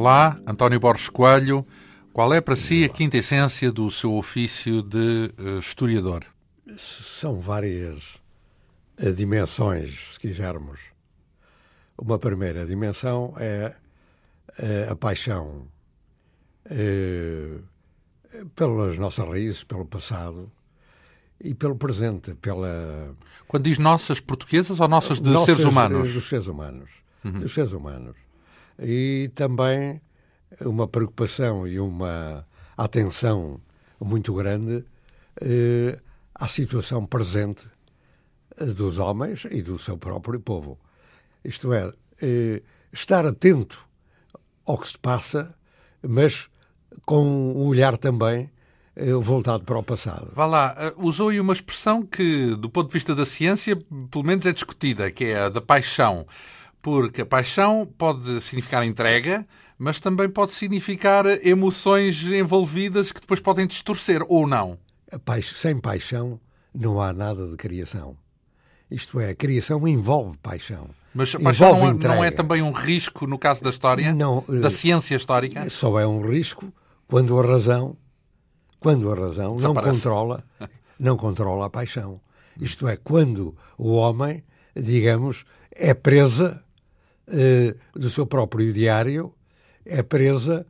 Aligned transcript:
Olá, 0.00 0.40
António 0.46 0.80
Borges 0.80 1.10
Coelho. 1.10 1.62
Qual 2.10 2.32
é 2.32 2.40
para 2.40 2.56
si 2.56 2.84
a 2.84 2.88
quinta 2.88 3.18
essência 3.18 3.70
do 3.70 3.90
seu 3.90 4.14
ofício 4.14 4.80
de 4.80 5.30
uh, 5.38 5.58
historiador? 5.58 6.24
São 6.74 7.38
várias 7.38 8.02
uh, 8.98 9.12
dimensões, 9.12 10.14
se 10.14 10.18
quisermos. 10.18 10.80
Uma 11.98 12.18
primeira 12.18 12.64
dimensão 12.64 13.34
é 13.36 13.74
uh, 14.58 14.92
a 14.92 14.96
paixão 14.96 15.66
pelas 18.54 18.96
nossas 18.96 19.28
raízes, 19.28 19.64
pelo 19.64 19.84
passado 19.84 20.50
e 21.38 21.52
pelo 21.52 21.76
presente, 21.76 22.32
pela... 22.36 23.14
Quando 23.46 23.64
diz 23.64 23.76
nossas 23.76 24.18
portuguesas 24.18 24.80
ou 24.80 24.88
nossas 24.88 25.20
de 25.20 25.28
nossas, 25.28 25.58
seres 25.58 25.64
humanos? 25.70 26.14
Dos 26.14 26.26
seres 26.26 26.46
humanos. 26.46 26.88
Uhum. 27.22 27.40
Dos 27.40 27.52
seres 27.52 27.72
humanos 27.72 28.29
e 28.80 29.30
também 29.34 30.00
uma 30.64 30.88
preocupação 30.88 31.66
e 31.66 31.78
uma 31.78 32.46
atenção 32.76 33.60
muito 34.00 34.32
grande 34.34 34.84
eh, 35.40 35.98
à 36.34 36.48
situação 36.48 37.04
presente 37.06 37.68
eh, 38.56 38.64
dos 38.66 38.98
homens 38.98 39.46
e 39.50 39.62
do 39.62 39.78
seu 39.78 39.98
próprio 39.98 40.40
povo. 40.40 40.78
Isto 41.44 41.72
é, 41.72 41.92
eh, 42.20 42.62
estar 42.92 43.26
atento 43.26 43.84
ao 44.64 44.78
que 44.78 44.88
se 44.88 44.98
passa, 44.98 45.54
mas 46.02 46.48
com 47.04 47.24
um 47.24 47.66
olhar 47.66 47.96
também 47.96 48.50
eh, 48.96 49.12
voltado 49.12 49.64
para 49.64 49.78
o 49.78 49.82
passado. 49.82 50.30
Vá 50.34 50.46
lá, 50.46 50.74
eh, 50.78 50.92
usou 50.98 51.28
aí 51.28 51.40
uma 51.40 51.52
expressão 51.52 52.02
que, 52.02 52.54
do 52.56 52.68
ponto 52.68 52.88
de 52.88 52.92
vista 52.92 53.14
da 53.14 53.24
ciência, 53.24 53.76
pelo 54.10 54.24
menos 54.24 54.44
é 54.46 54.52
discutida, 54.52 55.10
que 55.10 55.26
é 55.26 55.40
a 55.42 55.48
da 55.48 55.60
paixão 55.60 56.26
porque 56.82 57.22
a 57.22 57.26
paixão 57.26 57.86
pode 57.98 58.40
significar 58.40 58.84
entrega, 58.84 59.46
mas 59.78 60.00
também 60.00 60.28
pode 60.28 60.52
significar 60.52 61.26
emoções 61.46 62.22
envolvidas 62.24 63.12
que 63.12 63.20
depois 63.20 63.40
podem 63.40 63.66
distorcer, 63.66 64.22
ou 64.28 64.46
não. 64.46 64.78
sem 65.54 65.78
paixão 65.78 66.40
não 66.74 67.00
há 67.00 67.12
nada 67.12 67.46
de 67.48 67.56
criação. 67.56 68.16
Isto 68.90 69.20
é, 69.20 69.30
a 69.30 69.34
criação 69.34 69.86
envolve 69.86 70.36
paixão. 70.38 70.90
Mas 71.14 71.34
a 71.34 71.40
paixão 71.40 71.78
não 71.78 71.88
é, 71.88 71.92
não 71.94 72.24
é, 72.24 72.30
também 72.30 72.62
um 72.62 72.72
risco 72.72 73.26
no 73.26 73.38
caso 73.38 73.62
da 73.62 73.70
história? 73.70 74.12
Não, 74.12 74.44
da 74.48 74.68
eh, 74.68 74.70
ciência 74.70 75.16
histórica? 75.16 75.68
Só 75.70 75.98
é 75.98 76.06
um 76.06 76.20
risco 76.20 76.72
quando 77.06 77.38
a 77.38 77.46
razão, 77.46 77.96
quando 78.78 79.10
a 79.10 79.14
razão 79.14 79.56
não 79.56 79.74
controla, 79.74 80.44
não 80.98 81.16
controla 81.16 81.66
a 81.66 81.70
paixão. 81.70 82.20
Isto 82.60 82.86
é, 82.88 82.96
quando 82.96 83.56
o 83.78 83.92
homem, 83.92 84.44
digamos, 84.76 85.44
é 85.70 85.94
presa 85.94 86.62
do 87.94 88.10
seu 88.10 88.26
próprio 88.26 88.72
diário, 88.72 89.32
é 89.84 90.02
presa, 90.02 90.66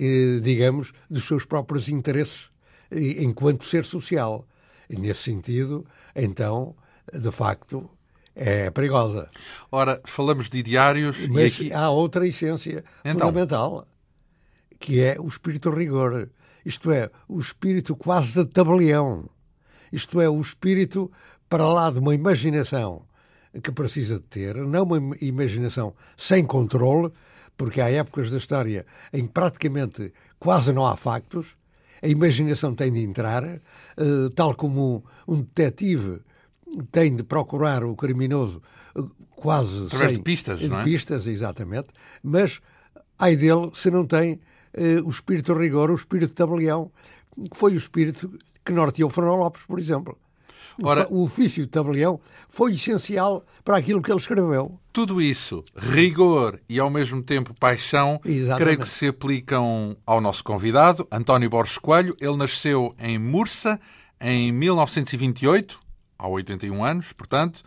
eh, 0.00 0.40
digamos, 0.42 0.92
dos 1.08 1.26
seus 1.26 1.44
próprios 1.44 1.88
interesses 1.88 2.48
enquanto 2.90 3.64
ser 3.64 3.84
social. 3.84 4.46
E 4.88 4.96
nesse 4.96 5.24
sentido, 5.24 5.84
então, 6.14 6.76
de 7.12 7.30
facto, 7.30 7.88
é 8.34 8.70
perigosa. 8.70 9.28
Ora, 9.70 10.00
falamos 10.04 10.48
de 10.48 10.62
diários 10.62 11.26
Mas 11.28 11.58
e 11.58 11.64
aqui... 11.64 11.72
há 11.72 11.90
outra 11.90 12.26
essência 12.26 12.84
então... 13.04 13.28
fundamental, 13.28 13.88
que 14.78 15.00
é 15.00 15.16
o 15.18 15.26
espírito 15.26 15.70
rigor. 15.70 16.30
Isto 16.64 16.90
é, 16.90 17.10
o 17.28 17.40
espírito 17.40 17.96
quase 17.96 18.32
de 18.32 18.44
tabelião. 18.44 19.28
Isto 19.92 20.20
é, 20.20 20.28
o 20.28 20.40
espírito 20.40 21.10
para 21.48 21.66
lá 21.66 21.90
de 21.90 21.98
uma 21.98 22.14
imaginação 22.14 23.05
que 23.62 23.72
precisa 23.72 24.16
de 24.16 24.24
ter, 24.24 24.56
não 24.56 24.84
uma 24.84 25.16
imaginação 25.20 25.94
sem 26.16 26.44
controle, 26.44 27.12
porque 27.56 27.80
há 27.80 27.90
épocas 27.90 28.30
da 28.30 28.36
história 28.36 28.84
em 29.12 29.22
que 29.22 29.32
praticamente 29.32 30.12
quase 30.38 30.72
não 30.72 30.86
há 30.86 30.96
factos, 30.96 31.46
a 32.02 32.08
imaginação 32.08 32.74
tem 32.74 32.92
de 32.92 33.00
entrar, 33.00 33.44
uh, 33.44 34.30
tal 34.34 34.54
como 34.54 35.04
um 35.26 35.40
detetive 35.40 36.20
tem 36.90 37.14
de 37.14 37.22
procurar 37.22 37.84
o 37.84 37.96
criminoso 37.96 38.62
uh, 38.94 39.10
quase 39.34 39.86
Através 39.86 40.10
sem, 40.10 40.18
de 40.18 40.22
pistas, 40.22 40.60
de 40.60 40.68
não 40.68 40.80
é? 40.80 40.84
pistas, 40.84 41.26
exatamente, 41.26 41.88
mas 42.22 42.60
ai 43.18 43.36
dele 43.36 43.70
se 43.72 43.90
não 43.90 44.04
tem 44.06 44.34
uh, 44.34 45.06
o 45.06 45.10
espírito 45.10 45.54
de 45.54 45.60
rigor, 45.60 45.90
o 45.90 45.94
espírito 45.94 46.30
de 46.30 46.34
tabelião, 46.34 46.90
que 47.50 47.56
foi 47.56 47.72
o 47.72 47.78
espírito 47.78 48.38
que 48.64 48.72
norteou 48.72 49.08
Fernão 49.08 49.36
Lopes, 49.36 49.62
por 49.62 49.78
exemplo. 49.78 50.18
Ora, 50.82 51.06
o 51.10 51.22
ofício 51.22 51.64
de 51.64 51.70
tabelião 51.70 52.20
foi 52.48 52.74
essencial 52.74 53.44
para 53.64 53.76
aquilo 53.76 54.02
que 54.02 54.10
ele 54.10 54.20
escreveu. 54.20 54.78
Tudo 54.92 55.20
isso, 55.20 55.64
rigor 55.76 56.60
e 56.68 56.78
ao 56.78 56.90
mesmo 56.90 57.22
tempo 57.22 57.54
paixão, 57.58 58.20
Exatamente. 58.24 58.62
creio 58.62 58.78
que 58.78 58.88
se 58.88 59.08
aplicam 59.08 59.96
ao 60.06 60.20
nosso 60.20 60.44
convidado, 60.44 61.06
António 61.10 61.50
Borges 61.50 61.78
Coelho. 61.78 62.14
Ele 62.20 62.36
nasceu 62.36 62.94
em 62.98 63.18
Mursa 63.18 63.80
em 64.20 64.52
1928, 64.52 65.78
há 66.18 66.28
81 66.28 66.84
anos, 66.84 67.12
portanto, 67.12 67.62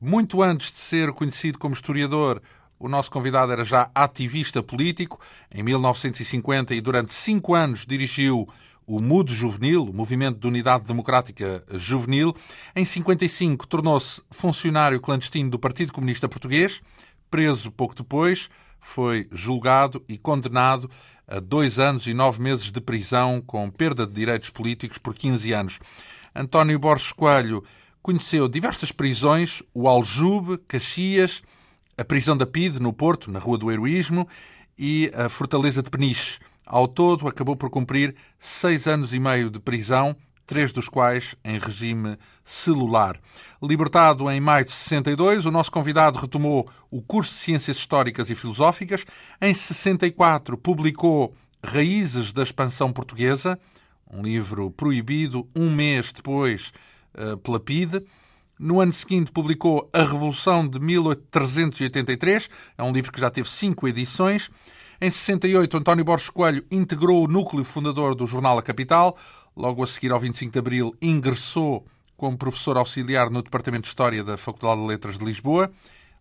muito 0.00 0.42
antes 0.42 0.72
de 0.72 0.78
ser 0.78 1.12
conhecido 1.12 1.58
como 1.58 1.74
historiador, 1.74 2.42
o 2.78 2.88
nosso 2.88 3.10
convidado 3.10 3.52
era 3.52 3.64
já 3.64 3.90
ativista 3.94 4.62
político. 4.62 5.18
Em 5.50 5.62
1950 5.62 6.74
e 6.74 6.80
durante 6.82 7.14
cinco 7.14 7.54
anos 7.54 7.86
dirigiu 7.86 8.46
o 8.86 9.00
MUD 9.00 9.32
Juvenil, 9.32 9.84
o 9.84 9.92
Movimento 9.92 10.38
de 10.38 10.46
Unidade 10.46 10.84
Democrática 10.84 11.64
Juvenil. 11.72 12.34
Em 12.74 12.84
55 12.84 13.66
tornou-se 13.66 14.22
funcionário 14.30 15.00
clandestino 15.00 15.50
do 15.50 15.58
Partido 15.58 15.92
Comunista 15.92 16.28
Português. 16.28 16.82
Preso 17.30 17.70
pouco 17.70 17.94
depois, 17.94 18.48
foi 18.80 19.26
julgado 19.32 20.04
e 20.08 20.18
condenado 20.18 20.90
a 21.26 21.40
dois 21.40 21.78
anos 21.78 22.06
e 22.06 22.14
nove 22.14 22.42
meses 22.42 22.70
de 22.70 22.80
prisão 22.80 23.40
com 23.40 23.70
perda 23.70 24.06
de 24.06 24.12
direitos 24.12 24.50
políticos 24.50 24.98
por 24.98 25.14
15 25.14 25.52
anos. 25.52 25.78
António 26.34 26.78
Borges 26.78 27.12
Coelho 27.12 27.64
conheceu 28.02 28.46
diversas 28.48 28.92
prisões, 28.92 29.62
o 29.72 29.88
Aljube, 29.88 30.58
Caxias, 30.68 31.42
a 31.96 32.04
prisão 32.04 32.36
da 32.36 32.44
PIDE, 32.44 32.80
no 32.80 32.92
Porto, 32.92 33.30
na 33.30 33.38
Rua 33.38 33.56
do 33.56 33.70
Heroísmo, 33.70 34.28
e 34.78 35.10
a 35.14 35.28
Fortaleza 35.28 35.82
de 35.82 35.90
Peniche. 35.90 36.38
Ao 36.66 36.88
todo, 36.88 37.28
acabou 37.28 37.56
por 37.56 37.70
cumprir 37.70 38.14
seis 38.38 38.86
anos 38.86 39.12
e 39.12 39.20
meio 39.20 39.50
de 39.50 39.60
prisão, 39.60 40.16
três 40.46 40.72
dos 40.72 40.88
quais 40.88 41.34
em 41.44 41.58
regime 41.58 42.18
celular. 42.44 43.18
Libertado 43.62 44.30
em 44.30 44.40
maio 44.40 44.64
de 44.64 44.72
62, 44.72 45.46
o 45.46 45.50
nosso 45.50 45.70
convidado 45.70 46.18
retomou 46.18 46.68
o 46.90 47.02
curso 47.02 47.32
de 47.34 47.40
Ciências 47.40 47.78
Históricas 47.78 48.30
e 48.30 48.34
Filosóficas. 48.34 49.04
Em 49.40 49.52
64, 49.54 50.56
publicou 50.56 51.34
Raízes 51.62 52.32
da 52.32 52.42
Expansão 52.42 52.92
Portuguesa, 52.92 53.58
um 54.10 54.22
livro 54.22 54.70
proibido 54.70 55.48
um 55.56 55.70
mês 55.70 56.12
depois 56.12 56.72
eh, 57.14 57.36
pela 57.36 57.58
PIDE. 57.58 58.04
No 58.58 58.80
ano 58.80 58.92
seguinte, 58.92 59.32
publicou 59.32 59.88
A 59.92 60.02
Revolução 60.02 60.68
de 60.68 60.78
1383, 60.78 62.48
é 62.78 62.82
um 62.82 62.92
livro 62.92 63.10
que 63.10 63.20
já 63.20 63.30
teve 63.30 63.48
cinco 63.48 63.88
edições. 63.88 64.50
Em 65.04 65.10
68, 65.10 65.76
António 65.76 66.02
Borges 66.02 66.30
Coelho 66.30 66.64
integrou 66.70 67.22
o 67.22 67.28
núcleo 67.28 67.62
fundador 67.62 68.14
do 68.14 68.26
jornal 68.26 68.56
A 68.56 68.62
Capital. 68.62 69.18
Logo 69.54 69.84
a 69.84 69.86
seguir, 69.86 70.10
ao 70.10 70.18
25 70.18 70.50
de 70.50 70.58
abril, 70.58 70.96
ingressou 70.98 71.86
como 72.16 72.38
professor 72.38 72.78
auxiliar 72.78 73.28
no 73.28 73.42
Departamento 73.42 73.82
de 73.82 73.88
História 73.88 74.24
da 74.24 74.38
Faculdade 74.38 74.80
de 74.80 74.86
Letras 74.86 75.18
de 75.18 75.24
Lisboa. 75.26 75.70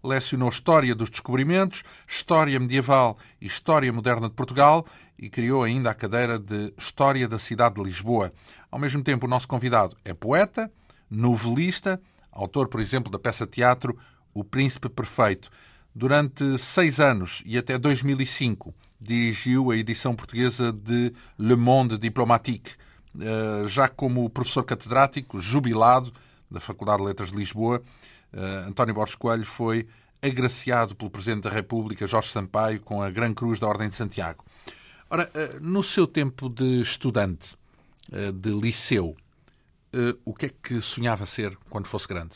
Lecionou 0.03 0.49
História 0.49 0.93
dos 0.93 1.09
Descobrimentos, 1.09 1.85
História 2.05 2.59
Medieval 2.59 3.17
e 3.39 3.45
História 3.45 3.93
Moderna 3.93 4.27
de 4.27 4.35
Portugal 4.35 4.85
e 5.17 5.29
criou 5.29 5.63
ainda 5.63 5.89
a 5.89 5.95
cadeira 5.95 6.37
de 6.37 6.73
História 6.77 7.25
da 7.25 7.39
Cidade 7.39 7.75
de 7.75 7.83
Lisboa. 7.83 8.33
Ao 8.69 8.77
mesmo 8.77 9.01
tempo, 9.01 9.27
o 9.27 9.29
nosso 9.29 9.47
convidado 9.47 9.95
é 10.03 10.13
poeta, 10.13 10.69
novelista, 11.09 12.01
autor, 12.29 12.67
por 12.67 12.81
exemplo, 12.81 13.09
da 13.09 13.17
peça 13.17 13.47
teatro 13.47 13.97
O 14.33 14.43
Príncipe 14.43 14.89
Perfeito. 14.89 15.49
Durante 15.95 16.57
seis 16.57 16.99
anos 16.99 17.43
e 17.45 17.55
até 17.55 17.77
2005 17.77 18.73
dirigiu 18.99 19.69
a 19.69 19.77
edição 19.77 20.15
portuguesa 20.15 20.71
de 20.71 21.13
Le 21.37 21.55
Monde 21.55 21.99
Diplomatique, 21.99 22.71
eh, 23.19 23.67
já 23.67 23.87
como 23.87 24.27
professor 24.27 24.63
catedrático, 24.63 25.39
jubilado 25.39 26.11
da 26.49 26.59
Faculdade 26.59 26.97
de 26.99 27.05
Letras 27.05 27.31
de 27.31 27.37
Lisboa. 27.37 27.83
Eh, 28.31 28.65
António 28.67 28.95
Borges 28.95 29.13
Coelho 29.13 29.45
foi 29.45 29.87
agraciado 30.19 30.95
pelo 30.95 31.11
Presidente 31.11 31.43
da 31.43 31.51
República, 31.51 32.07
Jorge 32.07 32.29
Sampaio, 32.29 32.81
com 32.81 33.03
a 33.03 33.11
Gran 33.11 33.31
Cruz 33.33 33.59
da 33.59 33.67
Ordem 33.67 33.89
de 33.89 33.95
Santiago. 33.95 34.43
Ora, 35.11 35.29
eh, 35.35 35.59
no 35.61 35.83
seu 35.83 36.07
tempo 36.07 36.49
de 36.49 36.81
estudante, 36.81 37.55
de 38.35 38.49
liceu, 38.51 39.15
o 40.25 40.33
que 40.33 40.47
é 40.47 40.49
que 40.49 40.81
sonhava 40.81 41.25
ser 41.25 41.57
quando 41.69 41.87
fosse 41.87 42.05
grande? 42.07 42.35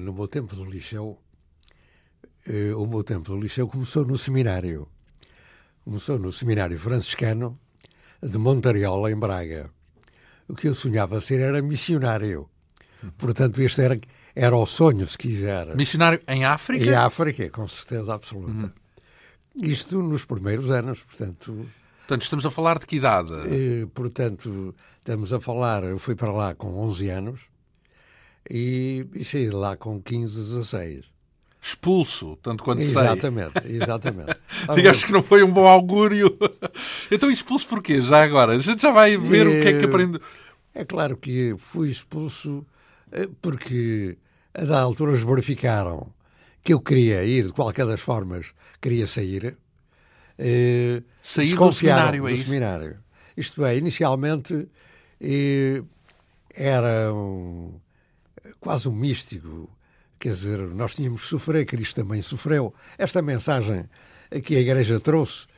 No 0.00 0.14
meu 0.14 0.26
tempo 0.26 0.56
de 0.56 0.64
liceu, 0.64 1.20
o 2.76 2.86
meu 2.86 3.04
tempo 3.04 3.30
do 3.30 3.40
liceu 3.40 3.68
começou 3.68 4.04
no 4.04 4.18
seminário. 4.18 4.88
Começou 5.84 6.18
no 6.18 6.32
seminário 6.32 6.78
franciscano 6.78 7.58
de 8.22 8.38
Montariola, 8.38 9.10
em 9.10 9.18
Braga. 9.18 9.70
O 10.48 10.54
que 10.54 10.68
eu 10.68 10.74
sonhava 10.74 11.20
ser 11.20 11.40
era 11.40 11.62
missionário. 11.62 12.48
Portanto, 13.18 13.60
este 13.60 13.82
era, 13.82 14.00
era 14.34 14.56
o 14.56 14.66
sonho, 14.66 15.06
se 15.06 15.18
quiser. 15.18 15.74
Missionário 15.76 16.20
em 16.28 16.44
África? 16.44 16.84
Em 16.84 16.94
África, 16.94 17.50
com 17.50 17.66
certeza 17.66 18.14
absoluta. 18.14 18.52
Uhum. 18.52 18.70
Isto 19.56 20.02
nos 20.02 20.24
primeiros 20.24 20.70
anos, 20.70 21.00
portanto. 21.00 21.68
Portanto, 21.98 22.22
estamos 22.22 22.46
a 22.46 22.50
falar 22.50 22.78
de 22.78 22.86
que 22.86 22.96
idade? 22.96 23.32
E, 23.50 23.86
portanto, 23.86 24.74
estamos 24.98 25.32
a 25.32 25.40
falar. 25.40 25.84
Eu 25.84 25.98
fui 25.98 26.14
para 26.14 26.32
lá 26.32 26.54
com 26.54 26.74
11 26.78 27.08
anos 27.08 27.40
e, 28.48 29.06
e 29.14 29.24
saí 29.24 29.48
de 29.48 29.54
lá 29.54 29.76
com 29.76 30.00
15, 30.00 30.34
16 30.34 31.12
expulso, 31.64 32.36
tanto 32.42 32.64
quanto 32.64 32.82
exatamente, 32.82 33.52
sei. 33.62 33.76
Exatamente, 33.76 34.36
Digamos 34.74 35.04
que 35.04 35.12
não 35.12 35.22
foi 35.22 35.44
um 35.44 35.50
bom 35.50 35.68
augúrio. 35.68 36.36
então 37.08 37.30
expulso 37.30 37.68
porquê? 37.68 38.00
Já 38.00 38.24
agora? 38.24 38.52
A 38.52 38.58
gente 38.58 38.82
já 38.82 38.90
vai 38.90 39.16
ver 39.16 39.46
o 39.46 39.60
que 39.60 39.68
é 39.68 39.78
que 39.78 39.84
aprende. 39.84 40.18
É 40.74 40.84
claro 40.84 41.16
que 41.16 41.54
fui 41.56 41.88
expulso 41.88 42.66
eh, 43.12 43.28
porque 43.40 44.18
a 44.52 44.64
da 44.64 44.80
altura 44.80 45.12
verificaram 45.12 46.12
que 46.64 46.72
eu 46.72 46.80
queria 46.80 47.24
ir, 47.24 47.46
de 47.46 47.52
qualquer 47.52 47.86
das 47.86 48.00
formas, 48.00 48.52
queria 48.80 49.06
sair. 49.06 49.56
Eh, 50.36 51.02
sair 51.22 51.54
do 51.54 51.72
seminário, 51.72 52.26
é 52.26 52.32
do 52.32 52.38
seminário. 52.38 52.96
Isto 53.36 53.64
é, 53.64 53.76
inicialmente 53.76 54.68
eh, 55.20 55.80
era 56.52 57.14
um, 57.14 57.74
quase 58.58 58.88
um 58.88 58.92
místico 58.92 59.70
Quer 60.22 60.34
dizer, 60.34 60.60
nós 60.68 60.94
tínhamos 60.94 61.22
que 61.22 61.26
sofrer, 61.26 61.66
Cristo 61.66 61.96
também 61.96 62.22
sofreu. 62.22 62.72
Esta 62.96 63.20
mensagem 63.20 63.86
que 64.44 64.54
a 64.54 64.60
Igreja 64.60 65.00
trouxe, 65.00 65.48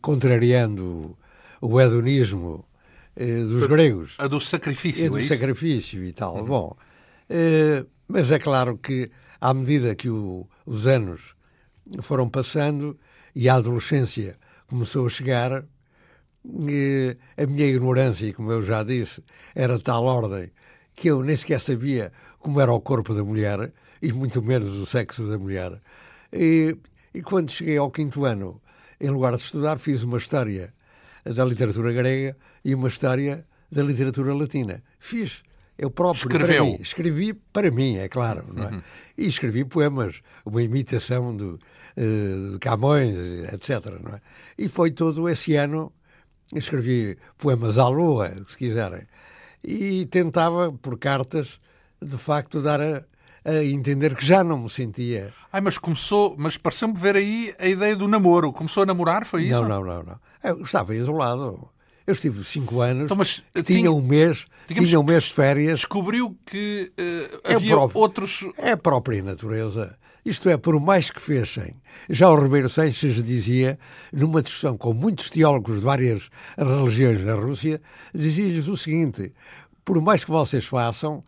contrariando 0.00 1.18
o 1.60 1.80
hedonismo 1.80 2.64
eh, 3.16 3.42
dos 3.42 3.66
gregos. 3.66 4.14
A 4.18 4.28
do 4.28 4.40
sacrifício, 4.40 5.06
é 5.06 5.10
do 5.10 5.18
é 5.18 5.26
sacrifício 5.26 6.04
e 6.04 6.12
tal. 6.12 6.36
Uhum. 6.36 6.44
Bom, 6.44 6.76
eh, 7.28 7.84
mas 8.06 8.30
é 8.30 8.38
claro 8.38 8.78
que, 8.78 9.10
à 9.40 9.52
medida 9.52 9.96
que 9.96 10.08
o, 10.08 10.46
os 10.64 10.86
anos 10.86 11.34
foram 12.00 12.30
passando 12.30 12.96
e 13.34 13.48
a 13.48 13.56
adolescência 13.56 14.38
começou 14.68 15.06
a 15.06 15.10
chegar, 15.10 15.64
eh, 16.68 17.16
a 17.36 17.46
minha 17.46 17.66
ignorância, 17.66 18.32
como 18.32 18.52
eu 18.52 18.62
já 18.62 18.84
disse, 18.84 19.24
era 19.56 19.76
de 19.76 19.82
tal 19.82 20.04
ordem 20.04 20.52
que 20.94 21.08
eu 21.08 21.20
nem 21.24 21.34
sequer 21.34 21.58
sabia 21.58 22.12
como 22.38 22.60
era 22.60 22.72
o 22.72 22.80
corpo 22.80 23.12
da 23.12 23.24
mulher 23.24 23.72
e 24.02 24.12
muito 24.12 24.42
menos 24.42 24.74
o 24.74 24.86
sexo 24.86 25.28
da 25.28 25.38
mulher. 25.38 25.80
E, 26.32 26.76
e 27.14 27.22
quando 27.22 27.50
cheguei 27.50 27.76
ao 27.76 27.90
quinto 27.90 28.24
ano, 28.24 28.60
em 29.00 29.10
lugar 29.10 29.36
de 29.36 29.42
estudar, 29.42 29.78
fiz 29.78 30.02
uma 30.02 30.18
história 30.18 30.72
da 31.24 31.44
literatura 31.44 31.92
grega 31.92 32.36
e 32.64 32.74
uma 32.74 32.88
história 32.88 33.46
da 33.70 33.82
literatura 33.82 34.34
latina. 34.34 34.82
Fiz. 34.98 35.42
Eu 35.76 35.90
próprio, 35.90 36.26
Escreveu. 36.26 36.64
para 36.64 36.72
mim. 36.72 36.78
Escrevi 36.80 37.32
para 37.34 37.70
mim, 37.70 37.96
é 37.98 38.08
claro. 38.08 38.44
Não 38.52 38.64
é? 38.64 38.70
Uhum. 38.72 38.82
E 39.16 39.28
escrevi 39.28 39.64
poemas, 39.64 40.20
uma 40.44 40.60
imitação 40.60 41.36
do, 41.36 41.60
uh, 41.96 42.52
de 42.52 42.58
Camões, 42.58 43.16
etc. 43.52 44.00
Não 44.02 44.16
é? 44.16 44.20
E 44.58 44.68
foi 44.68 44.90
todo 44.90 45.28
esse 45.28 45.54
ano, 45.54 45.92
escrevi 46.52 47.16
poemas 47.36 47.78
à 47.78 47.86
lua, 47.88 48.34
se 48.48 48.56
quiserem. 48.56 49.02
E 49.62 50.06
tentava, 50.06 50.72
por 50.72 50.98
cartas, 50.98 51.60
de 52.02 52.18
facto, 52.18 52.60
dar 52.60 52.80
a, 52.80 53.04
a 53.48 53.64
entender 53.64 54.14
que 54.14 54.24
já 54.24 54.44
não 54.44 54.58
me 54.58 54.70
sentia. 54.70 55.32
Ai, 55.52 55.60
mas 55.60 55.78
começou, 55.78 56.34
mas 56.38 56.56
pareceu-me 56.56 56.94
ver 56.94 57.16
aí 57.16 57.54
a 57.58 57.66
ideia 57.66 57.96
do 57.96 58.06
namoro. 58.06 58.52
Começou 58.52 58.82
a 58.82 58.86
namorar, 58.86 59.24
foi 59.24 59.44
isso? 59.44 59.62
Não, 59.62 59.68
não, 59.68 59.84
não, 59.84 60.02
não. 60.02 60.18
Eu 60.44 60.62
estava 60.62 60.94
isolado. 60.94 61.68
Eu 62.06 62.12
estive 62.12 62.42
cinco 62.42 62.80
anos, 62.80 63.04
então, 63.04 63.16
mas, 63.16 63.42
tinha, 63.52 63.64
tinha 63.64 63.92
um 63.92 64.00
mês, 64.00 64.46
tinha 64.66 64.98
um 64.98 65.02
mês 65.02 65.24
de 65.24 65.32
férias. 65.34 65.80
Descobriu 65.80 66.36
que 66.46 66.90
uh, 66.98 67.54
havia 67.54 67.72
é 67.72 67.74
próprio, 67.74 68.00
outros. 68.00 68.44
É 68.56 68.70
a 68.70 68.76
própria 68.78 69.22
natureza. 69.22 69.94
Isto 70.24 70.48
é, 70.48 70.56
por 70.56 70.78
mais 70.80 71.10
que 71.10 71.20
fechem. 71.20 71.74
Já 72.08 72.28
o 72.30 72.42
Ribeiro 72.42 72.68
Sanches 72.68 73.22
dizia, 73.22 73.78
numa 74.12 74.42
discussão 74.42 74.76
com 74.76 74.92
muitos 74.92 75.30
teólogos 75.30 75.76
de 75.76 75.84
várias 75.84 76.28
religiões 76.56 77.24
na 77.24 77.34
Rússia, 77.34 77.80
dizia-lhes 78.14 78.68
o 78.68 78.76
seguinte: 78.76 79.32
por 79.88 80.02
mais 80.02 80.22
que 80.22 80.30
vocês 80.30 80.66
façam, 80.66 81.24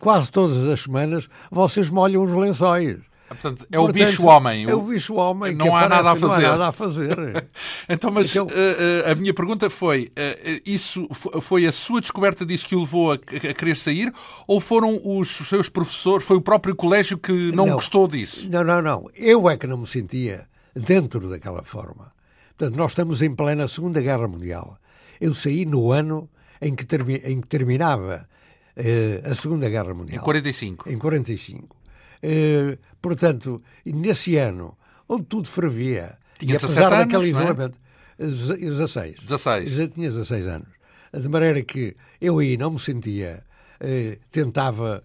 quase 0.00 0.28
todas 0.32 0.66
as 0.66 0.80
semanas 0.80 1.28
vocês 1.48 1.88
molham 1.88 2.24
os 2.24 2.32
lençóis. 2.32 2.98
Ah, 3.30 3.36
portanto, 3.36 3.64
é 3.70 3.76
Portanto, 3.76 3.88
o 3.88 3.92
bicho-homem. 3.92 4.68
É 4.68 4.74
o 4.74 4.82
bicho-homem. 4.82 5.54
Não, 5.54 5.76
há 5.76 5.88
nada 5.88 6.10
a 6.10 6.16
fazer. 6.16 6.42
Não 6.42 6.48
há 6.48 6.50
nada 6.50 6.68
a 6.68 6.72
fazer. 6.72 7.46
então, 7.88 8.10
mas 8.10 8.30
então, 8.32 8.48
uh, 8.48 9.12
a 9.12 9.14
minha 9.14 9.32
pergunta 9.32 9.70
foi: 9.70 10.06
uh, 10.06 10.60
isso 10.66 11.06
foi 11.40 11.64
a 11.64 11.70
sua 11.70 12.00
descoberta 12.00 12.44
disso 12.44 12.66
que 12.66 12.74
o 12.74 12.80
levou 12.80 13.12
a, 13.12 13.14
a, 13.14 13.54
querer 13.54 13.76
sair? 13.76 14.12
Ou 14.44 14.60
foram 14.60 15.00
os 15.04 15.28
seus 15.28 15.68
professores, 15.68 16.26
foi 16.26 16.38
o 16.38 16.42
próprio 16.42 16.74
colégio 16.74 17.16
que 17.16 17.32
não, 17.52 17.66
não 17.66 17.74
gostou 17.76 18.08
disso? 18.08 18.50
Não, 18.50 18.64
não, 18.64 18.82
não. 18.82 19.08
Eu 19.14 19.48
é 19.48 19.56
que 19.56 19.68
não 19.68 19.76
me 19.76 19.86
sentia 19.86 20.48
dentro 20.74 21.30
daquela 21.30 21.62
forma. 21.62 22.12
Portanto, 22.58 22.76
nós 22.76 22.90
estamos 22.90 23.22
em 23.22 23.32
plena 23.32 23.68
Segunda 23.68 24.00
Guerra 24.00 24.26
Mundial. 24.26 24.76
Eu 25.20 25.32
saí 25.32 25.64
no 25.64 25.92
ano 25.92 26.28
em 26.62 26.74
que, 26.74 26.86
termi 26.86 27.16
em 27.24 27.40
que 27.40 27.48
terminava 27.48 28.28
eh, 28.76 29.20
a 29.24 29.34
Segunda 29.34 29.68
Guerra 29.68 29.92
Mundial. 29.92 30.20
Em 30.20 30.24
45. 30.24 30.90
Em 30.90 30.96
45. 30.96 31.76
Eh, 32.22 32.78
portanto, 33.00 33.60
nesse 33.84 34.36
ano, 34.36 34.78
onde 35.08 35.24
tudo 35.24 35.48
fervia, 35.48 36.16
tinha 36.38 36.54
e 36.54 36.56
apesar 36.56 36.86
anos, 36.86 36.98
daquele 36.98 37.24
é? 37.24 37.28
isolamento, 37.28 37.78
é? 38.18 38.24
16. 38.26 39.20
16. 39.20 39.70
Já 39.70 39.88
tinha 39.88 40.10
16 40.10 40.46
anos. 40.46 40.68
De 41.12 41.28
maneira 41.28 41.62
que 41.62 41.96
eu 42.20 42.38
aí 42.38 42.56
não 42.56 42.70
me 42.70 42.78
sentia, 42.78 43.44
eh, 43.82 44.18
tentava 44.30 45.02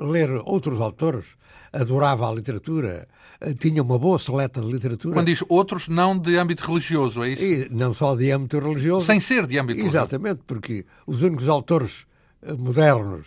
ler 0.00 0.30
outros 0.44 0.80
autores, 0.80 1.26
adorava 1.70 2.28
a 2.28 2.32
literatura, 2.32 3.06
tinha 3.58 3.82
uma 3.82 3.98
boa 3.98 4.18
seleta 4.18 4.60
de 4.60 4.72
literatura. 4.72 5.14
Quando 5.14 5.26
diz 5.26 5.44
outros, 5.48 5.88
não 5.88 6.18
de 6.18 6.36
âmbito 6.36 6.66
religioso, 6.66 7.22
é 7.22 7.30
isso? 7.30 7.42
E 7.42 7.68
não 7.70 7.92
só 7.92 8.14
de 8.14 8.30
âmbito 8.30 8.58
religioso. 8.58 9.04
Sem 9.04 9.20
ser 9.20 9.46
de 9.46 9.58
âmbito 9.58 9.78
religioso. 9.80 9.98
Exatamente, 9.98 10.40
porque 10.46 10.86
os 11.06 11.22
únicos 11.22 11.48
autores 11.48 12.06
eh, 12.42 12.54
modernos 12.54 13.26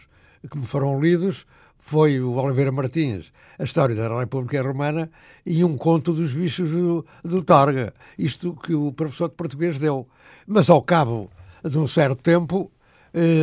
que 0.50 0.58
me 0.58 0.66
foram 0.66 1.00
lidos 1.00 1.46
foi 1.78 2.20
o 2.20 2.34
Oliveira 2.34 2.72
Martins, 2.72 3.26
a 3.60 3.64
história 3.64 3.96
da 3.96 4.20
República 4.20 4.62
Romana 4.62 5.10
e 5.46 5.64
um 5.64 5.78
conto 5.78 6.14
dos 6.14 6.34
bichos 6.34 6.70
do, 6.70 7.06
do 7.24 7.44
Torga. 7.44 7.94
Isto 8.18 8.56
que 8.56 8.74
o 8.74 8.92
professor 8.92 9.30
de 9.30 9.36
português 9.36 9.78
deu. 9.78 10.08
Mas 10.46 10.70
ao 10.70 10.82
cabo 10.82 11.30
de 11.64 11.78
um 11.78 11.88
certo 11.88 12.22
tempo, 12.22 12.72
eh, 12.72 12.77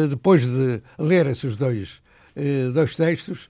depois 0.09 0.45
de 0.45 0.83
ler 0.99 1.27
esses 1.27 1.57
dois, 1.57 2.01
eh, 2.37 2.71
dois 2.73 2.95
textos, 2.95 3.49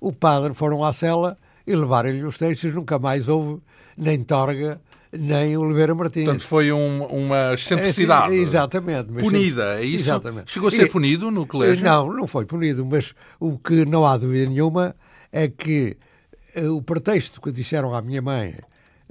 o 0.00 0.12
padre 0.12 0.54
foram 0.54 0.84
à 0.84 0.92
cela 0.92 1.38
e 1.66 1.74
levaram-lhe 1.74 2.24
os 2.24 2.36
textos, 2.38 2.74
nunca 2.74 2.98
mais 2.98 3.28
houve 3.28 3.60
nem 3.96 4.22
Torga, 4.22 4.80
nem 5.12 5.56
Oliveira 5.56 5.94
Martins. 5.94 6.24
Portanto, 6.24 6.46
foi 6.46 6.72
um, 6.72 7.04
uma 7.04 7.54
excentricidade. 7.54 8.34
É, 8.34 8.38
exatamente. 8.38 9.12
Punida, 9.12 9.80
é 9.80 9.84
isso? 9.84 10.04
Exatamente. 10.10 10.50
Chegou 10.50 10.68
a 10.68 10.70
ser 10.70 10.86
e, 10.86 10.90
punido 10.90 11.30
no 11.30 11.46
colégio? 11.46 11.84
Não, 11.84 12.12
não 12.12 12.26
foi 12.26 12.44
punido, 12.44 12.84
mas 12.84 13.14
o 13.38 13.58
que 13.58 13.84
não 13.84 14.06
há 14.06 14.16
dúvida 14.16 14.50
nenhuma 14.50 14.96
é 15.30 15.48
que 15.48 15.96
eh, 16.54 16.68
o 16.68 16.82
pretexto 16.82 17.40
que 17.40 17.52
disseram 17.52 17.94
à 17.94 18.00
minha 18.02 18.22
mãe 18.22 18.56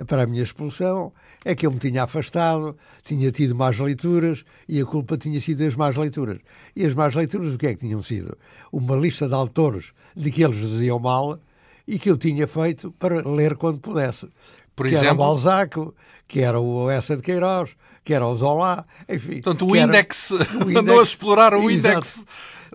para 0.07 0.23
a 0.23 0.27
minha 0.27 0.43
expulsão 0.43 1.13
é 1.43 1.55
que 1.55 1.65
eu 1.65 1.71
me 1.71 1.79
tinha 1.79 2.03
afastado, 2.03 2.77
tinha 3.03 3.31
tido 3.31 3.55
más 3.55 3.77
leituras 3.77 4.43
e 4.67 4.79
a 4.79 4.85
culpa 4.85 5.17
tinha 5.17 5.39
sido 5.41 5.63
das 5.63 5.75
más 5.75 5.95
leituras. 5.95 6.39
E 6.75 6.85
as 6.85 6.93
más 6.93 7.15
leituras 7.15 7.53
o 7.53 7.57
que 7.57 7.67
é 7.67 7.73
que 7.73 7.79
tinham 7.79 8.03
sido? 8.03 8.37
Uma 8.71 8.95
lista 8.95 9.27
de 9.27 9.33
autores 9.33 9.91
de 10.15 10.31
que 10.31 10.43
eles 10.43 10.57
diziam 10.57 10.99
mal 10.99 11.39
e 11.87 11.97
que 11.97 12.09
eu 12.09 12.17
tinha 12.17 12.47
feito 12.47 12.91
para 12.91 13.27
ler 13.27 13.55
quando 13.55 13.79
pudesse. 13.79 14.27
Por 14.75 14.87
que 14.87 14.93
exemplo? 14.95 15.07
era 15.07 15.13
o 15.13 15.17
Balzac, 15.17 15.91
que 16.27 16.39
era 16.39 16.59
o 16.59 16.89
Essa 16.89 17.15
de 17.15 17.21
Queiroz, 17.21 17.71
que 18.03 18.13
era 18.13 18.25
o 18.25 18.35
Zola, 18.35 18.85
enfim. 19.07 19.41
Portanto, 19.41 19.67
o 19.67 19.75
índex, 19.75 20.31
andou 20.77 20.99
a 20.99 21.03
explorar 21.03 21.53
o 21.53 21.69
índex. 21.69 22.25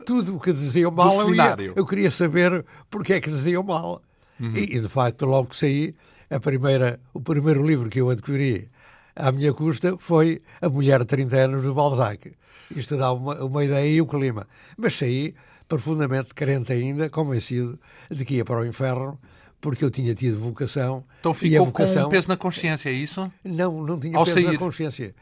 Tudo 0.05 0.37
o 0.37 0.41
que 0.41 0.53
diziam 0.53 0.91
mal, 0.91 1.21
eu, 1.21 1.35
ia, 1.35 1.57
eu, 1.75 1.85
queria 1.85 2.11
saber 2.11 2.65
porque 2.91 3.15
é 3.15 3.21
que 3.21 3.31
diziam 3.31 3.63
mal. 3.63 4.03
Uhum. 4.39 4.55
E, 4.55 4.77
e, 4.77 4.81
de 4.81 4.89
facto, 4.89 5.25
logo 5.25 5.49
que 5.49 5.57
saí, 5.57 5.95
a 6.31 6.41
primeira, 6.41 7.01
o 7.15 7.21
primeiro 7.21 7.65
livro 7.65 7.89
que 7.89 8.01
eu 8.01 8.11
adquiri 8.11 8.69
à 9.15 9.33
minha 9.33 9.53
custa 9.53 9.97
foi 9.99 10.43
A 10.61 10.69
Mulher 10.69 11.01
de 11.01 11.07
30 11.07 11.37
Anos 11.37 11.65
do 11.65 11.75
Balzac. 11.75 12.33
Isto 12.75 12.97
dá 12.97 13.13
uma, 13.13 13.45
uma 13.45 13.65
ideia 13.65 13.89
e 13.89 14.01
o 14.01 14.07
clima. 14.07 14.47
Mas 14.77 14.95
saí 14.95 15.35
profundamente 15.69 16.35
crente 16.35 16.73
ainda, 16.73 17.09
convencido 17.09 17.79
de 18.11 18.25
que 18.25 18.35
ia 18.35 18.45
para 18.45 18.61
o 18.61 18.67
inferno, 18.67 19.19
porque 19.61 19.85
eu 19.85 19.91
tinha 19.91 20.15
tido 20.15 20.39
vocação. 20.39 21.05
Então 21.21 21.35
ficou 21.35 21.67
vocação... 21.67 22.03
com 22.03 22.09
um 22.09 22.11
peso 22.11 22.29
na 22.29 22.37
consciência, 22.37 22.89
é 22.89 22.93
isso? 22.93 23.31
Não, 23.45 23.85
não 23.85 23.99
tinha 23.99 24.17
Ao 24.17 24.25
peso 24.25 24.37
sair... 24.37 24.53
na 24.53 24.59
consciência. 24.59 25.15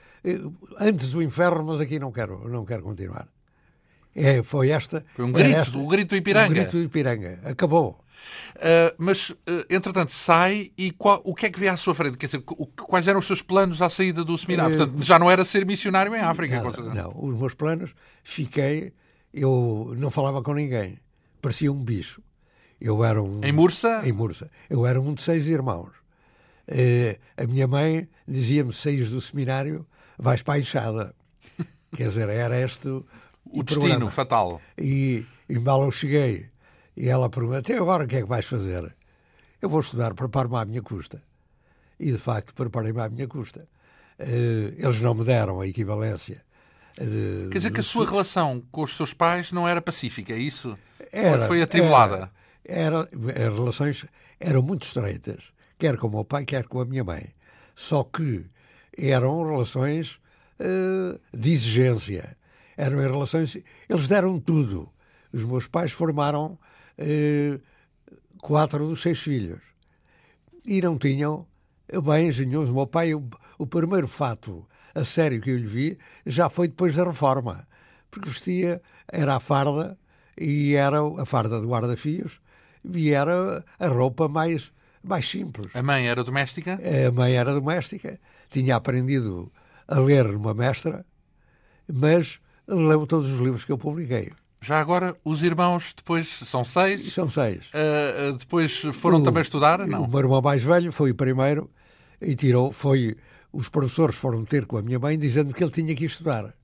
Antes 0.78 1.12
do 1.12 1.22
inferno, 1.22 1.64
mas 1.64 1.80
aqui 1.80 1.98
não 1.98 2.12
quero, 2.12 2.48
não 2.48 2.64
quero 2.64 2.82
continuar. 2.82 3.28
É, 4.14 4.42
foi 4.42 4.70
esta. 4.70 5.04
Foi 5.14 5.24
um 5.24 5.32
grito, 5.32 5.56
esta, 5.56 5.78
o 5.78 5.86
grito 5.86 6.10
do 6.10 6.16
Ipiranga. 6.16 6.50
O 6.50 6.54
grito 6.54 6.72
do 6.72 6.82
Ipiranga. 6.82 7.40
Acabou. 7.44 8.03
Uh, 8.56 8.94
mas, 8.98 9.30
uh, 9.30 9.36
entretanto, 9.68 10.12
sai 10.12 10.70
e 10.78 10.90
qual, 10.90 11.20
o 11.24 11.34
que 11.34 11.46
é 11.46 11.50
que 11.50 11.58
vê 11.58 11.68
à 11.68 11.76
sua 11.76 11.94
frente? 11.94 12.16
Quer 12.16 12.26
dizer, 12.26 12.42
o, 12.46 12.66
quais 12.66 13.08
eram 13.08 13.20
os 13.20 13.26
seus 13.26 13.42
planos 13.42 13.82
à 13.82 13.88
saída 13.88 14.24
do 14.24 14.36
seminário? 14.38 14.76
Portanto, 14.76 15.02
já 15.02 15.18
não 15.18 15.30
era 15.30 15.44
ser 15.44 15.66
missionário 15.66 16.14
em 16.14 16.20
África. 16.20 16.62
Nada, 16.62 16.94
não, 16.94 17.12
os 17.16 17.38
meus 17.38 17.54
planos, 17.54 17.94
fiquei, 18.22 18.92
eu 19.32 19.94
não 19.98 20.10
falava 20.10 20.42
com 20.42 20.54
ninguém, 20.54 20.98
parecia 21.42 21.72
um 21.72 21.84
bicho. 21.84 22.22
Eu 22.80 23.04
era 23.04 23.22
um. 23.22 23.40
Em 23.42 23.52
Mursa? 23.52 24.02
Em 24.04 24.12
Mursa. 24.12 24.50
Eu 24.68 24.86
era 24.86 25.00
um 25.00 25.14
de 25.14 25.22
seis 25.22 25.46
irmãos. 25.46 25.90
Uh, 26.68 27.18
a 27.36 27.46
minha 27.46 27.66
mãe 27.66 28.08
dizia-me: 28.26 28.72
saís 28.72 29.10
do 29.10 29.20
seminário, 29.20 29.86
vais 30.18 30.42
para 30.42 30.54
a 30.54 30.58
enxada. 30.58 31.14
Quer 31.96 32.08
dizer, 32.08 32.28
era 32.28 32.60
este 32.60 32.88
o, 32.88 33.04
o 33.46 33.62
destino 33.62 33.88
programa. 33.88 34.10
fatal. 34.10 34.60
E, 34.78 35.24
e 35.48 35.58
mal 35.58 35.82
eu 35.82 35.90
cheguei, 35.90 36.46
e 36.96 37.08
ela 37.08 37.28
pergunta: 37.28 37.58
até 37.58 37.76
agora 37.76 38.04
o 38.04 38.06
que 38.06 38.16
é 38.16 38.22
que 38.22 38.28
vais 38.28 38.46
fazer? 38.46 38.94
Eu 39.60 39.68
vou 39.68 39.80
estudar, 39.80 40.14
preparo-me 40.14 40.56
à 40.56 40.64
minha 40.64 40.82
custa. 40.82 41.22
E 41.98 42.12
de 42.12 42.18
facto, 42.18 42.54
preparei-me 42.54 43.00
à 43.00 43.08
minha 43.08 43.26
custa. 43.26 43.68
Uh, 44.18 44.74
eles 44.76 45.00
não 45.00 45.14
me 45.14 45.24
deram 45.24 45.60
a 45.60 45.66
equivalência. 45.66 46.42
De, 46.96 47.48
Quer 47.50 47.58
dizer 47.58 47.72
que 47.72 47.80
a 47.80 47.82
sua 47.82 48.06
relação 48.08 48.62
com 48.70 48.82
os 48.82 48.96
seus 48.96 49.12
pais 49.12 49.50
não 49.50 49.66
era 49.66 49.82
pacífica, 49.82 50.32
é 50.32 50.38
isso? 50.38 50.78
Era, 51.10 51.46
foi 51.46 51.60
atribulada? 51.62 52.30
Era, 52.64 53.08
era, 53.34 53.48
as 53.48 53.54
relações 53.54 54.06
eram 54.38 54.62
muito 54.62 54.86
estreitas, 54.86 55.42
quer 55.78 55.96
com 55.96 56.06
o 56.06 56.10
meu 56.10 56.24
pai, 56.24 56.44
quer 56.44 56.64
com 56.66 56.80
a 56.80 56.84
minha 56.84 57.02
mãe. 57.02 57.34
Só 57.74 58.04
que 58.04 58.46
eram 58.96 59.44
relações 59.44 60.20
uh, 60.60 61.18
de 61.36 61.52
exigência. 61.52 62.36
Eram 62.76 62.98
relações. 62.98 63.56
Eles 63.88 64.08
deram 64.08 64.38
tudo. 64.38 64.88
Os 65.32 65.44
meus 65.44 65.66
pais 65.66 65.92
formaram 65.92 66.58
quatro 68.40 68.88
dos 68.88 69.02
seis 69.02 69.20
filhos. 69.20 69.60
E 70.66 70.80
não 70.80 70.98
tinham 70.98 71.46
bens 72.02 72.38
nenhum. 72.38 72.64
O 72.64 72.74
meu 72.74 72.86
pai, 72.86 73.14
o, 73.14 73.28
o 73.58 73.66
primeiro 73.66 74.08
fato 74.08 74.66
a 74.94 75.04
sério 75.04 75.40
que 75.40 75.50
eu 75.50 75.58
lhe 75.58 75.66
vi 75.66 75.98
já 76.24 76.48
foi 76.48 76.68
depois 76.68 76.94
da 76.94 77.04
reforma. 77.04 77.66
Porque 78.10 78.28
vestia, 78.28 78.80
era 79.08 79.36
a 79.36 79.40
farda, 79.40 79.98
e 80.38 80.74
era 80.74 80.98
a 81.20 81.26
farda 81.26 81.60
do 81.60 81.68
guarda-fios, 81.68 82.40
e 82.84 83.10
era 83.10 83.64
a 83.78 83.88
roupa 83.88 84.28
mais, 84.28 84.72
mais 85.02 85.28
simples. 85.28 85.74
A 85.74 85.82
mãe 85.82 86.08
era 86.08 86.22
doméstica? 86.22 86.78
A 87.08 87.12
mãe 87.12 87.34
era 87.34 87.52
doméstica. 87.52 88.20
Tinha 88.50 88.76
aprendido 88.76 89.52
a 89.88 89.98
ler 89.98 90.28
numa 90.28 90.54
mestra, 90.54 91.04
mas 91.92 92.38
leu 92.68 93.06
todos 93.06 93.32
os 93.32 93.40
livros 93.40 93.64
que 93.64 93.72
eu 93.72 93.78
publiquei. 93.78 94.32
Já 94.64 94.80
agora, 94.80 95.14
os 95.22 95.42
irmãos 95.42 95.92
depois 95.94 96.26
são 96.26 96.64
seis? 96.64 97.12
São 97.12 97.28
seis. 97.28 97.66
Uh, 97.66 98.32
depois 98.32 98.80
foram 98.94 99.18
o, 99.18 99.22
também 99.22 99.42
estudar? 99.42 99.86
Não. 99.86 100.04
O 100.04 100.10
meu 100.10 100.20
irmão 100.20 100.40
mais 100.40 100.62
velho 100.62 100.90
foi 100.90 101.10
o 101.10 101.14
primeiro 101.14 101.70
e 102.18 102.34
tirou, 102.34 102.72
foi 102.72 103.14
os 103.52 103.68
professores 103.68 104.16
foram 104.16 104.42
ter 104.42 104.64
com 104.64 104.78
a 104.78 104.82
minha 104.82 104.98
mãe 104.98 105.18
dizendo 105.18 105.52
que 105.52 105.62
ele 105.62 105.70
tinha 105.70 105.94
que 105.94 106.06
estudar. 106.06 106.54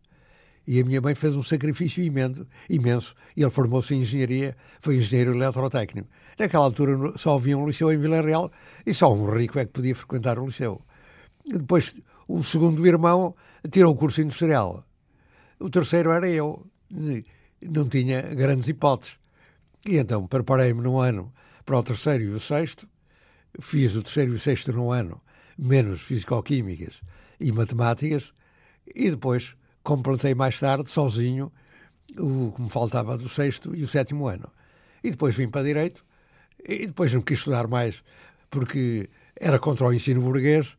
E 0.67 0.81
a 0.81 0.85
minha 0.85 0.99
mãe 0.99 1.15
fez 1.15 1.37
um 1.37 1.43
sacrifício 1.43 2.03
imenso, 2.03 2.47
imenso 2.71 3.15
e 3.37 3.43
ele 3.43 3.51
formou-se 3.51 3.95
em 3.95 4.01
engenharia, 4.01 4.57
foi 4.81 4.97
engenheiro 4.97 5.35
eletrotécnico. 5.35 6.09
Naquela 6.39 6.65
altura 6.65 7.13
só 7.19 7.35
havia 7.35 7.59
um 7.59 7.67
liceu 7.67 7.93
em 7.93 7.99
Vila 7.99 8.23
Real 8.23 8.51
e 8.87 8.95
só 8.95 9.13
um 9.13 9.31
rico 9.31 9.59
é 9.59 9.67
que 9.67 9.73
podia 9.73 9.95
frequentar 9.95 10.39
o 10.39 10.47
liceu. 10.47 10.81
Depois, 11.47 11.95
o 12.27 12.43
segundo 12.43 12.87
irmão 12.87 13.35
tirou 13.71 13.93
o 13.93 13.97
curso 13.97 14.23
industrial. 14.23 14.87
O 15.59 15.69
terceiro 15.69 16.13
era 16.13 16.27
eu. 16.31 16.67
Não 17.63 17.89
tinha 17.89 18.23
grandes 18.23 18.69
hipóteses. 18.69 19.15
E 19.87 19.97
então 19.97 20.27
preparei-me 20.27 20.81
num 20.83 20.99
ano 20.99 21.33
para 21.65 21.79
o 21.79 21.83
terceiro 21.83 22.25
e 22.25 22.29
o 22.29 22.41
sexto. 22.41 22.89
Fiz 23.61 23.95
o 23.95 24.03
terceiro 24.03 24.33
e 24.33 24.35
o 24.35 24.39
sexto 24.39 24.73
num 24.73 24.93
ano 24.93 25.21
menos 25.61 26.01
fisicoquímicas 26.01 27.01
e 27.39 27.53
matemáticas, 27.53 28.33
e 28.95 29.11
depois 29.11 29.55
completei 29.83 30.35
mais 30.35 30.59
tarde, 30.59 30.91
sozinho, 30.91 31.53
o 32.19 32.53
que 32.53 32.63
me 32.63 32.71
faltava 32.71 33.17
do 33.17 33.29
sexto 33.29 33.75
e 33.75 33.83
o 33.83 33.89
sétimo 33.89 34.27
ano. 34.27 34.51
E 35.05 35.11
depois 35.11 35.37
vim 35.37 35.49
para 35.49 35.63
Direito, 35.63 36.05
e 36.67 36.87
depois 36.87 37.13
não 37.13 37.21
quis 37.21 37.39
estudar 37.39 37.67
mais, 37.67 38.03
porque 38.51 39.09
era 39.37 39.59
contra 39.59 39.87
o 39.87 39.93
ensino 39.93 40.21
burguês, 40.21 40.77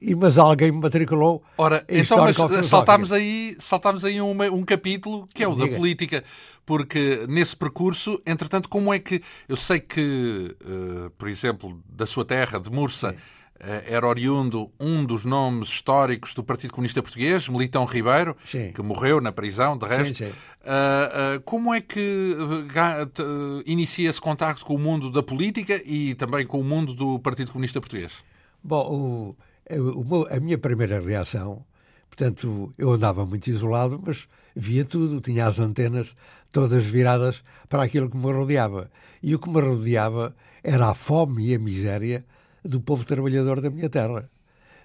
e, 0.00 0.14
mas 0.14 0.38
alguém 0.38 0.72
me 0.72 0.80
matriculou. 0.80 1.42
Ora, 1.56 1.84
então 1.88 2.18
mas 2.18 2.36
saltámos 2.66 3.12
aí, 3.12 3.56
saltámos 3.58 4.04
aí 4.04 4.20
um, 4.20 4.30
um 4.30 4.62
capítulo 4.62 5.26
que 5.34 5.42
é 5.42 5.48
o 5.48 5.52
Diga. 5.54 5.68
da 5.68 5.76
política, 5.76 6.24
porque 6.64 7.26
nesse 7.28 7.56
percurso, 7.56 8.20
entretanto, 8.26 8.68
como 8.68 8.92
é 8.92 8.98
que 8.98 9.22
eu 9.48 9.56
sei 9.56 9.80
que, 9.80 10.56
uh, 10.64 11.10
por 11.10 11.28
exemplo, 11.28 11.80
da 11.88 12.06
sua 12.06 12.24
terra, 12.24 12.58
de 12.58 12.70
Mursa, 12.70 13.14
eh, 13.60 13.84
era 13.88 14.06
oriundo 14.06 14.70
um 14.78 15.04
dos 15.04 15.24
nomes 15.24 15.70
históricos 15.70 16.32
do 16.32 16.44
Partido 16.44 16.72
Comunista 16.72 17.02
Português, 17.02 17.48
Militão 17.48 17.84
Ribeiro, 17.84 18.36
sim. 18.46 18.70
que 18.72 18.80
morreu 18.82 19.20
na 19.20 19.32
prisão, 19.32 19.76
de 19.76 19.84
resto. 19.84 20.18
Sim, 20.18 20.26
sim. 20.26 20.30
Uh, 20.30 21.36
uh, 21.36 21.40
como 21.42 21.74
é 21.74 21.80
que 21.80 22.36
uh, 22.38 23.62
inicia 23.66 24.10
esse 24.10 24.20
contacto 24.20 24.64
com 24.64 24.74
o 24.74 24.78
mundo 24.78 25.10
da 25.10 25.22
política 25.22 25.80
e 25.84 26.14
também 26.14 26.46
com 26.46 26.60
o 26.60 26.64
mundo 26.64 26.94
do 26.94 27.18
Partido 27.18 27.50
Comunista 27.50 27.80
Português? 27.80 28.24
Bom, 28.62 28.92
o, 28.92 29.36
a 30.30 30.40
minha 30.40 30.58
primeira 30.58 31.00
reação, 31.00 31.64
portanto, 32.08 32.72
eu 32.78 32.92
andava 32.92 33.24
muito 33.26 33.48
isolado, 33.48 34.00
mas 34.04 34.28
via 34.54 34.84
tudo, 34.84 35.20
tinha 35.20 35.46
as 35.46 35.58
antenas 35.58 36.14
todas 36.50 36.84
viradas 36.84 37.42
para 37.68 37.82
aquilo 37.82 38.10
que 38.10 38.16
me 38.16 38.32
rodeava. 38.32 38.90
E 39.22 39.34
o 39.34 39.38
que 39.38 39.50
me 39.50 39.60
rodeava 39.60 40.34
era 40.62 40.88
a 40.88 40.94
fome 40.94 41.48
e 41.48 41.54
a 41.54 41.58
miséria 41.58 42.24
do 42.64 42.80
povo 42.80 43.04
trabalhador 43.04 43.60
da 43.60 43.70
minha 43.70 43.88
terra. 43.88 44.28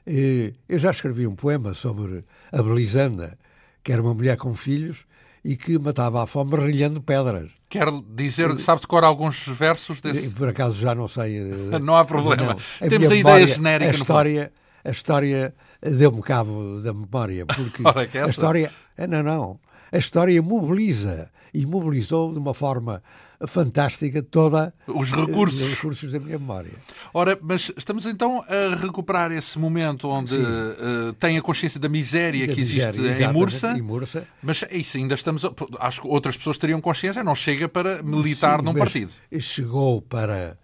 Eu 0.06 0.80
já 0.80 0.92
escrevi 0.92 1.26
um 1.26 1.36
poema 1.36 1.74
sobre 1.74 2.26
a 2.52 2.62
Belisanda, 2.62 3.38
que 3.84 3.92
era 3.92 4.02
uma 4.02 4.14
mulher 4.14 4.38
com 4.38 4.56
filhos 4.56 5.06
e 5.44 5.58
que 5.58 5.78
matava 5.78 6.24
a 6.24 6.28
fome 6.28 6.56
rilhando 6.56 7.02
pedras. 7.02 7.52
Quer 7.68 7.88
dizer, 8.16 8.58
sabe 8.60 8.82
decorar 8.82 9.08
alguns 9.08 9.46
versos 9.48 10.00
desse? 10.00 10.30
Por 10.30 10.48
acaso 10.48 10.80
já 10.80 10.96
não 10.96 11.08
sei. 11.08 11.38
Eh, 11.38 11.80
não 11.84 11.96
há 11.98 12.06
problema. 12.06 12.56
Não. 12.56 12.90
Temos 12.90 13.10
a, 13.10 13.14
a 13.14 13.16
ideia 13.18 13.48
genérica. 13.48 13.92
A 13.92 13.96
história, 13.96 14.54
a 14.84 14.92
história 14.92 15.54
deu-me 15.82 16.22
cabo 16.22 16.82
da 16.82 16.94
memória, 16.94 17.46
porque 17.46 17.84
a 18.18 18.28
história... 18.28 18.72
Eh, 18.98 19.08
não, 19.08 19.24
não. 19.24 19.60
A 19.92 19.98
história 19.98 20.42
mobiliza 20.42 21.30
e 21.54 21.66
mobilizou 21.66 22.34
de 22.34 22.40
uma 22.40 22.54
forma 22.54 23.02
fantástica 23.48 24.24
toda 24.24 24.74
os 24.88 25.12
recursos. 25.12 25.62
os 25.62 25.76
recursos 25.76 26.12
da 26.12 26.20
minha 26.20 26.40
memória. 26.40 26.72
Ora, 27.14 27.38
mas 27.42 27.72
estamos 27.78 28.06
então 28.06 28.44
a 28.48 28.76
recuperar 28.76 29.32
esse 29.32 29.60
momento 29.60 30.10
onde 30.10 30.36
uh, 30.36 31.14
tem 31.20 31.38
a 31.38 31.42
consciência 31.42 31.80
da 31.80 31.90
miséria 31.90 32.48
da 32.48 32.54
que 32.54 32.62
existe 32.62 33.00
miséria, 33.00 33.26
em, 33.26 33.34
Mursa, 33.34 33.72
em 33.78 33.82
Mursa. 33.82 34.28
Mas 34.42 34.64
isso 34.72 34.98
ainda 34.98 35.16
estamos. 35.16 35.44
Acho 35.80 36.02
que 36.02 36.08
outras 36.08 36.38
pessoas 36.38 36.58
teriam 36.58 36.80
consciência, 36.80 37.24
não 37.24 37.36
chega 37.36 37.68
para 37.68 38.02
militar 38.02 38.60
Sim, 38.60 38.66
num 38.66 38.74
partido. 38.74 39.12
Chegou 39.40 40.02
para, 40.02 40.58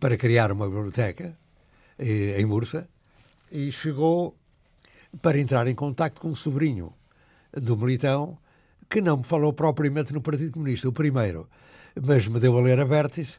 para 0.00 0.16
criar 0.16 0.50
uma 0.50 0.68
biblioteca 0.68 1.36
eh, 1.98 2.40
em 2.40 2.44
Mursa 2.44 2.88
e 3.50 3.72
chegou 3.72 4.36
para 5.22 5.38
entrar 5.38 5.66
em 5.66 5.74
contato 5.74 6.20
com 6.20 6.28
um 6.28 6.36
sobrinho 6.36 6.92
do 7.52 7.76
militão 7.76 8.38
que 8.88 9.00
não 9.00 9.18
me 9.18 9.24
falou 9.24 9.52
propriamente 9.52 10.12
no 10.12 10.20
Partido 10.20 10.52
Comunista, 10.52 10.88
o 10.88 10.92
primeiro 10.92 11.48
mas 12.00 12.26
me 12.26 12.38
deu 12.38 12.56
a 12.56 12.60
ler 12.60 12.80
a 12.80 12.84
Vértice 12.84 13.34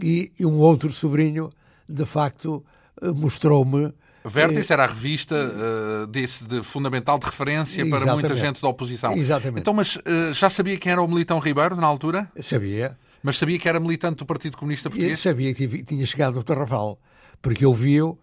e, 0.00 0.32
um 0.40 0.58
outro 0.58 0.92
sobrinho, 0.92 1.50
de 1.88 2.06
facto, 2.06 2.64
eh, 3.00 3.10
mostrou-me 3.10 3.92
Vértice 4.24 4.72
era 4.72 4.84
a 4.84 4.86
revista 4.86 5.34
uh, 5.34 6.06
desse 6.06 6.44
de 6.44 6.62
fundamental 6.62 7.18
de 7.18 7.26
referência 7.26 7.84
para 7.90 8.14
muita 8.14 8.36
gente 8.36 8.62
da 8.62 8.68
oposição. 8.68 9.14
Exatamente. 9.16 9.60
Então, 9.60 9.74
mas 9.74 9.96
uh, 9.96 10.32
já 10.32 10.48
sabia 10.48 10.76
quem 10.76 10.92
era 10.92 11.02
o 11.02 11.08
Militão 11.08 11.40
Ribeiro 11.40 11.74
na 11.74 11.88
altura? 11.88 12.30
Sabia. 12.40 12.96
Mas 13.20 13.36
sabia 13.36 13.58
que 13.58 13.68
era 13.68 13.80
militante 13.80 14.18
do 14.18 14.24
Partido 14.24 14.56
Comunista 14.56 14.88
Português? 14.88 15.10
Eu 15.10 15.16
sabia 15.32 15.52
que 15.52 15.82
tinha 15.82 16.06
chegado 16.06 16.34
do 16.34 16.44
Tarrafal, 16.44 17.00
porque 17.42 17.64
eu 17.64 17.74
vi-o 17.74 18.16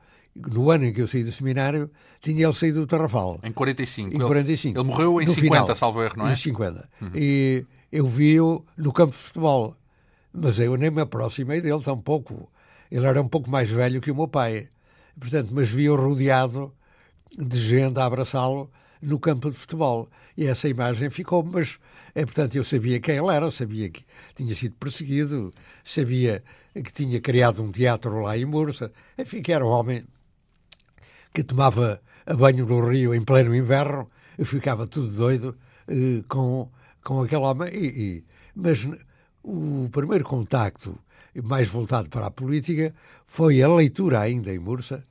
no 0.47 0.71
ano 0.71 0.85
em 0.85 0.93
que 0.93 1.01
eu 1.01 1.07
saí 1.07 1.23
do 1.23 1.31
seminário, 1.31 1.89
tinha 2.21 2.45
ele 2.45 2.53
saído 2.53 2.81
do 2.81 2.87
Tarrafal. 2.87 3.39
Em 3.43 3.51
45. 3.51 4.15
Em 4.15 4.19
45. 4.19 4.73
Ele, 4.73 4.79
ele 4.79 4.89
morreu 4.89 5.21
em 5.21 5.25
no 5.25 5.33
50, 5.33 5.61
final, 5.61 5.75
salvo 5.75 6.03
erro, 6.03 6.13
não 6.17 6.27
é? 6.27 6.33
Em 6.33 6.35
50. 6.35 6.89
Uhum. 7.01 7.11
E 7.15 7.65
eu 7.91 8.07
vi-o 8.07 8.65
no 8.77 8.93
campo 8.93 9.11
de 9.11 9.17
futebol, 9.17 9.75
mas 10.33 10.59
eu 10.59 10.75
nem 10.77 10.91
me 10.91 11.01
aproximei 11.01 11.61
dele 11.61 11.81
tampouco. 11.81 12.49
Ele 12.91 13.05
era 13.05 13.21
um 13.21 13.27
pouco 13.27 13.49
mais 13.49 13.69
velho 13.69 14.01
que 14.01 14.11
o 14.11 14.15
meu 14.15 14.27
pai. 14.27 14.69
Portanto, 15.19 15.49
mas 15.51 15.69
vi-o 15.69 15.95
rodeado 15.95 16.73
de 17.37 17.59
gente 17.59 17.99
a 17.99 18.05
abraçá-lo 18.05 18.71
no 19.01 19.19
campo 19.19 19.51
de 19.51 19.57
futebol. 19.57 20.09
E 20.37 20.45
essa 20.45 20.67
imagem 20.67 21.09
ficou, 21.09 21.43
mas, 21.43 21.77
é, 22.15 22.23
portanto, 22.25 22.55
eu 22.55 22.63
sabia 22.63 22.99
quem 22.99 23.17
ele 23.17 23.33
era, 23.33 23.51
sabia 23.51 23.89
que 23.89 24.03
tinha 24.35 24.55
sido 24.55 24.75
perseguido, 24.75 25.53
sabia 25.83 26.43
que 26.73 26.93
tinha 26.93 27.19
criado 27.19 27.61
um 27.61 27.71
teatro 27.71 28.21
lá 28.21 28.37
em 28.37 28.45
Mursa, 28.45 28.91
enfim, 29.17 29.41
que 29.41 29.51
era 29.51 29.65
um 29.65 29.69
homem 29.69 30.05
que 31.33 31.43
tomava 31.43 32.01
banho 32.37 32.65
no 32.65 32.87
rio 32.87 33.13
em 33.13 33.23
pleno 33.23 33.55
inverno, 33.55 34.09
eu 34.37 34.45
ficava 34.45 34.87
tudo 34.87 35.07
doido 35.09 35.57
eh, 35.87 36.23
com 36.27 36.69
com 37.03 37.21
aquele 37.21 37.41
homem. 37.41 37.69
E, 37.73 37.85
e, 37.87 38.23
mas 38.55 38.87
o 39.43 39.89
primeiro 39.91 40.23
contacto 40.23 40.97
mais 41.43 41.69
voltado 41.69 42.09
para 42.09 42.27
a 42.27 42.31
política 42.31 42.93
foi 43.25 43.61
a 43.61 43.67
leitura 43.67 44.19
ainda 44.19 44.53
em 44.53 44.59
Mursa, 44.59 45.05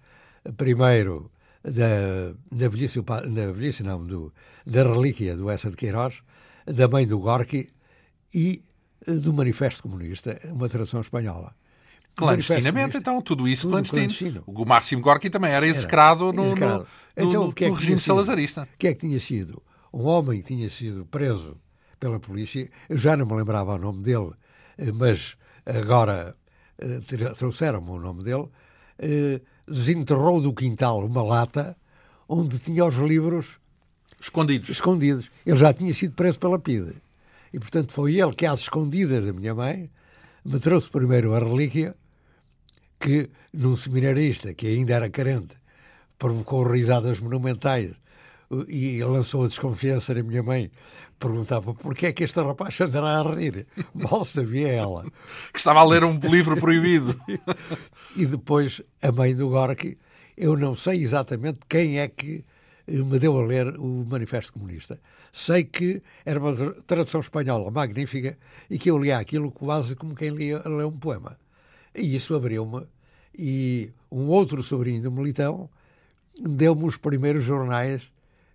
primeiro 0.57 1.31
da, 1.63 2.35
da 2.51 2.69
velhice, 2.69 3.01
da 3.03 3.53
velhice 3.53 3.83
não, 3.83 4.05
do, 4.05 4.33
da 4.67 4.83
relíquia 4.83 5.37
do 5.37 5.49
Essa 5.51 5.71
de 5.71 5.77
Queiroz, 5.77 6.23
da 6.67 6.89
mãe 6.89 7.07
do 7.07 7.19
Gorky 7.19 7.71
e 8.35 8.63
do 9.07 9.33
Manifesto 9.33 9.83
Comunista, 9.83 10.39
uma 10.45 10.69
tradução 10.69 11.01
espanhola. 11.01 11.55
Clandestinamente, 12.19 12.97
então, 12.97 13.23
tudo 13.23 13.47
isso 13.47 13.63
tudo 13.63 13.73
clandestino. 13.73 14.03
clandestino. 14.03 14.43
O 14.45 14.65
Máximo 14.65 15.01
Gorki 15.01 15.31
também 15.31 15.53
era 15.53 15.65
execrado, 15.65 16.29
era, 16.29 16.37
no, 16.37 16.47
execrado. 16.47 16.79
no, 16.81 16.87
então, 17.17 17.47
no, 17.47 17.53
que 17.53 17.65
é 17.65 17.71
que 17.71 17.77
regime 17.77 18.01
salazarista. 18.01 18.63
O 18.63 18.77
que 18.77 18.89
é 18.89 18.95
que 18.95 19.07
tinha 19.07 19.21
sido? 19.21 19.63
Um 19.93 20.05
homem 20.05 20.41
que 20.41 20.49
tinha 20.49 20.69
sido 20.69 21.07
preso 21.07 21.57
pela 22.01 22.19
polícia, 22.19 22.69
eu 22.89 22.99
já 22.99 23.17
não 23.17 23.25
me 23.25 23.35
lembrava 23.35 23.75
o 23.75 23.79
nome 23.79 24.03
dele, 24.03 24.33
eh, 24.77 24.91
mas 24.93 25.37
agora 25.65 26.37
eh, 26.79 27.01
trouxeram-me 27.37 27.89
o 27.89 27.99
nome 28.01 28.25
dele, 28.25 28.49
eh, 28.99 29.41
desenterrou 29.67 30.41
do 30.41 30.53
quintal 30.53 31.05
uma 31.05 31.23
lata 31.23 31.77
onde 32.29 32.59
tinha 32.59 32.85
os 32.85 32.97
livros 32.97 33.47
escondidos. 34.21 34.69
escondidos. 34.71 35.31
Ele 35.47 35.59
já 35.59 35.73
tinha 35.73 35.95
sido 35.95 36.15
preso 36.15 36.39
pela 36.39 36.59
PIDE. 36.59 36.97
E, 37.53 37.61
portanto, 37.61 37.93
foi 37.93 38.19
ele 38.19 38.35
que, 38.35 38.45
às 38.45 38.61
escondidas 38.61 39.25
da 39.25 39.33
minha 39.33 39.55
mãe, 39.55 39.89
me 40.45 40.59
trouxe 40.59 40.91
primeiro 40.91 41.33
a 41.35 41.39
relíquia 41.39 41.95
que, 42.99 43.31
num 43.53 43.77
seminarista 43.77 44.53
que 44.55 44.67
ainda 44.67 44.95
era 44.95 45.11
carente, 45.11 45.57
provocou 46.19 46.65
risadas 46.65 47.21
monumentais 47.21 47.93
e 48.69 49.03
lançou 49.05 49.45
a 49.45 49.47
desconfiança 49.47 50.15
na 50.15 50.23
minha 50.23 50.43
mãe. 50.43 50.71
Perguntava 51.19 51.75
porquê 51.75 52.07
é 52.07 52.13
que 52.13 52.25
este 52.25 52.41
rapaz 52.41 52.81
andará 52.81 53.21
a 53.21 53.35
rir. 53.35 53.67
Mal 53.95 54.25
sabia 54.25 54.69
ela. 54.69 55.05
que 55.53 55.59
estava 55.59 55.81
a 55.81 55.85
ler 55.85 56.05
um 56.05 56.19
livro 56.19 56.59
proibido. 56.61 57.19
e 58.17 58.25
depois 58.25 58.81
a 59.03 59.13
mãe 59.13 59.35
do 59.35 59.49
Gorky, 59.49 59.99
eu 60.37 60.57
não 60.57 60.75
sei 60.75 61.03
exatamente 61.03 61.61
quem 61.69 61.99
é 61.99 62.09
que 62.09 62.45
me 62.87 63.19
deu 63.19 63.39
a 63.39 63.45
ler 63.45 63.77
o 63.79 64.07
Manifesto 64.09 64.53
Comunista. 64.53 64.99
Sei 65.33 65.65
que 65.65 66.03
era 66.25 66.41
uma 66.41 66.73
tradução 66.87 67.21
espanhola 67.21 67.71
magnífica 67.71 68.39
e 68.71 68.79
que 68.79 68.91
eu 68.91 68.97
lia 68.97 69.19
aquilo 69.19 69.51
quase 69.51 69.95
como 69.95 70.15
quem 70.15 70.31
lia, 70.31 70.63
lê 70.65 70.85
um 70.85 70.97
poema. 70.97 71.37
E 71.99 72.15
isso 72.15 72.35
abriu-me. 72.35 72.87
E 73.37 73.91
um 74.11 74.29
outro 74.29 74.63
sobrinho 74.63 75.03
do 75.03 75.13
Militão 75.13 75.69
deu-me 76.41 76.85
os 76.85 76.97
primeiros 76.97 77.45
jornais 77.45 78.11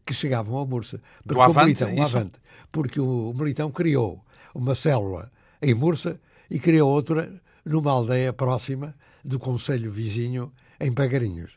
que 0.05 0.13
chegavam 0.13 0.55
ao 0.57 0.65
Mursa. 0.65 1.01
Do 1.25 1.41
Avante, 1.41 1.85
Militão, 1.85 2.03
Avante, 2.03 2.39
porque 2.71 2.99
o 2.99 3.33
Militão 3.35 3.71
criou 3.71 4.23
uma 4.53 4.75
célula 4.75 5.31
em 5.61 5.73
Mursa 5.73 6.19
e 6.49 6.59
criou 6.59 6.89
outra 6.89 7.41
numa 7.65 7.91
aldeia 7.91 8.33
próxima 8.33 8.95
do 9.23 9.39
Conselho 9.39 9.91
Vizinho, 9.91 10.51
em 10.79 10.91
Pagarinhos. 10.91 11.51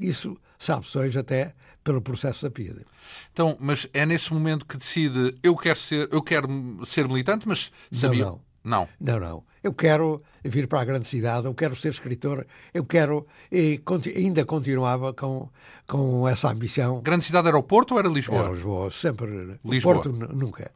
Isso 0.00 0.36
sabe-se 0.58 0.98
hoje 0.98 1.18
até 1.18 1.54
pelo 1.84 2.00
processo 2.00 2.42
da 2.42 2.50
PIDE. 2.50 2.84
Então, 3.32 3.56
mas 3.60 3.88
é 3.92 4.04
nesse 4.04 4.32
momento 4.32 4.66
que 4.66 4.76
decide 4.76 5.34
eu 5.42 5.54
quero 5.54 5.78
ser, 5.78 6.08
eu 6.10 6.22
quero 6.22 6.48
ser 6.84 7.06
militante, 7.06 7.46
mas 7.46 7.70
sabia... 7.92 8.24
Não, 8.24 8.32
não. 8.32 8.53
Não. 8.64 8.88
Não, 8.98 9.20
não. 9.20 9.44
Eu 9.62 9.74
quero 9.74 10.22
vir 10.42 10.66
para 10.66 10.80
a 10.80 10.84
grande 10.84 11.06
cidade, 11.08 11.46
eu 11.46 11.54
quero 11.54 11.76
ser 11.76 11.90
escritor, 11.90 12.46
eu 12.72 12.84
quero. 12.84 13.26
E 13.52 13.80
ainda 14.16 14.44
continuava 14.44 15.12
com, 15.12 15.48
com 15.86 16.26
essa 16.26 16.50
ambição. 16.50 17.00
Grande 17.02 17.24
cidade 17.24 17.48
era 17.48 17.58
o 17.58 17.62
Porto 17.62 17.92
ou 17.92 17.98
era 17.98 18.08
Lisboa? 18.08 18.44
Era 18.44 18.52
Lisboa, 18.52 18.90
sempre. 18.90 19.58
Lisboa. 19.64 19.96
O 20.00 20.02
Porto 20.02 20.34
nunca. 20.34 20.70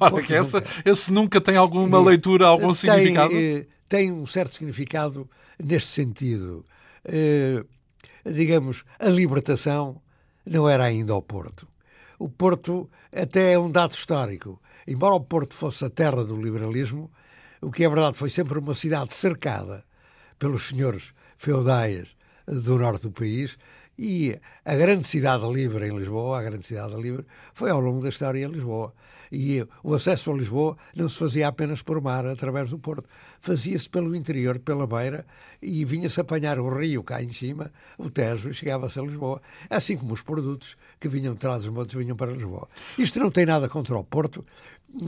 Ora, 0.00 0.22
que 0.22 0.34
essa, 0.34 0.60
nunca. 0.60 0.90
esse 0.90 1.12
nunca 1.12 1.40
tem 1.40 1.56
alguma 1.56 2.00
leitura, 2.00 2.46
algum 2.46 2.68
tem, 2.68 2.74
significado? 2.74 3.34
Eh, 3.34 3.66
tem 3.88 4.12
um 4.12 4.24
certo 4.24 4.54
significado 4.54 5.28
neste 5.58 5.88
sentido. 5.88 6.64
Eh, 7.04 7.64
digamos, 8.24 8.84
a 8.98 9.08
libertação 9.08 10.00
não 10.46 10.68
era 10.68 10.84
ainda 10.84 11.14
o 11.14 11.22
Porto. 11.22 11.66
O 12.18 12.28
Porto 12.28 12.88
até 13.12 13.52
é 13.52 13.58
um 13.58 13.70
dado 13.70 13.92
histórico. 13.92 14.60
Embora 14.86 15.14
o 15.14 15.20
Porto 15.20 15.54
fosse 15.54 15.84
a 15.84 15.90
terra 15.90 16.24
do 16.24 16.36
liberalismo, 16.36 17.10
o 17.60 17.70
que 17.70 17.84
é 17.84 17.88
verdade 17.88 18.16
foi 18.16 18.30
sempre 18.30 18.58
uma 18.58 18.74
cidade 18.74 19.14
cercada 19.14 19.84
pelos 20.38 20.68
senhores 20.68 21.12
feudais 21.38 22.08
do 22.46 22.78
norte 22.78 23.02
do 23.02 23.12
país 23.12 23.56
e 23.98 24.38
a 24.64 24.74
grande 24.74 25.06
cidade 25.06 25.46
livre 25.52 25.86
em 25.88 25.96
Lisboa, 25.96 26.38
a 26.38 26.42
grande 26.42 26.66
cidade 26.66 26.94
livre, 27.00 27.24
foi 27.52 27.70
ao 27.70 27.80
longo 27.80 28.02
da 28.02 28.08
história 28.08 28.44
em 28.44 28.50
Lisboa. 28.50 28.94
E 29.30 29.66
o 29.82 29.94
acesso 29.94 30.30
a 30.30 30.34
Lisboa 30.34 30.76
não 30.94 31.08
se 31.08 31.18
fazia 31.18 31.48
apenas 31.48 31.80
por 31.80 32.00
mar, 32.02 32.26
através 32.26 32.68
do 32.68 32.78
Porto. 32.78 33.08
Fazia-se 33.40 33.88
pelo 33.88 34.14
interior, 34.14 34.58
pela 34.58 34.86
beira, 34.86 35.24
e 35.60 35.84
vinha-se 35.86 36.20
apanhar 36.20 36.58
o 36.58 36.68
rio 36.68 37.02
cá 37.02 37.22
em 37.22 37.32
cima, 37.32 37.72
o 37.96 38.10
Tejo, 38.10 38.50
e 38.50 38.54
chegava-se 38.54 38.98
a 38.98 39.02
Lisboa. 39.02 39.40
Assim 39.70 39.96
como 39.96 40.12
os 40.12 40.20
produtos 40.20 40.76
que 41.00 41.08
vinham 41.08 41.32
de 41.32 41.40
trás 41.40 41.62
dos 41.62 41.72
montes 41.72 41.94
vinham 41.94 42.14
para 42.16 42.32
Lisboa. 42.32 42.68
Isto 42.98 43.20
não 43.20 43.30
tem 43.30 43.46
nada 43.46 43.70
contra 43.70 43.96
o 43.96 44.04
Porto. 44.04 44.44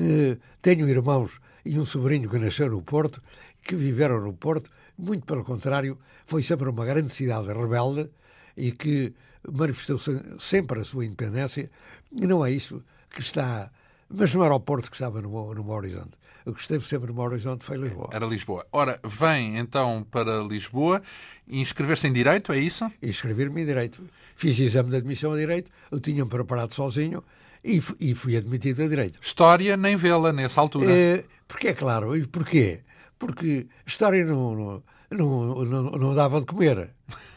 Eh, 0.01 0.39
tenho 0.63 0.89
irmãos 0.89 1.39
e 1.63 1.79
um 1.79 1.85
sobrinho 1.85 2.31
que 2.31 2.39
nasceu 2.39 2.71
no 2.71 2.81
Porto, 2.81 3.23
que 3.63 3.77
viveram 3.77 4.23
no 4.23 4.33
Porto. 4.33 4.71
Muito 4.97 5.27
pelo 5.27 5.45
contrário, 5.45 5.99
foi 6.25 6.43
sempre 6.43 6.69
uma 6.69 6.87
grande 6.87 7.13
cidade 7.13 7.49
rebelde 7.49 8.09
e 8.57 8.73
que 8.73 9.13
manifestou 9.51 9.99
sempre 10.39 10.81
a 10.81 10.85
sua 10.85 11.05
independência. 11.05 11.71
E 12.13 12.27
não 12.27 12.45
é 12.45 12.51
isso 12.51 12.83
que 13.11 13.21
está 13.21 13.71
mas 14.09 14.33
não 14.35 14.45
era 14.45 14.55
o 14.55 14.61
Porto 14.61 14.91
que 14.91 14.97
estava 14.97 15.21
no, 15.21 15.55
no 15.55 15.71
horizonte. 15.71 16.13
O 16.47 16.53
que 16.53 16.61
esteve 16.61 16.85
sempre 16.85 17.11
no 17.13 17.21
horizonte 17.21 17.65
foi 17.65 17.77
Lisboa. 17.79 18.11
Era 18.13 18.27
Lisboa. 18.27 18.67
Ora, 18.71 19.01
vem 19.03 19.59
então 19.59 20.07
para 20.11 20.43
Lisboa 20.43 21.03
e 21.49 21.61
inscrever-se 21.61 22.07
em 22.07 22.13
Direito, 22.13 22.53
é 22.53 22.59
isso? 22.59 22.91
Inscrever-me 23.03 23.63
em 23.63 23.67
Direito. 23.67 24.03
Fiz 24.37 24.59
exame 24.59 24.91
de 24.91 24.97
admissão 24.97 25.33
a 25.33 25.37
Direito, 25.37 25.71
eu 25.91 25.99
tinha-me 26.01 26.29
preparado 26.29 26.75
sozinho 26.75 27.25
e, 27.65 27.83
e, 27.99 28.15
fui 28.15 28.37
admitido 28.37 28.83
a 28.83 28.89
Direito. 28.89 29.19
História 29.23 29.77
nem 29.77 29.97
vê-la 29.97 30.33
nessa 30.33 30.61
altura. 30.61 30.93
É, 30.93 31.25
porque 31.49 31.69
é 31.69 31.75
claro. 31.75 32.15
E 32.15 32.27
porquê? 32.27 32.81
Porque 33.19 33.67
história 33.87 34.25
não, 34.25 34.55
não 34.55 34.83
não, 35.15 35.65
não, 35.65 35.83
não, 35.91 36.15
dava 36.15 36.41
de 36.41 36.47
comer. 36.47 36.91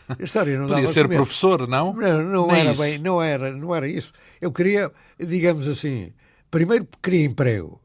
A 0.07 0.23
história 0.23 0.57
não 0.57 0.67
Podia 0.69 0.87
ser 0.87 1.07
professor, 1.07 1.67
não? 1.67 1.93
Não, 1.93 2.23
não 2.23 2.51
era 2.51 2.71
isso. 2.71 2.81
bem, 2.81 2.97
não 2.97 3.21
era, 3.21 3.51
não 3.51 3.73
era 3.73 3.87
isso. 3.87 4.11
Eu 4.41 4.51
queria, 4.51 4.91
digamos 5.19 5.67
assim, 5.67 6.11
Primeiro 6.49 6.87
queria 7.03 7.25
emprego, 7.25 7.81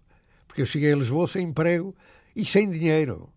porque 0.47 0.63
eu 0.63 0.67
cheguei 0.67 0.93
a 0.93 0.97
Lisboa 0.97 1.27
sem 1.27 1.49
emprego 1.49 1.95
e 2.35 2.45
sem 2.45 2.71
dinheiro. 2.71 3.29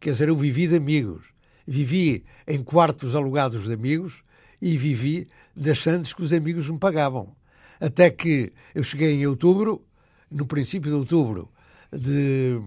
Quer 0.00 0.12
dizer, 0.12 0.28
eu 0.28 0.36
vivi 0.36 0.66
de 0.66 0.76
amigos. 0.76 1.24
Vivi 1.64 2.24
em 2.48 2.62
quartos 2.64 3.14
alugados 3.14 3.64
de 3.64 3.72
amigos 3.72 4.24
e 4.60 4.76
vivi 4.76 5.28
sandes 5.76 6.12
que 6.12 6.22
os 6.22 6.32
amigos 6.32 6.68
me 6.68 6.78
pagavam. 6.78 7.36
Até 7.80 8.10
que 8.10 8.52
eu 8.74 8.82
cheguei 8.82 9.12
em 9.12 9.26
outubro, 9.26 9.86
no 10.28 10.46
princípio 10.46 10.90
de 10.90 10.96
outubro 10.96 11.48
de. 11.92 12.60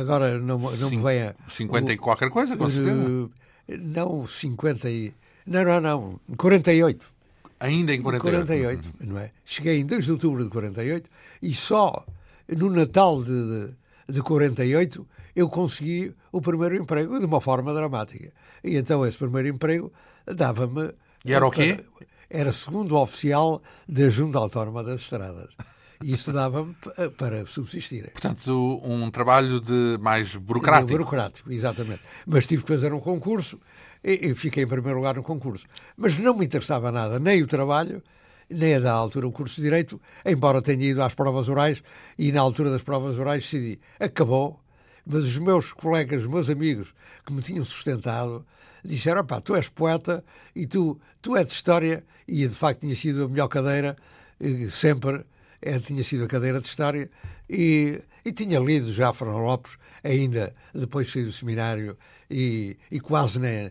Agora 0.00 0.38
não, 0.38 0.58
não 0.58 0.90
me 0.90 1.02
vem 1.02 1.22
a. 1.22 1.34
50 1.48 1.92
e 1.92 1.96
qualquer 1.96 2.30
coisa, 2.30 2.56
com 2.56 2.70
certeza. 2.70 3.30
Não, 3.68 4.26
50 4.26 4.90
e. 4.90 5.12
Não, 5.46 5.64
não, 5.64 5.80
não. 5.80 6.20
48. 6.36 7.04
Ainda 7.60 7.94
em 7.94 8.02
48. 8.02 8.46
48, 8.46 8.88
não 9.00 9.18
é? 9.18 9.30
Cheguei 9.44 9.78
em 9.78 9.86
2 9.86 10.04
de 10.04 10.12
outubro 10.12 10.44
de 10.44 10.50
48 10.50 11.08
e 11.40 11.54
só 11.54 12.04
no 12.48 12.70
Natal 12.70 13.22
de, 13.22 13.30
de, 13.30 13.74
de 14.14 14.22
48 14.22 15.06
eu 15.34 15.48
consegui 15.48 16.12
o 16.30 16.40
primeiro 16.40 16.76
emprego 16.76 17.18
de 17.18 17.24
uma 17.24 17.40
forma 17.40 17.72
dramática. 17.72 18.32
E 18.62 18.76
então 18.76 19.06
esse 19.06 19.16
primeiro 19.16 19.48
emprego 19.48 19.92
dava-me. 20.26 20.92
E 21.24 21.32
era 21.32 21.46
o 21.46 21.50
quê? 21.50 21.80
Era 22.28 22.52
segundo 22.52 22.96
oficial 22.96 23.62
da 23.88 24.08
Junta 24.08 24.38
Autónoma 24.38 24.82
das 24.82 25.02
Estradas. 25.02 25.50
E 26.02 26.12
isso 26.12 26.32
dava-me 26.32 26.74
para 27.16 27.46
subsistir. 27.46 28.10
Portanto, 28.10 28.80
um 28.84 29.10
trabalho 29.10 29.60
de 29.60 29.98
mais 30.00 30.36
burocrático. 30.36 30.86
De 30.86 30.92
burocrático, 30.92 31.52
exatamente. 31.52 32.00
Mas 32.26 32.46
tive 32.46 32.62
que 32.62 32.68
fazer 32.68 32.92
um 32.92 33.00
concurso 33.00 33.60
e, 34.02 34.34
fiquei 34.34 34.64
em 34.64 34.66
primeiro 34.66 34.98
lugar 34.98 35.14
no 35.14 35.22
concurso. 35.22 35.64
Mas 35.96 36.18
não 36.18 36.34
me 36.36 36.44
interessava 36.44 36.90
nada, 36.90 37.18
nem 37.18 37.42
o 37.42 37.46
trabalho, 37.46 38.02
nem 38.50 38.74
a 38.74 38.80
da 38.80 38.92
altura 38.92 39.26
o 39.26 39.32
curso 39.32 39.56
de 39.56 39.62
Direito, 39.62 40.00
embora 40.24 40.60
tenha 40.60 40.84
ido 40.84 41.02
às 41.02 41.14
provas 41.14 41.48
orais 41.48 41.82
e 42.18 42.32
na 42.32 42.40
altura 42.40 42.70
das 42.70 42.82
provas 42.82 43.18
orais 43.18 43.44
decidi, 43.44 43.80
acabou, 43.98 44.60
mas 45.06 45.24
os 45.24 45.38
meus 45.38 45.72
colegas, 45.72 46.22
os 46.24 46.30
meus 46.30 46.50
amigos 46.50 46.94
que 47.24 47.32
me 47.32 47.40
tinham 47.40 47.64
sustentado, 47.64 48.44
disseram, 48.84 49.24
pá, 49.24 49.40
tu 49.40 49.54
és 49.54 49.68
poeta 49.68 50.24
e 50.54 50.66
tu, 50.66 51.00
tu 51.20 51.36
és 51.36 51.46
de 51.46 51.52
História, 51.52 52.04
e 52.26 52.46
de 52.46 52.54
facto 52.54 52.80
tinha 52.80 52.94
sido 52.94 53.24
a 53.24 53.28
melhor 53.28 53.48
cadeira, 53.48 53.96
sempre 54.70 55.24
é, 55.62 55.78
tinha 55.78 56.02
sido 56.02 56.24
a 56.24 56.28
cadeira 56.28 56.60
de 56.60 56.66
História, 56.66 57.10
e, 57.48 58.00
e 58.24 58.32
tinha 58.32 58.58
lido 58.58 58.92
já 58.92 59.12
Fernando 59.12 59.38
Lopes, 59.38 59.78
ainda 60.02 60.54
depois 60.74 61.06
de 61.06 61.12
sair 61.12 61.24
do 61.24 61.32
seminário, 61.32 61.96
e, 62.30 62.76
e 62.90 63.00
quase 63.00 63.38
na, 63.38 63.70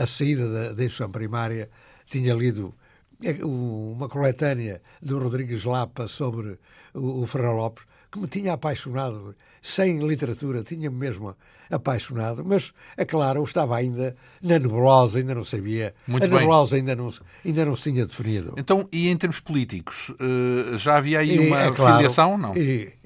a 0.00 0.06
saída 0.06 0.48
da, 0.48 0.72
da 0.72 1.08
primária, 1.08 1.70
tinha 2.06 2.34
lido 2.34 2.74
é, 3.22 3.44
uma 3.44 4.08
coletânea 4.08 4.82
do 5.00 5.18
Rodrigues 5.18 5.64
Lapa 5.64 6.06
sobre 6.08 6.58
o, 6.92 7.22
o 7.22 7.26
Lopes, 7.56 7.84
que 8.12 8.18
me 8.18 8.26
tinha 8.26 8.52
apaixonado, 8.52 9.34
sem 9.62 9.98
literatura, 10.06 10.62
tinha-me 10.62 10.94
mesmo 10.94 11.34
apaixonado, 11.70 12.44
mas, 12.44 12.72
é 12.94 13.06
claro, 13.06 13.40
eu 13.40 13.44
estava 13.44 13.74
ainda 13.74 14.14
na 14.42 14.58
nebulosa, 14.58 15.18
ainda 15.18 15.34
não 15.34 15.44
sabia. 15.44 15.94
Muito 16.06 16.24
a 16.24 16.28
nebulosa 16.28 16.76
ainda 16.76 16.94
não, 16.94 17.10
ainda 17.42 17.64
não 17.64 17.74
se 17.74 17.84
tinha 17.84 18.04
definido. 18.04 18.52
Então, 18.58 18.86
e 18.92 19.08
em 19.08 19.16
termos 19.16 19.40
políticos, 19.40 20.12
eh, 20.20 20.76
já 20.76 20.98
havia 20.98 21.20
aí 21.20 21.38
uma 21.38 21.62
é 21.62 21.72
claro, 21.72 21.96
filiação? 21.96 22.36
Não? 22.36 22.52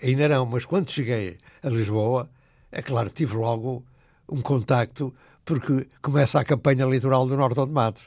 ainda 0.03 0.29
não, 0.29 0.45
mas 0.45 0.67
quando 0.67 0.91
cheguei 0.91 1.39
a 1.63 1.69
Lisboa, 1.69 2.29
é 2.73 2.83
claro, 2.83 3.09
tive 3.09 3.37
logo 3.37 3.85
um 4.29 4.43
contacto, 4.43 5.15
porque 5.45 5.87
começa 6.03 6.41
a 6.41 6.45
campanha 6.45 6.83
eleitoral 6.83 7.29
do 7.29 7.37
Norte 7.37 7.65
de 7.65 7.71
Matos. 7.71 8.03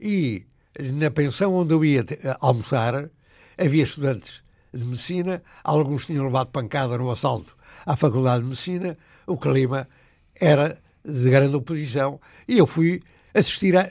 E 0.00 0.44
na 0.80 1.12
pensão 1.12 1.54
onde 1.54 1.72
eu 1.72 1.84
ia 1.84 2.04
almoçar, 2.40 3.08
havia 3.56 3.84
estudantes 3.84 4.43
de 4.74 4.84
medicina, 4.84 5.42
alguns 5.62 6.06
tinham 6.06 6.24
levado 6.24 6.48
pancada 6.48 6.98
no 6.98 7.10
assalto 7.10 7.56
à 7.86 7.96
Faculdade 7.96 8.42
de 8.42 8.48
Medicina, 8.48 8.96
o 9.26 9.36
clima 9.36 9.88
era 10.34 10.78
de 11.04 11.30
grande 11.30 11.54
oposição, 11.54 12.20
e 12.48 12.58
eu 12.58 12.66
fui 12.66 13.02
assistir 13.34 13.76
a, 13.76 13.88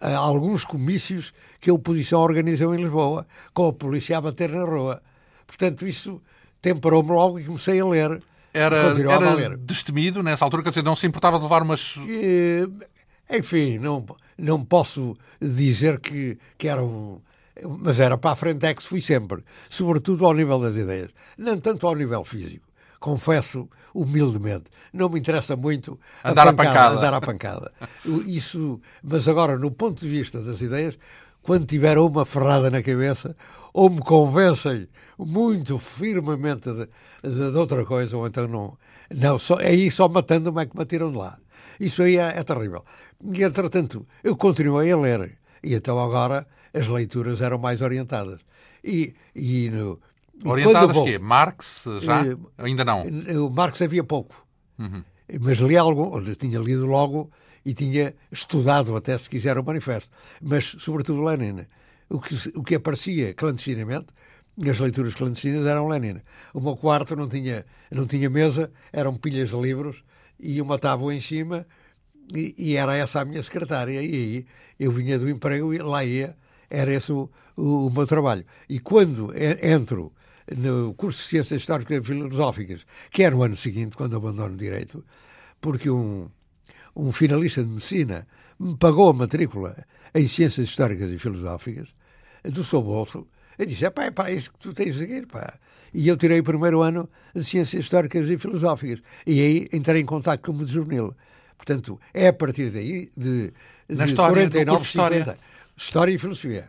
a, 0.00 0.08
a 0.08 0.16
alguns 0.16 0.64
comícios 0.64 1.32
que 1.60 1.70
a 1.70 1.74
oposição 1.74 2.20
organizou 2.20 2.74
em 2.74 2.82
Lisboa, 2.82 3.26
com 3.54 3.68
a 3.68 3.72
polícia 3.72 4.18
a 4.18 4.20
bater 4.20 4.50
na 4.50 4.64
rua. 4.64 5.02
Portanto, 5.46 5.86
isso 5.86 6.20
temperou-me 6.60 7.10
logo 7.10 7.38
e 7.38 7.44
comecei 7.44 7.80
a 7.80 7.86
ler. 7.86 8.22
Era, 8.52 8.76
era 9.40 9.56
destemido 9.56 10.22
nessa 10.22 10.44
altura, 10.44 10.62
quer 10.62 10.70
dizer, 10.70 10.82
não 10.82 10.96
se 10.96 11.06
importava 11.06 11.36
de 11.36 11.44
levar 11.44 11.62
umas. 11.62 11.96
E, 11.98 12.68
enfim, 13.30 13.78
não, 13.78 14.04
não 14.36 14.64
posso 14.64 15.16
dizer 15.40 16.00
que, 16.00 16.38
que 16.56 16.66
era 16.66 16.82
um. 16.82 17.20
Mas 17.80 17.98
era 18.00 18.16
para 18.16 18.32
a 18.32 18.36
frente 18.36 18.64
é 18.66 18.74
que 18.74 18.82
fui 18.82 19.00
sempre, 19.00 19.42
sobretudo 19.68 20.24
ao 20.24 20.34
nível 20.34 20.60
das 20.60 20.76
ideias, 20.76 21.10
não 21.36 21.58
tanto 21.58 21.86
ao 21.86 21.94
nível 21.94 22.24
físico. 22.24 22.66
Confesso 23.00 23.68
humildemente, 23.94 24.64
não 24.92 25.08
me 25.08 25.18
interessa 25.18 25.56
muito 25.56 25.98
andar 26.24 26.48
a 26.48 26.52
pancada, 26.52 26.56
pancada. 26.56 26.96
Andar 26.96 27.14
à 27.14 27.20
pancada. 27.20 27.72
Isso, 28.26 28.80
mas 29.02 29.28
agora, 29.28 29.56
no 29.56 29.70
ponto 29.70 30.00
de 30.00 30.08
vista 30.08 30.40
das 30.40 30.60
ideias, 30.60 30.96
quando 31.42 31.66
tiver 31.66 31.98
uma 31.98 32.24
ferrada 32.24 32.70
na 32.70 32.82
cabeça, 32.82 33.36
ou 33.72 33.88
me 33.88 34.00
convencem 34.00 34.88
muito 35.16 35.78
firmemente 35.78 36.70
de, 36.72 36.88
de, 37.22 37.52
de 37.52 37.56
outra 37.56 37.84
coisa, 37.84 38.16
ou 38.16 38.26
então 38.26 38.46
não. 38.48 38.78
Não, 39.10 39.38
só, 39.38 39.58
é 39.58 39.68
aí 39.68 39.90
só 39.90 40.08
matando-me 40.08 40.62
é 40.62 40.66
que 40.66 40.76
me 40.76 40.84
tiram 40.84 41.10
de 41.10 41.16
lá. 41.16 41.38
Isso 41.80 42.02
aí 42.02 42.16
é, 42.16 42.38
é 42.38 42.44
terrível. 42.44 42.84
E, 43.32 43.42
entretanto, 43.42 44.06
eu 44.22 44.36
continuei 44.36 44.90
a 44.92 44.96
ler. 44.96 45.37
E 45.62 45.74
então 45.74 45.98
agora 45.98 46.46
as 46.72 46.86
leituras 46.86 47.40
eram 47.40 47.58
mais 47.58 47.80
orientadas. 47.80 48.40
E, 48.82 49.14
e 49.34 49.70
no, 49.70 50.00
Orientadas 50.44 50.94
vou, 50.94 51.04
quê? 51.04 51.18
Marx 51.18 51.84
já? 52.00 52.22
Uh, 52.22 52.50
Ainda 52.58 52.84
não? 52.84 53.04
O 53.46 53.50
Marx 53.50 53.82
havia 53.82 54.04
pouco. 54.04 54.46
Uhum. 54.78 55.02
Mas 55.40 55.58
li 55.58 55.76
algo, 55.76 56.20
tinha 56.36 56.58
lido 56.58 56.86
logo 56.86 57.30
e 57.64 57.74
tinha 57.74 58.14
estudado 58.30 58.94
até, 58.96 59.18
se 59.18 59.28
quiser, 59.28 59.58
o 59.58 59.64
manifesto. 59.64 60.08
Mas, 60.40 60.76
sobretudo, 60.78 61.22
Lenin. 61.22 61.66
O 62.08 62.20
que, 62.20 62.34
o 62.54 62.62
que 62.62 62.74
aparecia 62.76 63.34
clandestinamente, 63.34 64.06
as 64.68 64.78
leituras 64.78 65.14
clandestinas 65.14 65.66
eram 65.66 65.88
Lenin. 65.88 66.20
O 66.54 66.60
meu 66.60 66.76
quarto 66.76 67.14
não 67.14 67.28
tinha, 67.28 67.66
não 67.90 68.06
tinha 68.06 68.30
mesa, 68.30 68.72
eram 68.92 69.14
pilhas 69.14 69.50
de 69.50 69.56
livros 69.56 70.02
e 70.40 70.62
uma 70.62 70.78
tábua 70.78 71.14
em 71.14 71.20
cima 71.20 71.66
e, 72.34 72.54
e 72.56 72.76
era 72.76 72.96
essa 72.96 73.20
a 73.20 73.24
minha 73.24 73.42
secretária. 73.42 73.92
E 73.92 73.98
aí 73.98 74.46
eu 74.78 74.90
vinha 74.92 75.18
do 75.18 75.28
emprego 75.28 75.72
e 75.74 75.78
lá 75.78 76.04
ia, 76.04 76.36
era 76.70 76.92
esse 76.92 77.12
o, 77.12 77.30
o, 77.56 77.86
o 77.86 77.90
meu 77.90 78.06
trabalho. 78.06 78.44
E 78.68 78.78
quando 78.78 79.32
entro 79.62 80.12
no 80.56 80.94
curso 80.94 81.22
de 81.22 81.28
Ciências 81.28 81.60
Históricas 81.60 81.98
e 81.98 82.06
Filosóficas, 82.06 82.86
que 83.10 83.22
era 83.22 83.34
no 83.34 83.42
ano 83.42 83.56
seguinte, 83.56 83.96
quando 83.96 84.16
abandono 84.16 84.56
Direito, 84.56 85.04
porque 85.60 85.90
um, 85.90 86.28
um 86.94 87.12
finalista 87.12 87.62
de 87.62 87.70
Medicina 87.70 88.26
me 88.58 88.76
pagou 88.76 89.10
a 89.10 89.12
matrícula 89.12 89.86
em 90.14 90.26
Ciências 90.26 90.68
Históricas 90.68 91.10
e 91.10 91.18
Filosóficas 91.18 91.88
do 92.44 92.64
seu 92.64 92.82
bolso. 92.82 93.26
Eu 93.58 93.66
disse, 93.66 93.84
é 93.84 93.90
pá, 93.90 94.04
é 94.04 94.10
para 94.10 94.30
isso 94.30 94.52
que 94.52 94.58
tu 94.58 94.72
tens 94.72 94.94
de 94.94 95.00
seguir, 95.00 95.26
pá. 95.26 95.58
E 95.92 96.06
eu 96.06 96.16
tirei 96.16 96.40
o 96.40 96.44
primeiro 96.44 96.80
ano 96.82 97.08
de 97.34 97.42
Ciências 97.44 97.84
Históricas 97.84 98.28
e 98.28 98.38
Filosóficas. 98.38 99.00
E 99.26 99.40
aí 99.40 99.68
entrei 99.72 100.00
em 100.00 100.06
contato 100.06 100.40
com 100.40 100.52
o 100.52 100.66
juvenil. 100.66 101.14
Portanto, 101.58 102.00
é 102.14 102.28
a 102.28 102.32
partir 102.32 102.70
daí 102.70 103.10
de, 103.14 103.52
de 103.88 103.96
Na 103.96 104.06
história, 104.06 104.34
49, 104.34 104.82
história. 104.82 105.18
50. 105.18 105.38
História 105.76 106.12
e 106.12 106.18
Filosofia. 106.18 106.68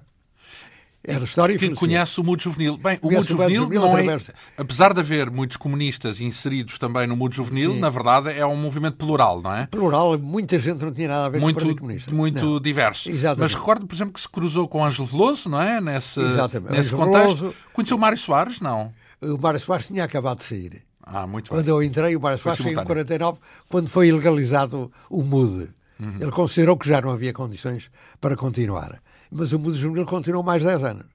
Era 1.01 1.23
história 1.23 1.57
que 1.57 1.69
conhece 1.75 2.19
o 2.19 2.23
mundo 2.23 2.41
juvenil. 2.41 2.77
Bem, 2.77 2.99
o 3.01 3.09
mundo 3.09 3.25
juvenil, 3.25 3.63
juvenil 3.63 3.81
não 3.81 3.97
é, 3.97 4.17
apesar 4.57 4.93
de 4.93 4.99
haver 4.99 5.31
muitos 5.31 5.55
comunistas 5.55 6.19
inseridos 6.19 6.77
também 6.77 7.07
no 7.07 7.15
mundo 7.15 7.33
juvenil, 7.33 7.73
Sim. 7.73 7.79
na 7.79 7.89
verdade 7.89 8.31
é 8.31 8.45
um 8.45 8.57
movimento 8.57 8.97
plural, 8.97 9.41
não 9.41 9.53
é? 9.53 9.65
Plural, 9.67 10.19
muita 10.19 10.59
gente 10.59 10.83
não 10.83 10.91
tinha 10.91 11.07
nada 11.07 11.27
a 11.27 11.29
ver 11.29 11.39
muito, 11.39 11.55
com 11.55 11.61
o 11.61 11.65
Partido 11.67 11.79
Comunista. 11.79 12.13
Muito 12.13 12.45
não. 12.45 12.59
diverso. 12.59 13.09
Exatamente. 13.09 13.39
Mas 13.39 13.53
recordo, 13.53 13.87
por 13.87 13.95
exemplo, 13.95 14.13
que 14.13 14.19
se 14.19 14.27
cruzou 14.27 14.67
com 14.67 14.83
Ângelo 14.83 15.07
Veloso, 15.07 15.47
não 15.47 15.61
é? 15.61 15.79
Nesse, 15.79 16.19
Exatamente. 16.19 16.73
nesse 16.73 16.93
contexto. 16.93 17.37
Veloso... 17.37 17.55
Conheceu 17.71 17.95
o 17.95 17.99
Mário 17.99 18.17
Soares? 18.17 18.59
Não. 18.59 18.91
O 19.21 19.37
Mário 19.37 19.59
Soares 19.59 19.87
tinha 19.87 20.03
acabado 20.03 20.39
de 20.39 20.43
sair. 20.43 20.83
Ah, 21.11 21.25
muito 21.25 21.51
bem. 21.51 21.59
Quando 21.59 21.67
eu 21.67 21.81
entrei, 21.83 22.15
o 22.15 22.21
Mário 22.21 22.37
Soares 22.37 22.61
saiu 22.61 22.79
em 22.79 22.85
49, 22.85 23.39
quando 23.67 23.89
foi 23.89 24.07
ilegalizado 24.07 24.91
o 25.09 25.23
MUD. 25.23 25.69
Uhum. 25.99 26.15
Ele 26.19 26.31
considerou 26.31 26.77
que 26.77 26.87
já 26.87 27.01
não 27.01 27.11
havia 27.11 27.33
condições 27.33 27.89
para 28.21 28.35
continuar. 28.35 29.01
Mas 29.31 29.51
o 29.51 29.59
MUD 29.59 29.77
juvenil 29.77 30.05
continuou 30.05 30.43
mais 30.43 30.63
10 30.63 30.83
anos. 30.83 31.05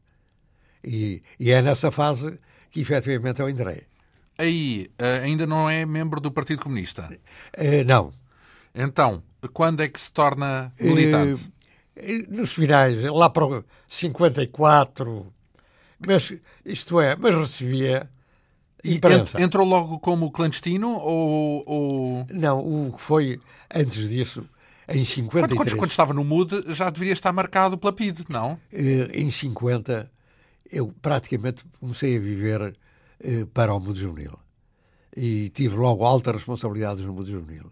E, 0.83 1.23
e 1.39 1.51
é 1.51 1.63
nessa 1.63 1.91
fase 1.91 2.39
que 2.71 2.81
efetivamente 2.81 3.41
eu 3.41 3.49
entrei. 3.49 3.85
Aí 4.37 4.91
eh, 4.99 5.21
ainda 5.23 5.47
não 5.47 5.71
é 5.71 5.87
membro 5.87 6.21
do 6.21 6.31
Partido 6.31 6.63
Comunista? 6.63 7.09
Uh, 7.57 7.85
não. 7.87 8.13
Então, 8.75 9.23
quando 9.53 9.81
é 9.81 9.89
que 9.89 10.01
se 10.01 10.13
torna 10.13 10.73
militante? 10.79 11.45
Uh, 11.97 12.37
nos 12.37 12.53
finais, 12.53 13.01
lá 13.05 13.31
para 13.31 13.65
54, 13.87 15.33
mas 16.05 16.35
isto 16.65 17.01
é, 17.01 17.15
mas 17.15 17.37
recebia 17.37 18.11
imprensa. 18.85 19.41
Entrou 19.41 19.67
logo 19.67 19.99
como 19.99 20.31
clandestino 20.31 20.97
ou, 20.97 21.63
ou... 21.67 22.27
Não, 22.31 22.59
o 22.59 22.93
que 22.93 23.03
foi 23.03 23.41
antes 23.75 24.09
disso, 24.09 24.45
em 24.89 25.05
53... 25.05 25.59
Quando, 25.59 25.77
quando, 25.77 25.91
estava 25.91 26.13
no 26.13 26.25
MUD 26.25 26.75
já 26.75 26.91
deveria 26.91 27.13
estar 27.13 27.33
marcado 27.33 27.79
pela 27.79 27.93
PIDE, 27.93 28.25
não? 28.29 28.53
Uh, 28.73 29.11
em 29.13 29.31
50 29.31 30.11
eu 30.71 30.93
praticamente 31.01 31.65
comecei 31.79 32.17
a 32.17 32.21
viver 32.21 32.77
eh, 33.21 33.47
para 33.53 33.73
o 33.73 33.79
mundo 33.79 33.95
juvenil. 33.95 34.39
E 35.17 35.49
tive 35.51 35.77
logo 35.77 36.05
altas 36.05 36.35
responsabilidades 36.35 37.05
no 37.05 37.13
mundo 37.13 37.31
juvenil. 37.31 37.71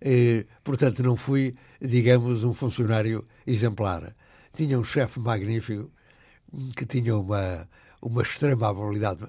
Eh, 0.00 0.44
portanto, 0.62 1.02
não 1.02 1.16
fui, 1.16 1.56
digamos, 1.80 2.44
um 2.44 2.52
funcionário 2.52 3.26
exemplar. 3.46 4.14
Tinha 4.52 4.78
um 4.78 4.84
chefe 4.84 5.18
magnífico 5.18 5.90
que 6.76 6.86
tinha 6.86 7.16
uma, 7.16 7.68
uma 8.00 8.22
extrema 8.22 8.68
habilidade 8.68 9.26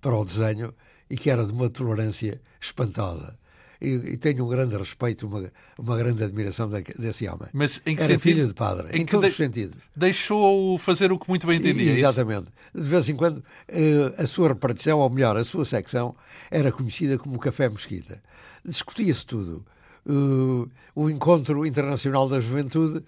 para 0.00 0.16
o 0.16 0.24
desenho 0.24 0.74
e 1.08 1.16
que 1.16 1.30
era 1.30 1.44
de 1.44 1.52
uma 1.52 1.70
tolerância 1.70 2.40
espantosa 2.60 3.38
e, 3.80 3.88
e, 3.88 4.16
tenho 4.16 4.44
um 4.44 4.48
grande 4.48 4.76
respeito, 4.76 5.26
uma, 5.26 5.50
uma 5.78 5.96
grande 5.96 6.24
admiração 6.24 6.68
de, 6.68 6.82
desse 6.98 7.28
homem. 7.28 7.48
Mas 7.52 7.80
em 7.84 7.94
que 7.94 8.02
Era 8.02 8.14
sentido? 8.14 8.20
filho 8.20 8.48
de 8.48 8.54
padre, 8.54 8.88
em, 8.96 9.02
em 9.02 9.06
todos 9.06 9.26
de, 9.26 9.30
os 9.32 9.36
sentidos. 9.36 9.76
Deixou-o 9.94 10.78
fazer 10.78 11.12
o 11.12 11.18
que 11.18 11.28
muito 11.28 11.46
bem 11.46 11.58
entendia. 11.58 11.92
E, 11.92 11.96
é 11.96 11.98
exatamente. 11.98 12.48
De 12.74 12.88
vez 12.88 13.08
em 13.08 13.16
quando, 13.16 13.44
eh, 13.68 14.14
a 14.16 14.26
sua 14.26 14.48
repartição, 14.48 14.98
ou 14.98 15.10
melhor, 15.10 15.36
a 15.36 15.44
sua 15.44 15.64
secção, 15.64 16.14
era 16.50 16.72
conhecida 16.72 17.18
como 17.18 17.38
Café 17.38 17.68
Mesquita. 17.68 18.22
Discutia-se 18.64 19.26
tudo. 19.26 19.64
Uh, 20.08 20.70
o 20.94 21.10
Encontro 21.10 21.66
Internacional 21.66 22.28
da 22.28 22.40
Juventude, 22.40 22.98
uh, 22.98 23.04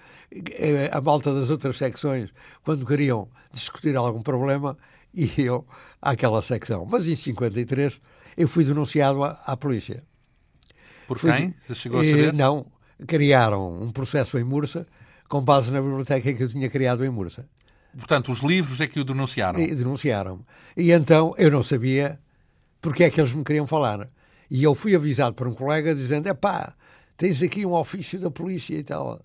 a 0.90 1.00
malta 1.00 1.32
das 1.32 1.48
outras 1.48 1.76
secções, 1.76 2.28
quando 2.64 2.84
queriam 2.84 3.28
discutir 3.52 3.96
algum 3.96 4.20
problema, 4.20 4.76
iam 5.14 5.64
àquela 6.00 6.42
secção. 6.42 6.86
Mas 6.88 7.06
em 7.06 7.16
53 7.16 8.00
eu 8.36 8.48
fui 8.48 8.64
denunciado 8.64 9.24
à, 9.24 9.40
à 9.44 9.56
polícia. 9.56 10.02
Por 11.06 11.18
quem? 11.18 11.54
Você 11.66 11.74
chegou 11.74 12.00
a 12.00 12.04
saber? 12.04 12.32
Não. 12.32 12.66
Criaram 13.06 13.80
um 13.80 13.90
processo 13.90 14.38
em 14.38 14.44
Mursa 14.44 14.86
com 15.28 15.40
base 15.40 15.70
na 15.70 15.80
biblioteca 15.80 16.32
que 16.32 16.42
eu 16.42 16.48
tinha 16.48 16.68
criado 16.68 17.04
em 17.04 17.10
Mursa. 17.10 17.46
Portanto, 17.96 18.30
os 18.30 18.40
livros 18.40 18.80
é 18.80 18.86
que 18.86 19.00
o 19.00 19.04
denunciaram? 19.04 19.60
E 19.60 19.74
denunciaram. 19.74 20.44
E 20.76 20.92
então 20.92 21.34
eu 21.38 21.50
não 21.50 21.62
sabia 21.62 22.18
porque 22.80 23.04
é 23.04 23.10
que 23.10 23.20
eles 23.20 23.32
me 23.32 23.44
queriam 23.44 23.66
falar. 23.66 24.08
E 24.50 24.62
eu 24.62 24.74
fui 24.74 24.94
avisado 24.94 25.34
por 25.34 25.46
um 25.46 25.54
colega 25.54 25.94
dizendo: 25.94 26.28
é 26.28 26.34
pá, 26.34 26.74
tens 27.16 27.42
aqui 27.42 27.64
um 27.64 27.72
ofício 27.72 28.18
da 28.20 28.30
polícia 28.30 28.76
e 28.76 28.82
tal. 28.82 29.20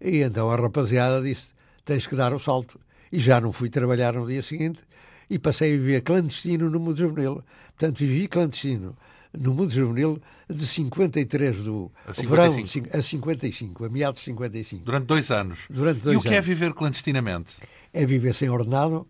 E 0.00 0.18
então 0.18 0.50
a 0.50 0.56
rapaziada 0.56 1.22
disse: 1.22 1.48
tens 1.84 2.06
que 2.06 2.14
dar 2.14 2.32
o 2.32 2.38
salto. 2.38 2.80
E 3.10 3.18
já 3.18 3.40
não 3.40 3.52
fui 3.52 3.70
trabalhar 3.70 4.14
no 4.14 4.26
dia 4.26 4.42
seguinte 4.42 4.80
e 5.28 5.38
passei 5.38 5.74
a 5.74 5.76
viver 5.76 6.02
clandestino 6.02 6.70
no 6.70 6.78
mundo 6.78 6.96
juvenil. 6.96 7.42
Portanto, 7.76 7.98
vivi 7.98 8.28
clandestino 8.28 8.96
no 9.36 9.54
mundo 9.54 9.70
juvenil 9.70 10.20
de 10.48 10.66
53 10.66 11.62
do 11.62 11.92
a 12.06 12.14
55. 12.14 12.88
verão 12.88 12.98
a 12.98 13.02
55, 13.02 13.84
a 13.84 13.88
meados 13.88 14.20
de 14.20 14.26
55. 14.26 14.84
Durante 14.84 15.06
dois 15.06 15.30
anos. 15.30 15.66
Durante 15.70 16.00
dois 16.00 16.14
e 16.14 16.18
o 16.18 16.22
que 16.22 16.28
é 16.28 16.32
anos. 16.32 16.46
é 16.46 16.48
viver 16.48 16.72
clandestinamente? 16.72 17.56
É 17.92 18.06
viver 18.06 18.34
sem 18.34 18.48
ordenado, 18.48 19.06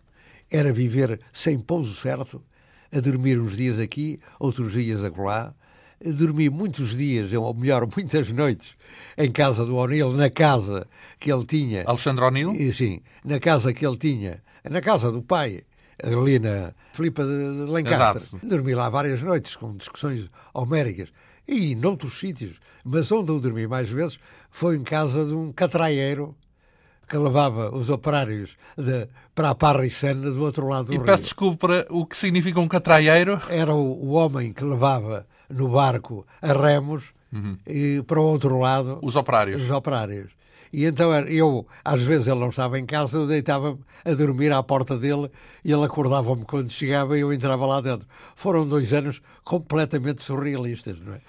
era 0.51 0.73
viver 0.73 1.21
sem 1.33 1.59
pouso 1.59 1.95
certo, 1.95 2.43
a 2.93 3.01
dormir 3.01 3.39
uns 3.39 3.57
dias 3.57 3.79
aqui, 3.79 4.21
outros 4.39 4.73
dias 4.73 5.03
acolá, 5.05 5.55
a 6.05 6.11
dormir 6.11 6.51
muitos 6.51 6.97
dias, 6.97 7.33
ou 7.33 7.55
melhor, 7.55 7.87
muitas 7.95 8.31
noites, 8.31 8.71
em 9.17 9.31
casa 9.31 9.65
do 9.65 9.77
O'Neill, 9.77 10.13
na 10.13 10.31
casa 10.31 10.87
que 11.19 11.33
ele 11.33 11.45
tinha. 11.45 11.85
Alexandre 11.87 12.25
O'Neill? 12.25 12.73
Sim, 12.73 13.01
na 13.25 13.41
casa 13.41 13.73
que 13.73 13.87
ele 13.87 13.97
tinha, 13.97 14.43
na 14.69 14.81
casa 14.81 15.11
do 15.11 15.23
pai, 15.23 15.63
ali 16.03 16.39
na 16.39 16.73
Filipa 16.93 17.25
de 17.25 17.71
Lencastre. 17.71 18.39
Dormi 18.43 18.75
lá 18.75 18.89
várias 18.89 19.23
noites 19.23 19.57
com 19.57 19.77
discussões 19.77 20.31
homéricas 20.53 21.11
E 21.47 21.75
noutros 21.75 22.19
sítios. 22.19 22.57
Mas 22.85 23.11
onde 23.11 23.31
eu 23.33 23.41
dormi 23.41 23.67
mais 23.67 23.89
vezes 23.89 24.19
foi 24.51 24.77
em 24.77 24.83
casa 24.83 25.25
de 25.25 25.35
um 25.35 25.53
catraieiro 25.53 26.35
que 27.09 27.17
levava 27.17 27.75
os 27.75 27.89
operários 27.89 28.57
de, 28.77 29.09
para 29.35 29.51
a 29.51 29.55
Parra 29.55 29.87
e 29.87 29.91
Sena 29.91 30.31
do 30.31 30.43
outro 30.43 30.69
lado 30.69 30.87
do 30.87 30.93
e 30.93 30.97
rio. 30.97 31.03
E 31.03 31.07
peço 31.07 31.23
desculpa, 31.23 31.87
o 31.91 32.05
que 32.05 32.17
significa 32.17 32.59
um 32.59 32.67
catraieiro? 32.67 33.41
Era 33.49 33.73
o, 33.75 34.05
o 34.05 34.11
homem 34.11 34.53
que 34.53 34.65
levava 34.65 35.27
no 35.49 35.69
barco 35.69 36.27
a 36.43 36.53
remos 36.53 37.05
uhum. 37.33 37.57
e 37.67 38.03
para 38.03 38.21
o 38.21 38.25
outro 38.25 38.59
lado... 38.59 38.99
Os 39.03 39.15
operários. 39.15 39.63
Os 39.63 39.71
operários. 39.71 40.33
E 40.77 40.85
então 40.85 41.11
eu, 41.27 41.67
às 41.83 42.03
vezes 42.03 42.27
ele 42.27 42.39
não 42.39 42.51
estava 42.51 42.79
em 42.79 42.85
casa, 42.85 43.17
eu 43.17 43.27
deitava 43.27 43.79
a 44.05 44.13
dormir 44.13 44.53
à 44.53 44.63
porta 44.63 44.99
dele 44.99 45.31
e 45.65 45.73
ele 45.73 45.83
acordava-me 45.83 46.45
quando 46.45 46.69
chegava 46.69 47.17
e 47.17 47.23
eu 47.23 47.33
entrava 47.33 47.65
lá 47.65 47.81
dentro. 47.81 48.07
Foram 48.35 48.69
dois 48.69 48.93
anos 48.93 49.23
completamente 49.43 50.23
surrealistas, 50.23 51.01
não 51.01 51.15
é? 51.15 51.23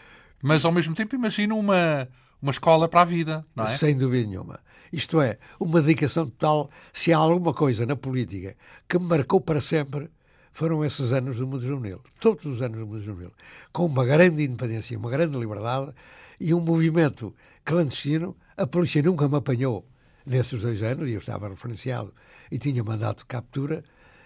Mas 0.44 0.66
ao 0.66 0.72
mesmo 0.74 0.94
tempo 0.94 1.16
imagino 1.16 1.58
uma, 1.58 2.10
uma 2.42 2.52
escola 2.52 2.90
para 2.90 3.04
a 3.04 3.06
vida, 3.06 3.46
não 3.56 3.64
é? 3.64 3.68
Sem 3.70 3.98
dúvida 3.98 4.28
nenhuma. 4.28 4.60
Isto 4.92 5.22
é, 5.22 5.38
uma 5.58 5.82
dedicação 5.82 6.26
total. 6.26 6.70
Se 6.92 7.14
há 7.14 7.18
alguma 7.18 7.54
coisa 7.54 7.86
na 7.86 7.96
política 7.96 8.54
que 8.86 9.00
me 9.00 9.06
marcou 9.06 9.40
para 9.40 9.62
sempre, 9.62 10.10
foram 10.52 10.84
esses 10.84 11.14
anos 11.14 11.38
do 11.38 11.48
mundo 11.48 11.66
juvenil. 11.66 12.02
Todos 12.20 12.46
os 12.46 12.62
anos 12.62 12.80
do 12.80 12.86
mundo 12.86 13.02
juvenil. 13.02 13.32
Com 13.72 13.86
uma 13.86 14.04
grande 14.04 14.44
independência, 14.44 15.00
uma 15.00 15.10
grande 15.10 15.38
liberdade 15.38 15.94
e 16.38 16.54
um 16.54 16.60
movimento 16.60 17.34
clandestino. 17.64 18.36
A 18.58 18.66
polícia 18.66 19.02
nunca 19.02 19.28
me 19.28 19.38
apanhou 19.38 19.88
nesses 20.26 20.62
dois 20.62 20.82
anos, 20.84 21.08
e 21.08 21.14
eu 21.14 21.20
estava 21.20 21.48
referenciado 21.48 22.14
e 22.52 22.58
tinha 22.58 22.84
mandato 22.84 23.20
de 23.20 23.26
captura, 23.26 23.84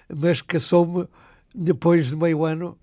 mas 0.10 0.42
caçou-me 0.42 1.08
depois 1.54 2.08
de 2.08 2.16
meio 2.16 2.44
ano 2.46 2.78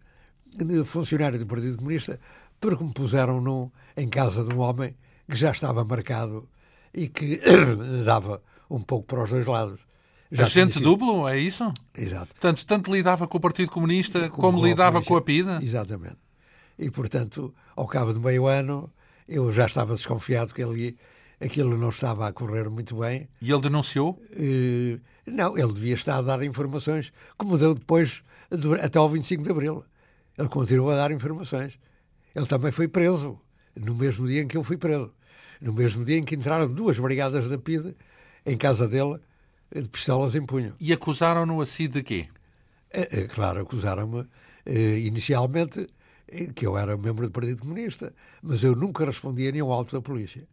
de 0.57 0.85
funcionário 0.85 1.39
do 1.39 1.47
Partido 1.47 1.77
Comunista, 1.77 2.21
porque 2.61 2.85
me 2.85 2.93
puseram 2.93 3.41
num, 3.41 3.71
em 3.97 4.09
casa 4.09 4.45
de 4.45 4.55
um 4.55 4.61
homem 4.61 4.95
que 5.29 5.37
já 5.37 5.51
estava 5.51 5.85
marcado 5.85 6.49
e 6.93 7.09
que 7.09 7.41
dava 8.05 8.43
um 8.71 8.81
pouco 8.81 9.07
para 9.07 9.25
os 9.25 9.31
dois 9.31 9.47
lados. 9.47 9.81
Já 10.31 10.45
Agente 10.45 10.79
duplo, 10.79 11.27
é 11.27 11.39
isso? 11.39 11.73
Exato. 11.97 12.29
Portanto, 12.29 12.67
tanto 12.67 12.93
lidava 12.93 13.27
com 13.27 13.39
o 13.39 13.41
Partido 13.41 13.71
Comunista 13.71 14.29
como, 14.29 14.53
como 14.53 14.67
lidava 14.67 15.03
com 15.03 15.17
a 15.17 15.23
PIDA? 15.23 15.59
Exatamente. 15.63 16.19
E, 16.79 16.91
portanto, 16.91 17.55
ao 17.75 17.87
cabo 17.87 18.13
de 18.13 18.19
meio 18.19 18.47
ano, 18.47 18.93
eu 19.27 19.51
já 19.51 19.65
estava 19.65 19.95
desconfiado 19.95 20.53
que 20.53 20.63
ele, 20.63 20.99
aquilo 21.41 21.77
não 21.77 21.89
estava 21.89 22.29
a 22.29 22.33
correr 22.33 22.69
muito 22.69 22.97
bem. 22.97 23.29
E 23.41 23.51
ele 23.51 23.61
denunciou? 23.61 24.21
Uh, 24.33 25.01
não, 25.27 25.57
ele 25.57 25.73
devia 25.73 25.95
estar 25.95 26.17
a 26.17 26.23
dar 26.23 26.43
informações, 26.43 27.13
como 27.37 27.59
deu 27.59 27.75
depois, 27.75 28.23
até 28.83 28.99
ao 28.99 29.09
25 29.09 29.43
de 29.43 29.51
Abril. 29.51 29.85
Ele 30.37 30.49
continuou 30.49 30.91
a 30.91 30.97
dar 30.97 31.11
informações. 31.11 31.79
Ele 32.35 32.47
também 32.47 32.73
foi 32.73 32.89
preso, 32.89 33.39
no 33.77 33.95
mesmo 33.95 34.27
dia 34.27 34.43
em 34.43 34.49
que 34.49 34.57
eu 34.57 34.65
fui 34.65 34.77
preso 34.77 35.13
no 35.61 35.73
mesmo 35.73 36.05
dia 36.05 36.19
em 36.19 36.25
que 36.25 36.35
entraram 36.35 36.69
duas 36.69 36.99
brigadas 36.99 37.49
da 37.49 37.59
PIDE 37.59 37.97
em 38.47 38.57
casa 38.57 38.89
dele 38.89 39.19
de 39.75 39.89
pistolas 39.89 40.35
em 40.35 40.45
punho. 40.45 40.75
E 40.81 40.93
acusaram-no 40.93 41.61
assim 41.61 41.89
de 41.89 42.03
quê? 42.03 42.29
É, 42.91 43.21
é, 43.21 43.27
claro, 43.27 43.61
acusaram-me 43.61 44.27
eh, 44.65 44.99
inicialmente 45.01 45.87
eh, 46.27 46.47
que 46.55 46.67
eu 46.67 46.79
era 46.79 46.97
membro 46.97 47.27
do 47.27 47.33
Partido 47.33 47.61
Comunista, 47.61 48.15
mas 48.43 48.65
eu 48.65 48.75
nunca 48.75 49.05
respondi 49.05 49.47
a 49.47 49.53
nenhum 49.53 49.71
auto 49.71 49.95
da 49.95 50.01
polícia. 50.01 50.49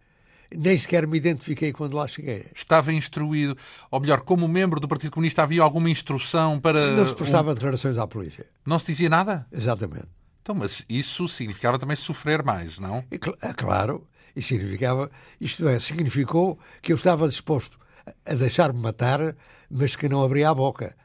Nem 0.58 0.78
sequer 0.78 1.08
me 1.08 1.18
identifiquei 1.18 1.72
quando 1.72 1.96
lá 1.96 2.08
cheguei. 2.08 2.46
Estava 2.56 2.94
instruído, 2.94 3.58
ou 3.92 4.00
melhor, 4.00 4.22
como 4.22 4.48
membro 4.48 4.80
do 4.80 4.88
Partido 4.88 5.12
Comunista, 5.12 5.44
havia 5.44 5.62
alguma 5.62 5.90
instrução 5.90 6.60
para. 6.60 6.96
Não 6.96 7.06
se 7.06 7.16
prestava 7.16 7.52
um... 7.52 7.54
declarações 7.54 7.98
à 7.98 8.08
polícia. 8.08 8.46
Não 8.66 8.80
se 8.80 8.88
dizia 8.88 9.10
nada? 9.10 9.46
Exatamente. 9.52 10.08
Então, 10.42 10.56
mas 10.56 10.86
isso 10.88 11.28
significava 11.28 11.80
também 11.80 11.96
sofrer 11.96 12.44
mais, 12.44 12.78
não? 12.78 13.04
É, 13.42 13.54
claro. 13.54 14.08
E 14.36 14.42
significava, 14.42 15.10
isto 15.40 15.68
é, 15.68 15.80
significou 15.80 16.60
que 16.82 16.92
eu 16.92 16.96
estava 16.96 17.28
disposto 17.28 17.80
a 18.26 18.34
deixar-me 18.34 18.80
matar, 18.80 19.36
mas 19.70 19.96
que 19.96 20.10
não 20.10 20.24
abria 20.24 20.50
a 20.50 20.54
boca. 20.54 20.96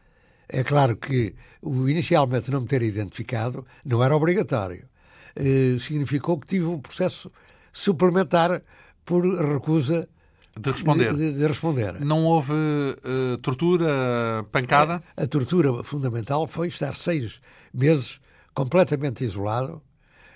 É 0.49 0.65
claro 0.65 0.97
que 0.97 1.35
o 1.63 1.89
inicialmente 1.89 2.51
não 2.51 2.61
me 2.61 2.67
ter 2.67 2.83
identificado 2.83 3.65
não 3.85 4.03
era 4.03 4.17
obrigatório. 4.17 4.89
Eh, 5.37 5.79
significou 5.79 6.39
que 6.39 6.47
tive 6.49 6.67
um 6.67 6.81
processo 6.81 7.31
suplementar 7.73 8.63
por 9.11 9.23
recusa 9.55 10.09
de 10.57 10.71
responder. 10.71 11.15
De, 11.17 11.33
de 11.33 11.47
responder. 11.47 12.01
Não 12.01 12.25
houve 12.25 12.53
uh, 12.53 13.39
tortura, 13.39 14.45
pancada? 14.53 15.03
A, 15.17 15.25
a, 15.25 15.27
tortura 15.27 15.83
fundamental 15.83 16.47
foi 16.47 16.69
estar 16.69 16.95
seis 16.95 17.41
meses 17.75 18.21
completamente 18.55 19.25
isolado, 19.25 19.83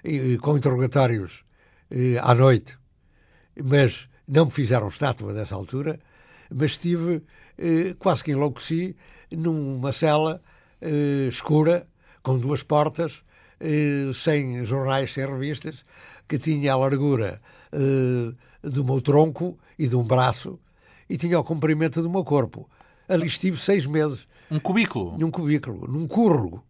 e, 0.02 0.36
com 0.38 0.56
interrogatórios 0.56 1.44
uh, 1.90 2.18
à 2.20 2.34
noite 2.34 2.76
mas 3.62 4.08
não 4.26 4.46
me 4.46 4.50
fizeram 4.50 4.88
estátua 4.88 5.32
nessa 5.32 5.54
altura, 5.54 6.00
mas 6.50 6.72
estive, 6.72 7.22
eh, 7.58 7.94
quase 7.98 8.24
que 8.24 8.32
enlouqueci, 8.32 8.96
numa 9.30 9.92
cela 9.92 10.42
eh, 10.80 11.28
escura, 11.28 11.86
com 12.22 12.38
duas 12.38 12.62
portas, 12.62 13.12
eh, 13.12 13.24
sem 14.14 14.64
jornais, 14.64 15.12
sem 15.12 15.26
revistas, 15.26 15.82
que 16.28 16.38
tinha 16.38 16.72
a 16.72 16.76
largura 16.76 17.40
eh, 17.72 18.32
do 18.62 18.84
meu 18.84 19.00
tronco 19.00 19.58
e 19.78 19.86
de 19.86 19.96
um 19.96 20.02
braço, 20.02 20.58
e 21.08 21.16
tinha 21.16 21.38
o 21.38 21.44
comprimento 21.44 22.00
do 22.00 22.08
meu 22.08 22.24
corpo. 22.24 22.68
Ali 23.08 23.26
estive 23.26 23.56
seis 23.56 23.84
meses. 23.84 24.26
Um 24.50 24.58
cubículo? 24.58 25.18
Num 25.18 25.30
cubículo, 25.30 25.86
num 25.86 26.06
curro. 26.06 26.64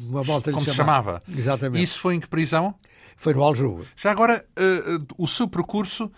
Uma 0.00 0.22
volta 0.22 0.52
Como 0.52 0.64
se 0.64 0.74
chamava. 0.74 1.22
Exatamente. 1.28 1.82
Isso 1.82 1.98
foi 1.98 2.14
em 2.14 2.20
que 2.20 2.28
prisão? 2.28 2.74
Foi 3.16 3.34
no 3.34 3.42
Aljube. 3.42 3.84
Já 3.96 4.10
agora, 4.10 4.44
uh, 4.56 5.06
o 5.18 5.26
seu 5.26 5.48
percurso 5.48 6.10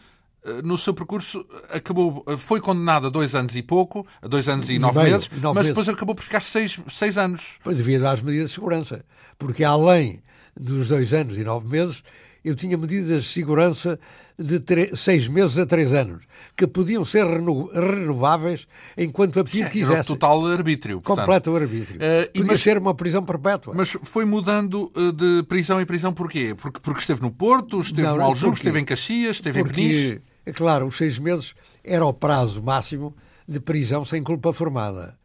no 0.64 0.79
seu 0.79 0.94
percurso 0.94 1.44
acabou, 1.70 2.24
foi 2.38 2.61
condenado 2.61 3.09
a 3.09 3.11
dois 3.11 3.35
anos 3.35 3.55
e 3.55 3.62
pouco, 3.62 4.07
a 4.22 4.29
dois 4.29 4.48
anos 4.48 4.68
e, 4.70 4.74
e 4.74 4.79
nove 4.79 4.98
meio, 4.98 5.12
meses, 5.12 5.29
nove 5.31 5.42
mas 5.42 5.55
meses. 5.55 5.68
depois 5.68 5.88
acabou 5.88 6.14
por 6.14 6.22
ficar 6.22 6.40
seis, 6.40 6.81
seis 6.88 7.18
anos. 7.18 7.59
Pois 7.62 7.76
devido 7.76 8.07
às 8.07 8.22
medidas 8.22 8.48
de 8.48 8.55
segurança. 8.55 9.05
Porque 9.38 9.64
além 9.64 10.22
dos 10.59 10.88
dois 10.88 11.12
anos 11.12 11.37
e 11.37 11.44
nove 11.44 11.68
meses, 11.68 12.03
eu 12.44 12.55
tinha 12.55 12.76
medidas 12.76 13.24
de 13.24 13.31
segurança 13.31 13.98
de 14.38 14.96
seis 14.96 15.29
meses 15.29 15.59
a 15.59 15.66
três 15.66 15.92
anos, 15.92 16.22
que 16.57 16.66
podiam 16.66 17.05
ser 17.05 17.26
reno 17.26 17.70
renováveis 17.72 18.66
enquanto 18.96 19.38
a 19.38 19.44
PID 19.44 19.68
quisesse. 19.68 19.92
Era 19.92 20.05
total 20.05 20.46
arbítrio. 20.46 21.00
Portanto. 21.03 21.26
Completo 21.26 21.55
arbítrio. 21.55 22.00
Uh, 22.00 22.26
Podia 22.33 22.46
mas, 22.46 22.61
ser 22.62 22.79
uma 22.79 22.94
prisão 22.94 23.22
perpétua. 23.22 23.74
Mas 23.76 23.96
foi 24.03 24.24
mudando 24.24 24.90
de 25.14 25.42
prisão 25.42 25.79
em 25.79 25.85
prisão 25.85 26.14
porquê? 26.14 26.55
Porque, 26.57 26.81
porque 26.81 27.00
esteve 27.00 27.20
no 27.20 27.31
Porto, 27.31 27.81
esteve 27.81 28.09
não, 28.09 28.16
no 28.16 28.22
Aljube, 28.22 28.57
esteve 28.57 28.81
em 28.81 28.85
Caxias, 28.85 29.37
esteve 29.37 29.62
porque, 29.62 29.81
em 29.81 29.88
Peniche? 29.88 30.22
É 30.50 30.52
claro, 30.52 30.84
os 30.84 30.96
seis 30.96 31.16
meses 31.16 31.54
era 31.84 32.04
o 32.04 32.12
prazo 32.12 32.60
máximo 32.60 33.14
de 33.46 33.60
prisão 33.60 34.04
sem 34.04 34.20
culpa 34.20 34.52
formada. 34.52 35.16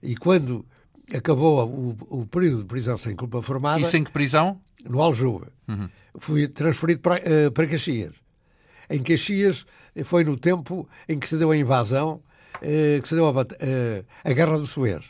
E 0.00 0.14
quando 0.14 0.64
acabou 1.12 1.66
o, 1.68 2.20
o 2.20 2.26
período 2.26 2.62
de 2.62 2.68
prisão 2.68 2.96
sem 2.96 3.16
culpa 3.16 3.42
formada... 3.42 3.80
E 3.80 3.84
sem 3.84 4.04
que 4.04 4.12
prisão? 4.12 4.60
No 4.88 5.02
Aljube. 5.02 5.48
Uhum. 5.66 5.88
Fui 6.20 6.46
transferido 6.46 7.00
para, 7.00 7.16
uh, 7.16 7.50
para 7.50 7.66
Caxias. 7.66 8.14
Em 8.88 9.02
Caxias 9.02 9.66
foi 10.04 10.22
no 10.22 10.36
tempo 10.36 10.88
em 11.08 11.18
que 11.18 11.28
se 11.28 11.36
deu 11.36 11.50
a 11.50 11.56
invasão, 11.56 12.22
uh, 12.58 13.02
que 13.02 13.08
se 13.08 13.16
deu 13.16 13.26
a, 13.26 13.32
uh, 13.32 14.06
a 14.22 14.32
Guerra 14.32 14.56
do 14.56 14.68
Suez. 14.68 15.04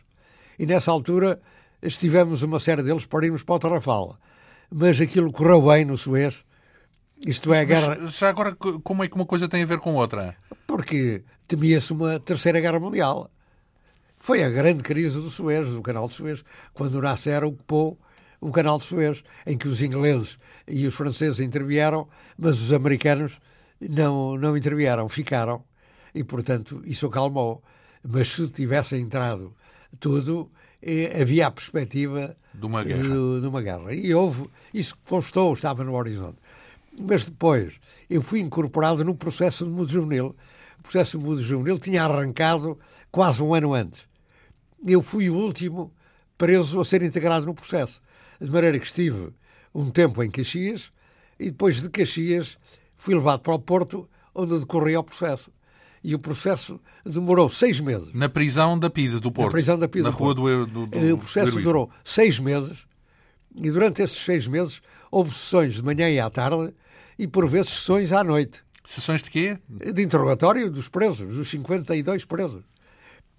E 0.58 0.64
nessa 0.64 0.90
altura 0.90 1.38
estivemos 1.82 2.42
uma 2.42 2.58
série 2.58 2.82
deles 2.82 3.04
para 3.04 3.26
irmos 3.26 3.42
para 3.42 3.56
o 3.56 3.58
Tarrafal. 3.58 4.18
Mas 4.70 4.98
aquilo 4.98 5.30
correu 5.30 5.60
bem 5.60 5.84
no 5.84 5.98
Suez. 5.98 6.42
Isto 7.26 7.52
é 7.52 7.60
a 7.60 7.64
guerra. 7.64 7.98
Mas 8.00 8.18
já 8.18 8.28
agora, 8.28 8.54
como 8.54 9.04
é 9.04 9.08
que 9.08 9.16
uma 9.16 9.26
coisa 9.26 9.48
tem 9.48 9.62
a 9.62 9.66
ver 9.66 9.78
com 9.78 9.94
outra? 9.94 10.36
Porque 10.66 11.22
temia-se 11.46 11.92
uma 11.92 12.18
terceira 12.18 12.60
guerra 12.60 12.80
mundial. 12.80 13.30
Foi 14.18 14.42
a 14.44 14.50
grande 14.50 14.82
crise 14.82 15.16
do 15.16 15.30
Suez, 15.30 15.68
do 15.68 15.82
canal 15.82 16.08
de 16.08 16.14
Suez, 16.14 16.44
quando 16.74 16.94
o 16.94 17.02
Nasser 17.02 17.42
ocupou 17.44 17.98
o 18.40 18.50
canal 18.50 18.78
de 18.78 18.84
Suez, 18.84 19.22
em 19.46 19.56
que 19.56 19.68
os 19.68 19.82
ingleses 19.82 20.38
e 20.66 20.86
os 20.86 20.94
franceses 20.94 21.40
intervieram, 21.40 22.08
mas 22.38 22.60
os 22.60 22.72
americanos 22.72 23.38
não, 23.80 24.36
não 24.36 24.56
intervieram, 24.56 25.08
ficaram. 25.08 25.62
E, 26.14 26.24
portanto, 26.24 26.82
isso 26.84 27.06
acalmou. 27.06 27.62
Mas 28.02 28.28
se 28.28 28.48
tivessem 28.48 29.02
entrado 29.02 29.54
tudo, 29.98 30.50
eh, 30.82 31.20
havia 31.20 31.46
a 31.46 31.50
perspectiva 31.50 32.36
de 32.54 32.66
uma 32.66 32.82
guerra. 32.82 33.02
De, 33.02 33.40
de 33.40 33.46
uma 33.46 33.60
guerra. 33.60 33.94
E 33.94 34.14
houve, 34.14 34.48
isso 34.72 34.96
constou, 35.06 35.52
estava 35.52 35.84
no 35.84 35.94
horizonte. 35.94 36.38
Mas 37.00 37.24
depois, 37.24 37.74
eu 38.08 38.22
fui 38.22 38.40
incorporado 38.40 39.04
no 39.04 39.14
processo 39.14 39.64
de 39.64 39.70
mudo 39.70 39.90
juvenil. 39.90 40.36
O 40.78 40.82
processo 40.82 41.18
de 41.18 41.24
mudo 41.24 41.42
juvenil 41.42 41.78
tinha 41.78 42.04
arrancado 42.04 42.78
quase 43.10 43.42
um 43.42 43.54
ano 43.54 43.74
antes. 43.74 44.02
Eu 44.86 45.02
fui 45.02 45.28
o 45.30 45.36
último 45.36 45.92
preso 46.36 46.80
a 46.80 46.84
ser 46.84 47.02
integrado 47.02 47.46
no 47.46 47.54
processo. 47.54 48.00
De 48.40 48.50
maneira 48.50 48.78
que 48.78 48.86
estive 48.86 49.28
um 49.74 49.90
tempo 49.90 50.22
em 50.22 50.30
Caxias 50.30 50.90
e 51.38 51.50
depois 51.50 51.80
de 51.80 51.88
Caxias 51.88 52.56
fui 52.96 53.14
levado 53.14 53.40
para 53.40 53.54
o 53.54 53.58
Porto, 53.58 54.08
onde 54.34 54.58
decorria 54.58 55.00
o 55.00 55.04
processo. 55.04 55.50
E 56.02 56.14
o 56.14 56.18
processo 56.18 56.80
demorou 57.04 57.48
seis 57.50 57.78
meses. 57.78 58.08
Na 58.14 58.28
prisão 58.28 58.78
da 58.78 58.88
PIDE 58.88 59.20
do 59.20 59.30
Porto? 59.30 59.48
Na 59.48 59.52
prisão 59.52 59.78
da 59.78 59.86
PIDE 59.86 60.04
Na 60.04 60.10
do 60.10 60.16
rua 60.16 60.34
Porto. 60.34 60.66
do, 60.66 60.86
do, 60.86 60.86
do 60.86 61.14
O 61.14 61.18
processo 61.18 61.60
durou 61.60 61.90
seis 62.02 62.38
meses 62.38 62.78
E 63.54 63.70
durante 63.70 64.00
esses 64.00 64.16
seis 64.24 64.46
meses 64.46 64.80
houve 65.10 65.30
sessões 65.30 65.74
de 65.74 65.82
manhã 65.82 66.08
e 66.08 66.18
à 66.18 66.30
tarde 66.30 66.72
e, 67.20 67.26
por 67.26 67.46
vezes, 67.46 67.68
sessões 67.68 68.12
à 68.12 68.24
noite. 68.24 68.62
Sessões 68.82 69.22
de 69.22 69.28
quê? 69.28 69.58
De 69.68 70.02
interrogatório 70.02 70.70
dos 70.70 70.88
presos, 70.88 71.36
dos 71.36 71.50
52 71.50 72.24
presos, 72.24 72.64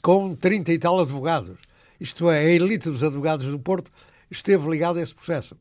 com 0.03 0.35
30 0.35 0.71
e 0.71 0.77
tal 0.77 0.99
advogados. 0.99 1.57
Isto 1.99 2.29
é, 2.29 2.41
a 2.41 2.49
elite 2.51 2.91
dos 2.91 3.03
advogados 3.03 3.47
do 3.47 3.57
Porto 3.57 3.91
esteve 4.29 4.69
ligada 4.69 4.99
a 4.99 5.01
esse 5.01 5.15
processo. 5.15 5.57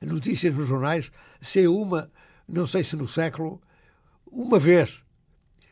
Notícias 0.00 0.54
nos 0.54 0.68
jornais, 0.68 1.10
se 1.40 1.66
uma, 1.66 2.08
não 2.48 2.64
sei 2.64 2.84
se 2.84 2.94
no 2.94 3.08
século, 3.08 3.60
uma 4.30 4.60
vez, 4.60 5.00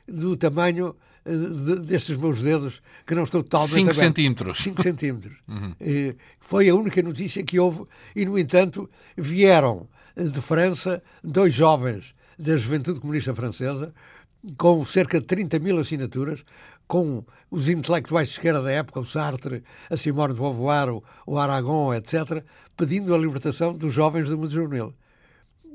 do 0.09 0.37
tamanho 0.37 0.97
eh, 1.25 1.77
destes 1.83 2.17
meus 2.17 2.41
dedos, 2.41 2.83
que 3.07 3.15
não 3.15 3.23
estou 3.23 3.45
totalmente 3.45 3.75
5 3.75 3.95
centímetros. 3.95 4.59
5 4.59 4.83
centímetros. 4.83 5.39
Uhum. 5.49 5.73
Foi 6.41 6.69
a 6.69 6.75
única 6.75 7.01
notícia 7.01 7.45
que 7.45 7.61
houve 7.61 7.85
e, 8.17 8.27
no 8.27 8.37
entanto, 8.37 8.91
vieram 9.17 9.89
de 10.19 10.41
França 10.43 11.01
dois 11.23 11.55
jovens 11.55 12.13
da 12.37 12.57
Juventude 12.57 12.99
Comunista 12.99 13.33
Francesa, 13.33 13.95
com 14.57 14.85
cerca 14.85 15.21
de 15.21 15.27
30 15.27 15.61
mil 15.61 15.79
assinaturas, 15.79 16.45
com 16.89 17.25
os 17.51 17.69
intelectuais 17.69 18.29
de 18.29 18.35
esquerda 18.35 18.63
da 18.63 18.71
época, 18.71 18.99
o 18.99 19.05
Sartre, 19.05 19.63
a 19.89 19.97
Simone 19.97 20.35
de 20.35 20.41
Beauvoir, 20.41 20.89
o 21.27 21.39
Aragon, 21.39 21.95
etc., 21.95 22.43
pedindo 22.77 23.15
a 23.15 23.19
libertação 23.19 23.77
dos 23.77 23.93
jovens 23.93 24.29
do 24.29 24.37
mundo 24.37 24.51
juvenil. 24.51 24.95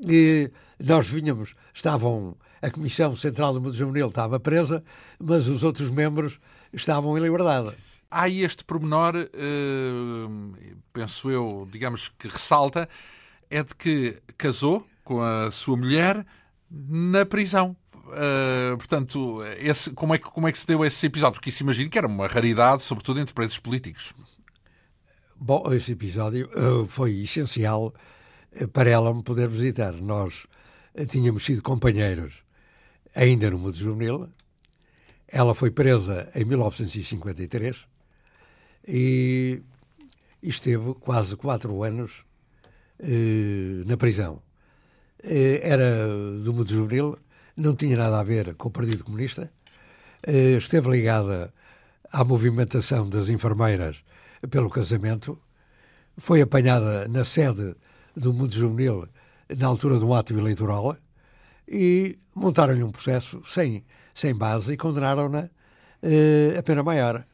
E 0.06 0.50
nós 0.78 1.08
vinhamos, 1.08 1.54
estavam, 1.72 2.36
a 2.60 2.70
Comissão 2.70 3.16
Central 3.16 3.54
do 3.54 3.60
Mundo 3.60 3.74
Juvenil 3.74 4.08
estava 4.08 4.40
presa, 4.40 4.82
mas 5.18 5.48
os 5.48 5.62
outros 5.62 5.88
membros 5.88 6.38
estavam 6.72 7.16
em 7.16 7.22
liberdade. 7.22 7.72
Há 8.10 8.28
este 8.28 8.64
pormenor, 8.64 9.14
eh, 9.16 9.30
penso 10.92 11.30
eu, 11.30 11.68
digamos 11.70 12.08
que 12.18 12.28
ressalta, 12.28 12.88
é 13.54 13.62
de 13.62 13.72
que 13.76 14.20
casou 14.36 14.84
com 15.04 15.22
a 15.22 15.48
sua 15.48 15.76
mulher 15.76 16.26
na 16.68 17.24
prisão. 17.24 17.76
Uh, 17.94 18.76
portanto, 18.76 19.38
esse, 19.58 19.90
como, 19.92 20.12
é 20.12 20.18
que, 20.18 20.24
como 20.24 20.48
é 20.48 20.52
que 20.52 20.58
se 20.58 20.66
deu 20.66 20.84
esse 20.84 21.06
episódio? 21.06 21.34
Porque 21.34 21.50
isso 21.50 21.62
imagino 21.62 21.88
que 21.88 21.96
era 21.96 22.08
uma 22.08 22.26
raridade, 22.26 22.82
sobretudo 22.82 23.20
entre 23.20 23.32
presos 23.32 23.60
políticos. 23.60 24.12
Bom, 25.36 25.72
esse 25.72 25.92
episódio 25.92 26.50
uh, 26.50 26.88
foi 26.88 27.20
essencial 27.20 27.94
uh, 28.60 28.68
para 28.68 28.90
ela 28.90 29.14
me 29.14 29.22
poder 29.22 29.48
visitar. 29.48 29.92
Nós 29.92 30.46
tínhamos 31.08 31.44
sido 31.44 31.62
companheiros 31.62 32.34
ainda 33.14 33.48
no 33.52 33.58
mundo 33.58 33.76
juvenil. 33.76 34.28
Ela 35.28 35.54
foi 35.54 35.70
presa 35.70 36.28
em 36.34 36.44
1953 36.44 37.76
e 38.86 39.62
esteve 40.42 40.92
quase 40.94 41.36
quatro 41.36 41.84
anos 41.84 42.24
na 43.86 43.96
prisão. 43.96 44.42
era 45.62 46.06
do 46.42 46.52
mundo 46.52 46.68
juvenil 46.68 47.18
não 47.56 47.74
tinha 47.74 47.96
nada 47.96 48.18
a 48.18 48.22
ver 48.22 48.54
com 48.54 48.68
o 48.68 48.70
Partido 48.70 49.04
Comunista, 49.04 49.50
eh, 50.22 50.56
esteve 50.56 50.90
ligada 50.90 51.52
à 52.12 52.24
movimentação 52.24 53.08
das 53.08 53.28
enfermeiras 53.28 54.02
pelo 54.50 54.70
casamento, 54.70 55.38
foi 56.16 56.40
apanhada 56.40 57.08
na 57.08 57.24
sede 57.24 57.74
do 58.16 58.32
Mundo 58.32 58.52
Juvenil 58.52 59.08
na 59.56 59.66
altura 59.66 59.98
de 59.98 60.04
um 60.04 60.14
ato 60.14 60.36
eleitoral 60.36 60.96
e 61.66 62.18
montaram-lhe 62.34 62.82
um 62.82 62.90
processo 62.90 63.42
sem, 63.46 63.84
sem 64.14 64.34
base 64.34 64.72
e 64.72 64.76
condenaram-na 64.76 65.48
eh, 66.02 66.56
a 66.58 66.62
pena 66.62 66.82
maior. 66.82 67.24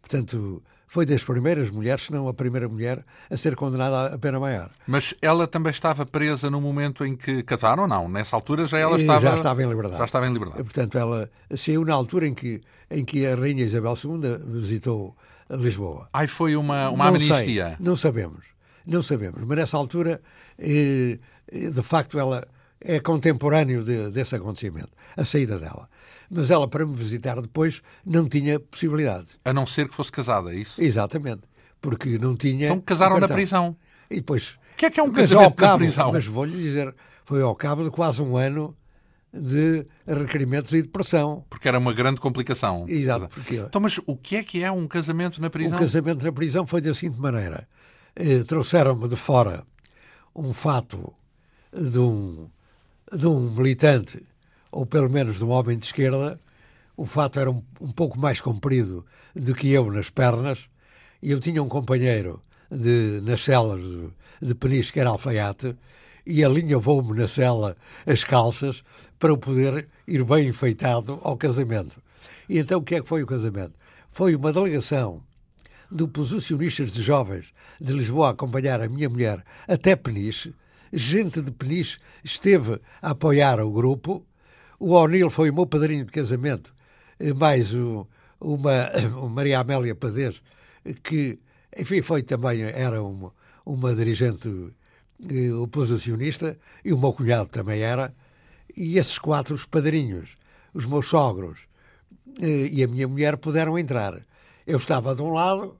Portanto, 0.00 0.62
foi 0.90 1.06
das 1.06 1.22
primeiras 1.22 1.70
mulheres, 1.70 2.06
se 2.06 2.12
não 2.12 2.26
a 2.26 2.34
primeira 2.34 2.68
mulher, 2.68 3.04
a 3.30 3.36
ser 3.36 3.54
condenada 3.54 4.12
a 4.12 4.18
pena 4.18 4.40
maior. 4.40 4.70
Mas 4.88 5.14
ela 5.22 5.46
também 5.46 5.70
estava 5.70 6.04
presa 6.04 6.50
no 6.50 6.60
momento 6.60 7.06
em 7.06 7.14
que 7.14 7.44
casaram 7.44 7.84
ou 7.84 7.88
não? 7.88 8.08
Nessa 8.08 8.34
altura 8.34 8.66
já 8.66 8.76
ela 8.76 8.98
estava... 8.98 9.20
Já 9.20 9.36
estava 9.36 9.62
em 9.62 9.68
liberdade. 9.68 9.98
Já 9.98 10.04
estava 10.04 10.26
em 10.26 10.32
liberdade. 10.32 10.64
Portanto, 10.64 10.98
ela 10.98 11.30
saiu 11.56 11.84
na 11.84 11.94
altura 11.94 12.26
em 12.26 12.34
que, 12.34 12.60
em 12.90 13.04
que 13.04 13.24
a 13.24 13.36
Rainha 13.36 13.64
Isabel 13.64 13.94
II 13.94 14.20
visitou 14.60 15.16
Lisboa. 15.48 16.08
Ai, 16.12 16.26
foi 16.26 16.56
uma, 16.56 16.90
uma 16.90 17.04
não 17.04 17.14
amnistia? 17.14 17.68
Sei, 17.68 17.76
não 17.78 17.94
sabemos. 17.94 18.44
Não 18.84 19.00
sabemos. 19.00 19.44
Mas 19.46 19.58
nessa 19.58 19.76
altura, 19.76 20.20
eh, 20.58 21.18
de 21.52 21.82
facto, 21.82 22.18
ela 22.18 22.48
é 22.80 22.98
contemporâneo 22.98 23.84
de, 23.84 24.10
desse 24.10 24.34
acontecimento, 24.34 24.90
a 25.16 25.24
saída 25.24 25.56
dela 25.56 25.88
mas 26.30 26.50
ela, 26.50 26.68
para 26.68 26.86
me 26.86 26.94
visitar 26.94 27.40
depois, 27.40 27.82
não 28.04 28.28
tinha 28.28 28.60
possibilidade. 28.60 29.26
A 29.44 29.52
não 29.52 29.66
ser 29.66 29.88
que 29.88 29.94
fosse 29.94 30.12
casada, 30.12 30.52
é 30.52 30.56
isso? 30.56 30.80
Exatamente, 30.80 31.42
porque 31.80 32.18
não 32.18 32.36
tinha. 32.36 32.66
Então 32.66 32.80
casaram 32.80 33.18
na 33.18 33.28
prisão. 33.28 33.76
E 34.08 34.16
depois. 34.16 34.58
O 34.74 34.76
que 34.76 34.86
é 34.86 34.90
que 34.90 35.00
é 35.00 35.02
um 35.02 35.10
casamento 35.10 35.54
cabo, 35.54 35.72
na 35.72 35.78
prisão? 35.78 36.12
Mas 36.12 36.26
vou-lhe 36.26 36.56
dizer, 36.56 36.94
foi 37.24 37.42
ao 37.42 37.54
cabo 37.54 37.84
de 37.84 37.90
quase 37.90 38.22
um 38.22 38.36
ano 38.36 38.74
de 39.32 39.86
requerimentos 40.06 40.72
e 40.72 40.82
depressão. 40.82 41.44
Porque 41.50 41.68
era 41.68 41.78
uma 41.78 41.92
grande 41.92 42.20
complicação. 42.20 42.86
Exato. 42.88 43.28
Porque... 43.28 43.56
Então, 43.56 43.80
mas 43.80 44.00
o 44.06 44.16
que 44.16 44.36
é 44.36 44.42
que 44.42 44.62
é 44.62 44.70
um 44.70 44.86
casamento 44.86 45.40
na 45.40 45.50
prisão? 45.50 45.76
Um 45.76 45.80
casamento 45.80 46.24
na 46.24 46.32
prisão 46.32 46.66
foi 46.66 46.80
da 46.80 46.94
seguinte 46.94 47.20
maneira. 47.20 47.68
Eh, 48.16 48.42
Trouxeram-me 48.44 49.08
de 49.08 49.16
fora 49.16 49.64
um 50.34 50.52
fato 50.52 51.12
de 51.72 51.98
um, 51.98 52.48
de 53.12 53.26
um 53.26 53.50
militante 53.50 54.22
ou 54.72 54.86
pelo 54.86 55.10
menos 55.10 55.38
de 55.38 55.44
um 55.44 55.50
homem 55.50 55.78
de 55.78 55.86
esquerda, 55.86 56.38
o 56.96 57.06
fato 57.06 57.40
era 57.40 57.50
um, 57.50 57.62
um 57.80 57.90
pouco 57.90 58.18
mais 58.18 58.40
comprido 58.40 59.04
do 59.34 59.54
que 59.54 59.70
eu 59.70 59.90
nas 59.90 60.10
pernas, 60.10 60.68
e 61.22 61.30
eu 61.30 61.40
tinha 61.40 61.62
um 61.62 61.68
companheiro 61.68 62.42
de, 62.70 63.20
nas 63.22 63.42
celas 63.42 63.82
de, 63.82 64.08
de 64.42 64.54
Peniche, 64.54 64.92
que 64.92 65.00
era 65.00 65.10
alfaiate, 65.10 65.76
e 66.24 66.44
alinhavou-me 66.44 67.18
na 67.18 67.26
cela 67.26 67.76
as 68.06 68.24
calças 68.24 68.82
para 69.18 69.30
eu 69.30 69.38
poder 69.38 69.88
ir 70.06 70.22
bem 70.24 70.48
enfeitado 70.48 71.18
ao 71.22 71.36
casamento. 71.36 72.00
E 72.48 72.58
então 72.58 72.80
o 72.80 72.82
que 72.82 72.96
é 72.96 73.00
que 73.00 73.08
foi 73.08 73.22
o 73.22 73.26
casamento? 73.26 73.74
Foi 74.10 74.34
uma 74.34 74.52
delegação 74.52 75.22
de 75.90 76.04
oposicionistas 76.04 76.92
de 76.92 77.02
jovens 77.02 77.52
de 77.80 77.92
Lisboa 77.92 78.28
a 78.28 78.30
acompanhar 78.30 78.80
a 78.80 78.88
minha 78.88 79.08
mulher 79.08 79.44
até 79.66 79.96
Peniche. 79.96 80.54
Gente 80.92 81.40
de 81.42 81.50
Peniche 81.50 81.98
esteve 82.22 82.80
a 83.00 83.10
apoiar 83.10 83.60
o 83.60 83.70
grupo 83.70 84.24
o 84.80 84.94
O'Neill 84.94 85.28
foi 85.28 85.50
o 85.50 85.54
meu 85.54 85.66
padrinho 85.66 86.06
de 86.06 86.10
casamento, 86.10 86.74
eh, 87.20 87.34
mais 87.34 87.72
o, 87.72 88.08
uma, 88.40 88.90
o 89.22 89.28
Maria 89.28 89.60
Amélia 89.60 89.94
Padez, 89.94 90.40
que, 91.04 91.38
enfim, 91.76 92.00
foi 92.00 92.22
também, 92.22 92.62
era 92.62 93.02
uma, 93.02 93.32
uma 93.64 93.94
dirigente 93.94 94.48
eh, 95.28 95.52
oposicionista, 95.52 96.58
e 96.82 96.92
o 96.94 96.98
meu 96.98 97.12
cunhado 97.12 97.50
também 97.50 97.82
era, 97.82 98.12
e 98.74 98.96
esses 98.98 99.18
quatro, 99.18 99.54
os 99.54 99.66
padrinhos, 99.66 100.36
os 100.72 100.86
meus 100.86 101.06
sogros 101.06 101.60
eh, 102.40 102.70
e 102.72 102.82
a 102.82 102.88
minha 102.88 103.06
mulher 103.06 103.36
puderam 103.36 103.78
entrar. 103.78 104.18
Eu 104.66 104.78
estava 104.78 105.14
de 105.14 105.20
um 105.20 105.30
lado 105.30 105.76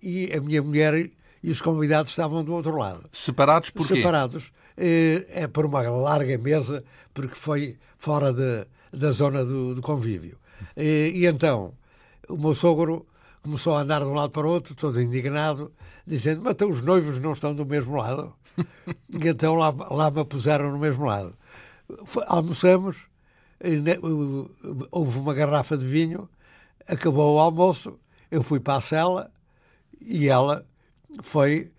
e 0.00 0.32
a 0.32 0.40
minha 0.40 0.62
mulher 0.62 1.10
e 1.42 1.50
os 1.50 1.60
convidados 1.60 2.12
estavam 2.12 2.42
do 2.42 2.54
outro 2.54 2.76
lado. 2.76 3.08
Separados 3.12 3.70
por 3.70 3.86
quê? 3.86 3.96
Separados. 3.96 4.50
É 4.80 5.48
por 5.48 5.66
uma 5.66 5.80
larga 5.80 6.38
mesa, 6.38 6.84
porque 7.12 7.34
foi 7.34 7.76
fora 7.98 8.32
de, 8.32 8.66
da 8.92 9.10
zona 9.10 9.44
do, 9.44 9.74
do 9.74 9.82
convívio. 9.82 10.38
E, 10.76 11.12
e, 11.14 11.26
então, 11.26 11.74
o 12.28 12.36
meu 12.36 12.54
sogro 12.54 13.06
começou 13.42 13.76
a 13.76 13.82
andar 13.82 14.00
de 14.00 14.06
um 14.06 14.14
lado 14.14 14.30
para 14.30 14.46
o 14.46 14.50
outro, 14.50 14.74
todo 14.74 15.00
indignado, 15.00 15.72
dizendo: 16.06 16.42
Mas 16.42 16.52
então 16.52 16.70
os 16.70 16.80
noivos 16.80 17.20
não 17.20 17.32
estão 17.32 17.54
do 17.54 17.66
mesmo 17.66 17.96
lado. 17.96 18.32
e 19.10 19.28
então 19.28 19.54
lá, 19.54 19.74
lá 19.90 20.10
me 20.10 20.24
puseram 20.24 20.72
no 20.72 20.78
mesmo 20.78 21.04
lado. 21.04 21.34
Almoçamos, 22.26 22.96
houve 24.90 25.18
uma 25.18 25.34
garrafa 25.34 25.76
de 25.76 25.86
vinho, 25.86 26.28
acabou 26.86 27.36
o 27.36 27.38
almoço, 27.38 27.98
eu 28.30 28.42
fui 28.42 28.60
para 28.60 28.76
a 28.76 28.80
cela 28.80 29.30
e 30.00 30.28
ela 30.28 30.66
foi, 31.22 31.72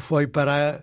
foi 0.00 0.26
para 0.26 0.82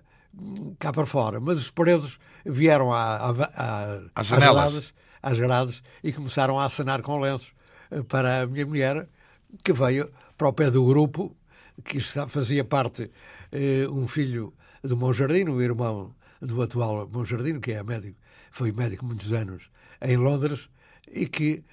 cá 0.79 0.93
para 0.93 1.05
fora. 1.05 1.39
Mas 1.39 1.57
os 1.59 1.71
presos 1.71 2.19
vieram 2.45 2.91
à, 2.91 3.15
à, 3.15 3.29
à, 3.29 3.99
às, 4.15 4.27
janelas. 4.27 4.73
Grades, 4.73 4.93
às 5.21 5.37
grades 5.37 5.83
e 6.03 6.11
começaram 6.11 6.59
a 6.59 6.65
acenar 6.65 7.01
com 7.01 7.19
lenços 7.19 7.51
eh, 7.91 8.01
para 8.03 8.41
a 8.41 8.47
minha 8.47 8.65
mulher, 8.65 9.07
que 9.63 9.73
veio 9.73 10.11
para 10.37 10.47
o 10.47 10.53
pé 10.53 10.69
do 10.71 10.85
grupo, 10.85 11.35
que 11.83 11.99
fazia 11.99 12.63
parte 12.63 13.11
eh, 13.51 13.87
um 13.89 14.07
filho 14.07 14.53
do 14.83 14.95
Monjardino, 14.95 15.55
o 15.55 15.61
irmão 15.61 16.15
do 16.41 16.61
atual 16.61 17.07
Monjardino, 17.11 17.59
que 17.59 17.71
é 17.71 17.83
médico, 17.83 18.17
foi 18.51 18.71
médico 18.71 19.05
muitos 19.05 19.33
anos 19.33 19.69
em 20.01 20.17
Londres, 20.17 20.69
e 21.11 21.27
que 21.27 21.63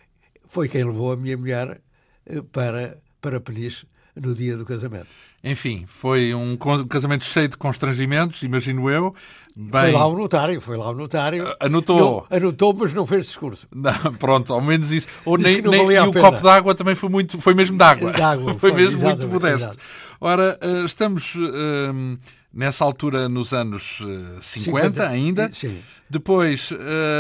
foi 0.48 0.68
quem 0.68 0.84
levou 0.84 1.12
a 1.12 1.16
minha 1.16 1.36
mulher 1.36 1.80
eh, 2.26 2.42
para, 2.42 3.00
para 3.20 3.40
Peniche 3.40 3.86
no 4.16 4.34
dia 4.34 4.56
do 4.56 4.64
casamento. 4.64 5.06
Enfim, 5.44 5.84
foi 5.86 6.34
um 6.34 6.56
casamento 6.88 7.24
cheio 7.24 7.48
de 7.48 7.56
constrangimentos, 7.56 8.42
imagino 8.42 8.90
eu. 8.90 9.14
Bem... 9.54 9.82
Foi 9.82 9.92
lá 9.92 10.06
o 10.06 10.16
notário, 10.16 10.60
foi 10.60 10.76
lá 10.76 10.90
o 10.90 10.94
notário. 10.94 11.54
Anotou. 11.60 12.26
Não, 12.28 12.36
anotou, 12.36 12.74
mas 12.74 12.92
não 12.92 13.06
fez 13.06 13.26
discurso. 13.26 13.68
Não, 13.72 13.92
pronto, 14.18 14.52
ao 14.52 14.60
menos 14.60 14.90
isso. 14.90 15.06
Ou 15.24 15.38
nem, 15.38 15.62
nem 15.62 15.92
e 15.92 15.98
o 16.00 16.12
copo 16.12 16.42
d'água 16.42 16.74
também 16.74 16.94
foi 16.94 17.08
muito, 17.08 17.40
foi 17.40 17.54
mesmo 17.54 17.78
d'água. 17.78 18.12
Foi, 18.58 18.70
foi 18.70 18.72
mesmo 18.72 19.00
muito 19.02 19.28
modesto. 19.28 19.76
Ora, 20.20 20.58
eh, 20.60 20.84
estamos 20.84 21.34
ehm, 21.36 22.16
Nessa 22.56 22.86
altura, 22.86 23.28
nos 23.28 23.52
anos 23.52 23.98
50, 24.40 24.40
50 24.40 25.06
ainda. 25.06 25.50
Sim. 25.52 25.78
Depois, 26.08 26.70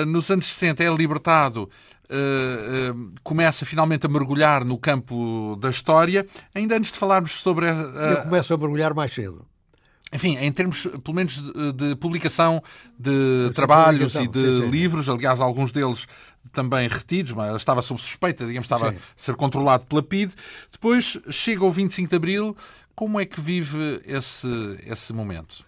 nos 0.06 0.30
anos 0.30 0.46
60, 0.46 0.82
é 0.82 0.88
libertado 0.94 1.68
Uh, 2.08 3.12
começa 3.22 3.66
finalmente 3.66 4.06
a 4.06 4.08
mergulhar 4.08 4.64
no 4.64 4.78
campo 4.78 5.56
da 5.60 5.70
história. 5.70 6.26
Ainda 6.54 6.76
antes 6.76 6.92
de 6.92 6.98
falarmos 6.98 7.32
sobre. 7.32 7.66
Uh, 7.66 7.98
Eu 7.98 8.22
começo 8.22 8.54
a 8.54 8.58
mergulhar 8.58 8.94
mais 8.94 9.12
cedo. 9.12 9.44
Enfim, 10.12 10.36
em 10.36 10.52
termos, 10.52 10.86
pelo 11.02 11.16
menos, 11.16 11.34
de, 11.36 11.72
de 11.72 11.96
publicação 11.96 12.62
de 12.96 13.50
trabalhos 13.54 14.12
publicação, 14.12 14.22
e 14.22 14.28
de 14.28 14.60
sim, 14.60 14.62
sim. 14.62 14.70
livros, 14.70 15.08
aliás, 15.08 15.40
alguns 15.40 15.72
deles 15.72 16.06
também 16.52 16.88
retidos, 16.88 17.32
mas 17.32 17.56
estava 17.56 17.82
sob 17.82 18.00
suspeita, 18.00 18.46
digamos, 18.46 18.66
estava 18.66 18.92
sim. 18.92 18.96
a 18.96 19.00
ser 19.16 19.34
controlado 19.34 19.84
pela 19.84 20.02
PID. 20.02 20.32
Depois 20.70 21.18
chega 21.28 21.64
o 21.64 21.70
25 21.70 22.08
de 22.08 22.16
Abril. 22.16 22.56
Como 22.94 23.20
é 23.20 23.26
que 23.26 23.40
vive 23.40 24.00
esse, 24.06 24.48
esse 24.86 25.12
momento? 25.12 25.64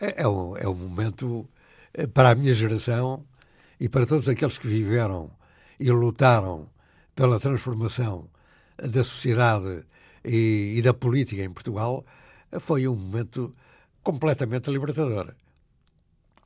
É, 0.00 0.22
é, 0.22 0.28
um, 0.28 0.56
é 0.56 0.66
um 0.66 0.74
momento, 0.74 1.46
eh, 1.92 2.06
para 2.06 2.30
a 2.30 2.34
minha 2.34 2.54
geração 2.54 3.22
e 3.78 3.88
para 3.88 4.06
todos 4.06 4.28
aqueles 4.28 4.56
que 4.58 4.66
viveram 4.66 5.30
e 5.80 5.90
lutaram 5.90 6.68
pela 7.14 7.40
transformação 7.40 8.28
da 8.76 9.02
sociedade 9.02 9.82
e, 10.24 10.74
e 10.76 10.82
da 10.82 10.92
política 10.92 11.42
em 11.42 11.50
Portugal, 11.50 12.04
foi 12.60 12.86
um 12.86 12.94
momento 12.94 13.52
completamente 14.02 14.70
libertador. 14.70 15.34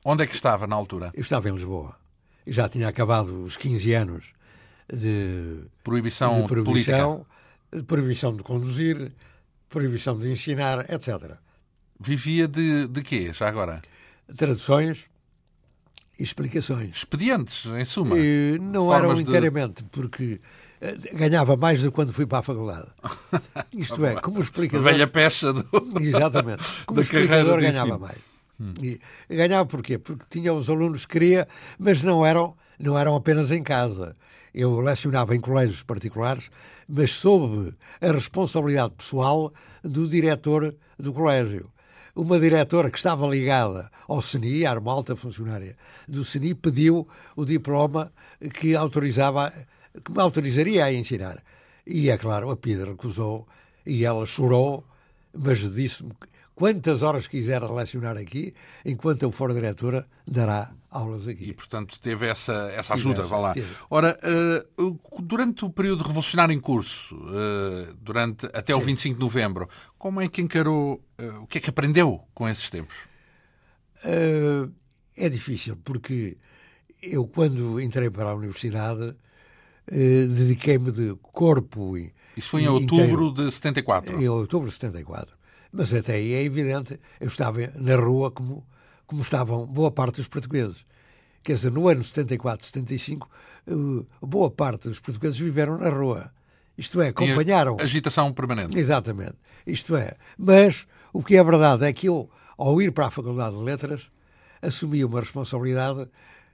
Onde 0.03 0.23
é 0.23 0.27
que 0.27 0.35
estava 0.35 0.65
na 0.65 0.75
altura? 0.75 1.11
Eu 1.13 1.21
estava 1.21 1.49
em 1.49 1.53
Lisboa. 1.53 1.95
Já 2.47 2.69
tinha 2.69 2.87
acabado 2.87 3.43
os 3.43 3.57
15 3.57 3.93
anos 3.93 4.25
de 4.91 5.63
proibição, 5.83 6.41
de 6.41 6.47
proibição 6.47 7.25
política. 7.71 7.85
proibição 7.87 8.35
de 8.35 8.43
conduzir, 8.43 9.11
proibição 9.67 10.17
de 10.17 10.29
ensinar, 10.31 10.89
etc. 10.91 11.37
Vivia 11.99 12.47
de, 12.47 12.87
de 12.87 13.01
quê, 13.01 13.33
já 13.33 13.47
agora? 13.47 13.81
Traduções, 14.37 15.05
explicações. 16.19 16.97
Expedientes, 16.97 17.65
em 17.65 17.85
suma. 17.85 18.17
E 18.17 18.57
não 18.59 18.93
eram 18.93 19.13
de... 19.13 19.21
inteiramente, 19.21 19.83
porque 19.83 20.39
eh, 20.81 20.95
ganhava 21.13 21.55
mais 21.55 21.81
do 21.81 21.91
que 21.91 21.95
quando 21.95 22.13
fui 22.13 22.25
para 22.25 22.39
a 22.39 22.43
faculdade. 22.43 22.87
Isto 23.73 24.05
é, 24.05 24.15
como 24.15 24.41
explicador. 24.41 24.83
Velha 24.83 25.07
peça 25.07 25.53
do. 25.53 25.65
Exatamente. 25.99 26.63
Como 26.85 27.01
explicador 27.01 27.59
ganhava 27.59 27.97
mais. 27.97 28.17
Hum. 28.59 28.73
E 28.81 28.99
ganhava 29.29 29.65
porquê? 29.65 29.97
Porque 29.97 30.25
tinha 30.29 30.53
os 30.53 30.69
alunos 30.69 31.05
que 31.05 31.13
queria, 31.13 31.47
mas 31.77 32.01
não 32.01 32.25
eram, 32.25 32.55
não 32.79 32.97
eram 32.97 33.15
apenas 33.15 33.51
em 33.51 33.61
casa. 33.61 34.15
Eu 34.53 34.79
lecionava 34.79 35.35
em 35.35 35.39
colégios 35.39 35.83
particulares, 35.83 36.49
mas 36.87 37.11
sob 37.11 37.73
a 37.99 38.11
responsabilidade 38.11 38.93
pessoal 38.95 39.53
do 39.83 40.07
diretor 40.07 40.73
do 40.97 41.11
colégio 41.11 41.69
uma 42.15 42.39
diretora 42.39 42.89
que 42.89 42.97
estava 42.97 43.27
ligada 43.27 43.91
ao 44.07 44.21
CNI, 44.21 44.65
era 44.65 44.79
uma 44.79 44.93
alta 44.93 45.15
funcionária 45.15 45.75
do 46.07 46.23
CNI, 46.23 46.55
pediu 46.55 47.07
o 47.35 47.43
diploma 47.43 48.11
que 48.53 48.75
autorizava, 48.75 49.51
que 50.03 50.11
me 50.11 50.21
autorizaria 50.21 50.85
a 50.85 50.93
ensinar. 50.93 51.43
E 51.85 52.09
é 52.09 52.17
claro, 52.17 52.49
a 52.49 52.55
Pida 52.55 52.85
recusou 52.85 53.47
e 53.85 54.05
ela 54.05 54.25
chorou, 54.25 54.83
mas 55.33 55.59
disse-me 55.73 56.11
quantas 56.55 57.03
horas 57.03 57.27
quiser 57.27 57.61
lecionar 57.63 58.17
aqui, 58.17 58.53
enquanto 58.83 59.23
eu 59.23 59.31
for 59.31 59.53
diretora, 59.53 60.07
dará 60.25 60.71
aulas 60.89 61.27
aqui. 61.27 61.49
E, 61.49 61.53
portanto, 61.53 61.99
teve 61.99 62.25
essa, 62.25 62.71
essa 62.73 62.93
ajuda, 62.93 63.23
vá 63.23 63.37
lá. 63.37 63.53
Teve. 63.53 63.67
Ora, 63.89 64.17
uh, 64.79 64.99
durante 65.21 65.65
o 65.65 65.69
período 65.69 66.03
revolucionário 66.03 66.53
em 66.53 66.59
curso, 66.59 67.15
uh, 67.17 67.93
durante 68.01 68.45
até 68.47 68.73
Sim. 68.73 68.79
o 68.79 68.81
25 68.81 69.15
de 69.15 69.21
novembro, 69.21 69.69
como 69.97 70.21
é 70.21 70.29
que 70.29 70.41
encarou, 70.41 71.03
uh, 71.19 71.43
o 71.43 71.47
que 71.47 71.57
é 71.57 71.61
que 71.61 71.69
aprendeu 71.69 72.21
com 72.33 72.47
esses 72.47 72.69
tempos? 72.69 72.95
é 75.17 75.29
difícil, 75.29 75.77
porque 75.83 76.37
eu, 77.01 77.25
quando 77.25 77.81
entrei 77.81 78.07
para 78.11 78.29
a 78.29 78.35
universidade, 78.35 79.15
dediquei-me 79.87 80.91
de 80.91 81.15
corpo 81.23 81.97
e. 81.97 82.13
Isso 82.37 82.49
foi 82.49 82.63
em 82.63 82.67
outubro 82.67 83.31
de 83.31 83.51
74? 83.51 84.21
Em 84.21 84.29
outubro 84.29 84.67
de 84.67 84.75
74. 84.75 85.35
Mas 85.75 85.93
até 85.93 86.13
aí 86.13 86.33
é 86.33 86.41
evidente, 86.41 86.97
eu 87.19 87.27
estava 87.27 87.59
na 87.75 87.97
rua 87.97 88.31
como, 88.31 88.65
como 89.05 89.21
estavam 89.21 89.67
boa 89.67 89.91
parte 89.91 90.15
dos 90.15 90.27
portugueses. 90.27 90.77
Quer 91.43 91.55
dizer, 91.55 91.69
no 91.69 91.89
ano 91.89 92.01
74, 92.01 92.65
75, 92.65 93.29
boa 94.21 94.49
parte 94.49 94.87
dos 94.87 95.01
portugueses 95.01 95.37
viveram 95.37 95.77
na 95.77 95.89
rua. 95.89 96.31
Isto 96.77 97.01
é, 97.01 97.09
acompanharam. 97.09 97.75
Agitação 97.77 98.31
permanente. 98.31 98.77
Exatamente. 98.77 99.35
Isto 99.67 99.97
é. 99.97 100.15
Mas 100.37 100.87
o 101.11 101.21
que 101.21 101.35
é 101.35 101.43
verdade 101.43 101.85
é 101.85 101.91
que 101.91 102.07
eu, 102.07 102.29
ao 102.57 102.81
ir 102.81 102.93
para 102.93 103.07
a 103.07 103.11
Faculdade 103.11 103.57
de 103.57 103.61
Letras, 103.61 104.01
assumi 104.61 105.03
uma 105.03 105.19
responsabilidade 105.19 106.07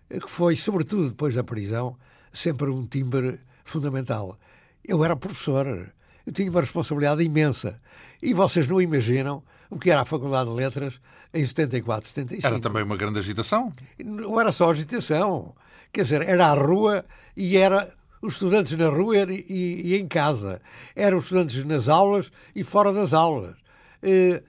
que 0.10 0.30
foi, 0.30 0.56
sobretudo 0.56 1.10
depois 1.10 1.36
da 1.36 1.44
prisão, 1.44 1.96
sempre 2.34 2.72
um 2.72 2.88
timbre 2.88 3.40
fundamental. 3.64 4.38
Eu 4.84 5.06
era 5.06 5.16
professor 5.16 5.94
eu 6.26 6.34
tinha 6.34 6.50
uma 6.50 6.62
responsabilidade 6.62 7.24
imensa. 7.24 7.80
E 8.22 8.34
vocês 8.34 8.68
não 8.68 8.82
imaginam 8.82 9.44
o 9.70 9.80
que 9.80 9.90
era 9.90 10.02
a 10.02 10.06
Faculdade 10.06 10.50
de 10.50 10.56
Letras 10.56 11.00
em 11.34 11.46
74, 11.46 12.10
75. 12.10 12.48
Era 12.48 12.60
também 12.60 12.84
uma 12.84 12.98
grande 12.98 13.20
agitação. 13.20 13.72
Não 14.04 14.40
era 14.40 14.52
só 14.52 14.72
agitação. 14.72 15.56
Quer 15.92 16.04
dizer, 16.04 16.22
era 16.22 16.48
a 16.48 16.54
rua 16.54 17.06
e 17.36 17.58
era 17.58 17.94
os 18.22 18.34
estudantes 18.34 18.78
na 18.78 18.90
rua 18.90 19.18
e, 19.18 19.46
e, 19.50 19.82
e 19.86 20.00
em 20.00 20.08
casa. 20.08 20.62
Eram 20.96 21.18
os 21.18 21.26
estudantes 21.26 21.66
nas 21.66 21.90
aulas 21.90 22.32
e 22.56 22.64
fora 22.64 22.94
das 22.94 23.14
aulas. 23.14 23.56
Uh, 24.04 24.44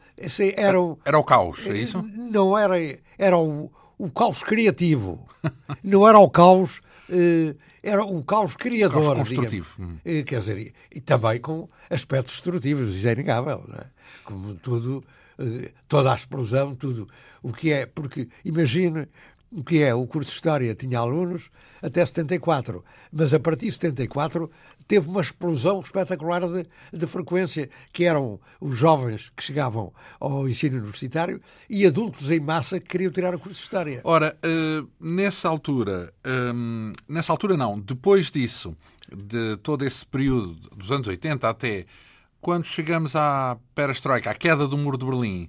eram, 0.56 0.98
era 1.04 1.18
o 1.18 1.24
caos, 1.24 1.66
é 1.66 1.76
isso? 1.76 2.02
Não 2.02 2.56
era. 2.56 2.76
Era 3.18 3.38
o, 3.38 3.70
o 3.98 4.10
caos 4.10 4.42
criativo. 4.42 5.26
não 5.82 6.06
era 6.08 6.18
o 6.18 6.28
caos 6.28 6.80
uh, 7.08 7.56
era 7.82 8.04
um 8.04 8.22
caos 8.22 8.54
criador. 8.54 9.02
Caos 9.02 9.18
construtivo. 9.18 9.74
Digamos. 9.76 10.00
Hum. 10.04 10.24
Quer 10.24 10.40
dizer, 10.40 10.74
e, 10.90 11.00
também 11.00 11.40
com 11.40 11.68
aspectos 11.90 12.34
destrutivos, 12.34 12.94
isso 12.94 13.08
é 13.08 13.12
inegável, 13.12 13.64
é? 13.74 13.86
Como 14.24 14.54
tudo, 14.54 15.04
eh, 15.38 15.72
toda 15.88 16.12
a 16.12 16.16
explosão, 16.16 16.74
tudo 16.74 17.08
o 17.42 17.52
que 17.52 17.72
é, 17.72 17.86
porque 17.86 18.28
imagine 18.44 19.08
o 19.52 19.62
que 19.62 19.82
é, 19.82 19.94
o 19.94 20.06
curso 20.06 20.30
de 20.30 20.36
História 20.36 20.74
tinha 20.74 20.98
alunos 20.98 21.50
até 21.82 22.04
74, 22.04 22.84
mas 23.12 23.34
a 23.34 23.40
partir 23.40 23.66
de 23.66 23.72
74 23.72 24.50
teve 24.86 25.08
uma 25.08 25.20
explosão 25.20 25.80
espetacular 25.80 26.42
de, 26.48 26.66
de, 26.92 27.06
frequência, 27.06 27.68
que 27.92 28.04
eram 28.04 28.40
os 28.60 28.76
jovens 28.76 29.30
que 29.36 29.42
chegavam 29.42 29.92
ao 30.18 30.48
ensino 30.48 30.78
universitário 30.78 31.40
e 31.68 31.86
adultos 31.86 32.30
em 32.30 32.40
massa 32.40 32.80
que 32.80 32.88
queriam 32.88 33.10
tirar 33.10 33.34
o 33.34 33.38
curso 33.38 33.58
de 33.58 33.64
História. 33.64 34.00
Ora, 34.04 34.36
uh, 34.44 34.88
nessa 35.00 35.48
altura, 35.48 36.12
ehm, 36.24 36.92
nessa 37.08 37.32
altura 37.32 37.56
não, 37.56 37.78
depois 37.78 38.30
disso, 38.30 38.76
de 39.14 39.56
todo 39.58 39.84
esse 39.84 40.06
período 40.06 40.54
dos 40.74 40.90
anos 40.90 41.06
80 41.08 41.48
até 41.48 41.86
quando 42.40 42.64
chegamos 42.64 43.14
à 43.14 43.56
perestroika, 43.74 44.30
à 44.30 44.34
queda 44.34 44.66
do 44.66 44.76
muro 44.76 44.98
de 44.98 45.06
Berlim, 45.06 45.48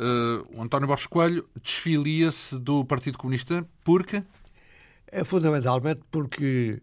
uh, 0.00 0.46
o 0.56 0.62
António 0.62 0.86
Borges 0.86 1.06
Coelho 1.06 1.48
desfilia-se 1.62 2.58
do 2.58 2.84
Partido 2.84 3.18
Comunista 3.18 3.66
porque? 3.84 4.22
É 5.10 5.24
fundamentalmente 5.24 6.00
porque, 6.10 6.80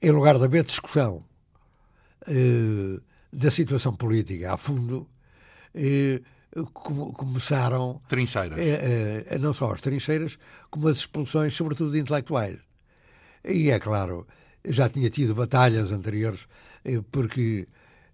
em 0.00 0.10
lugar 0.10 0.38
de 0.38 0.44
haver 0.44 0.64
discussão 0.64 1.24
uh, 2.26 3.02
da 3.32 3.50
situação 3.50 3.94
política 3.94 4.52
a 4.52 4.56
fundo, 4.56 5.06
uh, 5.74 6.66
começaram. 7.12 8.00
Trincheiras. 8.08 8.58
não 9.40 9.52
só 9.52 9.72
as 9.72 9.80
trincheiras, 9.80 10.38
como 10.70 10.88
as 10.88 10.98
expulsões, 10.98 11.54
sobretudo 11.54 11.92
de 11.92 12.00
intelectuais. 12.00 12.58
E 13.44 13.70
é 13.70 13.78
claro, 13.78 14.26
já 14.64 14.88
tinha 14.88 15.08
tido 15.08 15.34
batalhas 15.34 15.92
anteriores, 15.92 16.40
porque 17.12 17.68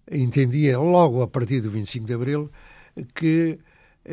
entendia 0.09 0.77
logo 0.77 1.21
a 1.21 1.27
partir 1.27 1.61
do 1.61 1.71
25 1.71 2.05
de 2.05 2.13
Abril 2.13 2.51
que 3.15 3.59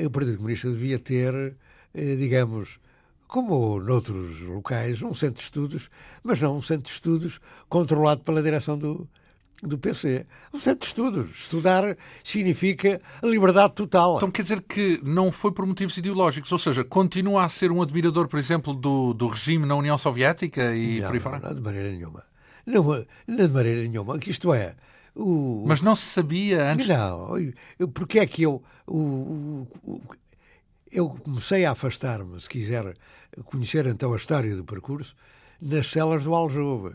o 0.05 0.11
Partido 0.11 0.37
Comunista 0.37 0.71
devia 0.71 0.99
ter, 0.99 1.55
eh, 1.95 2.17
digamos, 2.17 2.79
como 3.27 3.81
noutros 3.81 4.41
locais, 4.43 5.03
um 5.03 5.13
centro 5.15 5.39
de 5.39 5.45
estudos, 5.45 5.91
mas 6.23 6.41
não 6.41 6.57
um 6.57 6.63
centro 6.63 6.85
de 6.85 6.91
estudos 6.91 7.41
controlado 7.69 8.23
pela 8.23 8.43
direção 8.43 8.79
do, 8.79 9.09
do 9.63 9.79
PC. 9.79 10.27
Um 10.53 10.59
centro 10.59 10.81
de 10.81 10.87
estudos. 10.87 11.31
Estudar 11.33 11.97
significa 12.23 13.01
liberdade 13.23 13.75
total. 13.75 14.17
Então 14.17 14.31
quer 14.31 14.43
dizer 14.43 14.63
que 14.63 15.01
não 15.03 15.33
foi 15.33 15.53
por 15.53 15.67
motivos 15.67 15.97
ideológicos, 15.97 16.51
ou 16.53 16.59
seja, 16.59 16.85
continua 16.85 17.45
a 17.45 17.49
ser 17.49 17.73
um 17.73 17.83
admirador, 17.83 18.29
por 18.29 18.39
exemplo, 18.39 18.75
do, 18.75 19.13
do 19.13 19.27
regime 19.29 19.67
na 19.67 19.75
União 19.75 19.99
Soviética 19.99 20.75
e 20.75 21.01
não, 21.01 21.09
por 21.09 21.15
aí 21.15 21.21
fora? 21.21 21.41
Não, 21.41 21.55
de 21.55 21.61
maneira 21.61 21.91
nenhuma. 21.91 22.23
Não, 22.67 22.85
não 23.27 23.47
de 23.49 23.53
maneira 23.53 23.83
nenhuma. 23.83 24.19
Isto 24.27 24.55
é, 24.55 24.75
o... 25.15 25.65
Mas 25.67 25.81
não 25.81 25.95
se 25.95 26.07
sabia 26.07 26.73
antes? 26.73 26.89
Não. 26.89 27.29
Porque 27.93 28.19
é 28.19 28.27
que 28.27 28.43
eu. 28.43 28.63
O, 28.87 29.67
o, 29.85 30.01
eu 30.91 31.09
comecei 31.09 31.65
a 31.65 31.73
afastar-me, 31.73 32.41
se 32.41 32.49
quiser 32.49 32.97
conhecer 33.45 33.87
então 33.87 34.13
a 34.13 34.17
história 34.17 34.55
do 34.55 34.65
percurso, 34.65 35.15
nas 35.61 35.91
celas 35.91 36.25
do 36.25 36.35
Aljube. 36.35 36.95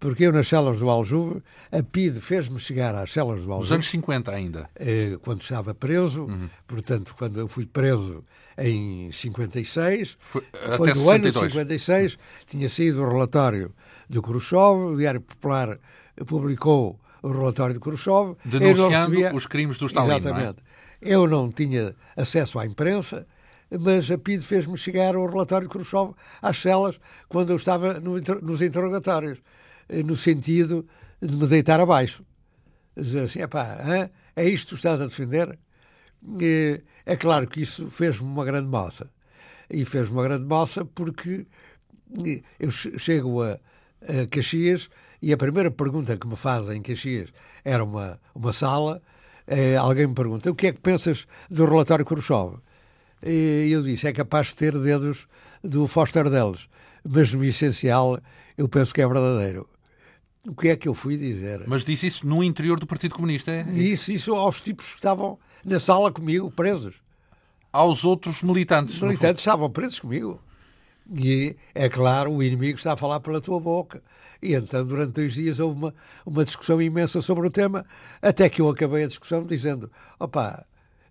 porque 0.00 0.24
eu 0.24 0.32
nas 0.32 0.48
celas 0.48 0.80
do 0.80 0.90
Aljuve, 0.90 1.42
a 1.70 1.82
PIDE 1.82 2.20
fez-me 2.20 2.58
chegar 2.58 2.94
às 2.94 3.12
celas 3.12 3.42
do 3.44 3.52
Aljuve. 3.52 3.60
Nos 3.60 3.72
anos 3.72 3.90
50 3.90 4.30
ainda? 4.32 4.70
Eh, 4.74 5.18
quando 5.22 5.42
estava 5.42 5.72
preso, 5.72 6.24
uhum. 6.24 6.48
portanto, 6.66 7.14
quando 7.16 7.38
eu 7.38 7.46
fui 7.46 7.66
preso 7.66 8.24
em 8.58 9.10
56, 9.12 10.16
foi, 10.20 10.42
foi 10.76 10.88
no 10.90 10.96
62. 10.96 11.36
ano 11.36 11.64
de 11.64 11.78
56, 11.78 12.18
tinha 12.46 12.68
sido 12.68 13.02
o 13.02 13.08
relatório 13.08 13.72
do 14.08 14.20
Khrushchev, 14.20 14.92
o 14.92 14.96
Diário 14.96 15.20
Popular 15.20 15.78
publicou 16.26 16.98
o 17.22 17.30
relatório 17.30 17.74
de 17.74 17.80
Khrushchev. 17.80 18.36
Denunciando 18.44 19.10
recebia... 19.10 19.34
os 19.34 19.46
crimes 19.46 19.78
do 19.78 19.86
Stalin, 19.86 20.16
Exatamente. 20.16 20.56
Não 21.00 21.10
é? 21.10 21.14
Eu 21.14 21.26
não 21.26 21.50
tinha 21.50 21.94
acesso 22.16 22.58
à 22.58 22.66
imprensa, 22.66 23.26
mas 23.70 24.10
a 24.10 24.18
PID 24.18 24.42
fez-me 24.42 24.76
chegar 24.76 25.16
o 25.16 25.26
relatório 25.26 25.66
de 25.66 25.72
Khrushchev 25.72 26.14
às 26.40 26.58
celas 26.58 26.98
quando 27.28 27.50
eu 27.50 27.56
estava 27.56 27.98
no, 27.98 28.20
nos 28.42 28.60
interrogatórios, 28.60 29.38
eh, 29.88 30.02
no 30.02 30.14
sentido 30.14 30.86
de 31.20 31.34
me 31.34 31.46
deitar 31.46 31.80
abaixo. 31.80 32.24
Dizer 32.96 33.22
assim, 33.22 33.40
epá, 33.40 33.78
é 34.36 34.48
isto 34.48 34.64
que 34.64 34.70
tu 34.70 34.76
estás 34.76 35.00
a 35.00 35.06
defender? 35.06 35.58
E 36.40 36.82
é 37.04 37.16
claro 37.16 37.46
que 37.46 37.62
isso 37.62 37.90
fez-me 37.90 38.26
uma 38.26 38.44
grande 38.44 38.68
moça. 38.68 39.10
E 39.68 39.84
fez-me 39.84 40.14
uma 40.14 40.22
grande 40.24 40.44
moça 40.44 40.84
porque 40.84 41.46
eu 42.60 42.70
chego 42.70 43.42
a, 43.42 43.58
a 44.02 44.26
Caxias 44.30 44.88
e 45.22 45.32
a 45.32 45.36
primeira 45.36 45.70
pergunta 45.70 46.16
que 46.16 46.26
me 46.26 46.34
fazem 46.34 46.78
em 46.78 46.82
Caxias 46.82 47.30
era 47.64 47.84
uma, 47.84 48.20
uma 48.34 48.52
sala. 48.52 49.00
Eh, 49.46 49.76
alguém 49.76 50.08
me 50.08 50.14
pergunta: 50.14 50.50
o 50.50 50.54
que 50.54 50.66
é 50.66 50.72
que 50.72 50.80
pensas 50.80 51.26
do 51.48 51.64
relatório 51.64 52.04
Khrushchev? 52.04 52.56
E 53.22 53.70
eu 53.70 53.82
disse: 53.82 54.08
é 54.08 54.12
capaz 54.12 54.48
de 54.48 54.56
ter 54.56 54.76
dedos 54.76 55.28
do 55.62 55.86
Foster 55.86 56.28
deles, 56.28 56.66
mas 57.08 57.32
no 57.32 57.44
essencial 57.44 58.18
eu 58.58 58.68
penso 58.68 58.92
que 58.92 59.00
é 59.00 59.06
verdadeiro. 59.06 59.68
O 60.44 60.56
que 60.56 60.68
é 60.70 60.76
que 60.76 60.88
eu 60.88 60.94
fui 60.94 61.16
dizer? 61.16 61.62
Mas 61.68 61.84
disse 61.84 62.08
isso 62.08 62.26
no 62.26 62.42
interior 62.42 62.80
do 62.80 62.86
Partido 62.86 63.14
Comunista, 63.14 63.52
é? 63.52 63.62
Disse 63.62 64.12
isso 64.12 64.34
aos 64.34 64.60
tipos 64.60 64.88
que 64.88 64.96
estavam 64.96 65.38
na 65.64 65.78
sala 65.78 66.10
comigo, 66.10 66.50
presos. 66.50 66.96
Aos 67.72 68.04
outros 68.04 68.42
militantes? 68.42 68.96
Os 68.96 69.02
militantes 69.02 69.40
estavam 69.40 69.70
presos 69.70 70.00
comigo. 70.00 70.42
E 71.14 71.56
é 71.74 71.88
claro, 71.88 72.32
o 72.32 72.42
inimigo 72.42 72.76
está 72.76 72.94
a 72.94 72.96
falar 72.96 73.20
pela 73.20 73.40
tua 73.40 73.60
boca. 73.60 74.02
E 74.42 74.54
então, 74.54 74.84
durante 74.84 75.12
dois 75.12 75.34
dias, 75.34 75.60
houve 75.60 75.78
uma, 75.78 75.94
uma 76.26 76.44
discussão 76.44 76.82
imensa 76.82 77.22
sobre 77.22 77.46
o 77.46 77.50
tema, 77.50 77.86
até 78.20 78.48
que 78.48 78.60
eu 78.60 78.68
acabei 78.68 79.04
a 79.04 79.06
discussão 79.06 79.46
dizendo: 79.46 79.88
opá, 80.18 80.64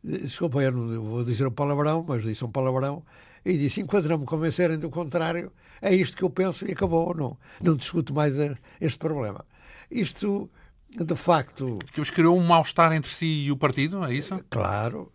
desculpa, 0.03 0.61
eu 0.61 0.71
não 0.73 1.01
vou 1.01 1.23
dizer 1.23 1.47
um 1.47 1.51
palavrão, 1.51 2.03
mas 2.05 2.23
disse 2.23 2.43
um 2.43 2.51
palavrão, 2.51 3.03
e 3.45 3.57
disse: 3.57 3.79
enquanto 3.79 4.09
não 4.09 4.17
me 4.17 4.25
convencerem 4.25 4.77
do 4.77 4.89
contrário, 4.89 5.51
é 5.81 5.95
isto 5.95 6.17
que 6.17 6.23
eu 6.23 6.29
penso 6.29 6.67
e 6.67 6.73
acabou. 6.73 7.15
Não, 7.15 7.37
não 7.61 7.75
discuto 7.75 8.13
mais 8.13 8.35
este 8.81 8.99
problema. 8.99 9.45
Isto, 9.89 10.49
de 10.89 11.15
facto. 11.15 11.79
Que 11.93 12.01
os 12.01 12.09
criou 12.09 12.37
um 12.37 12.45
mal-estar 12.45 12.91
entre 12.91 13.09
si 13.09 13.45
e 13.45 13.51
o 13.51 13.55
partido, 13.55 14.03
é 14.03 14.13
isso? 14.13 14.43
Claro, 14.49 15.09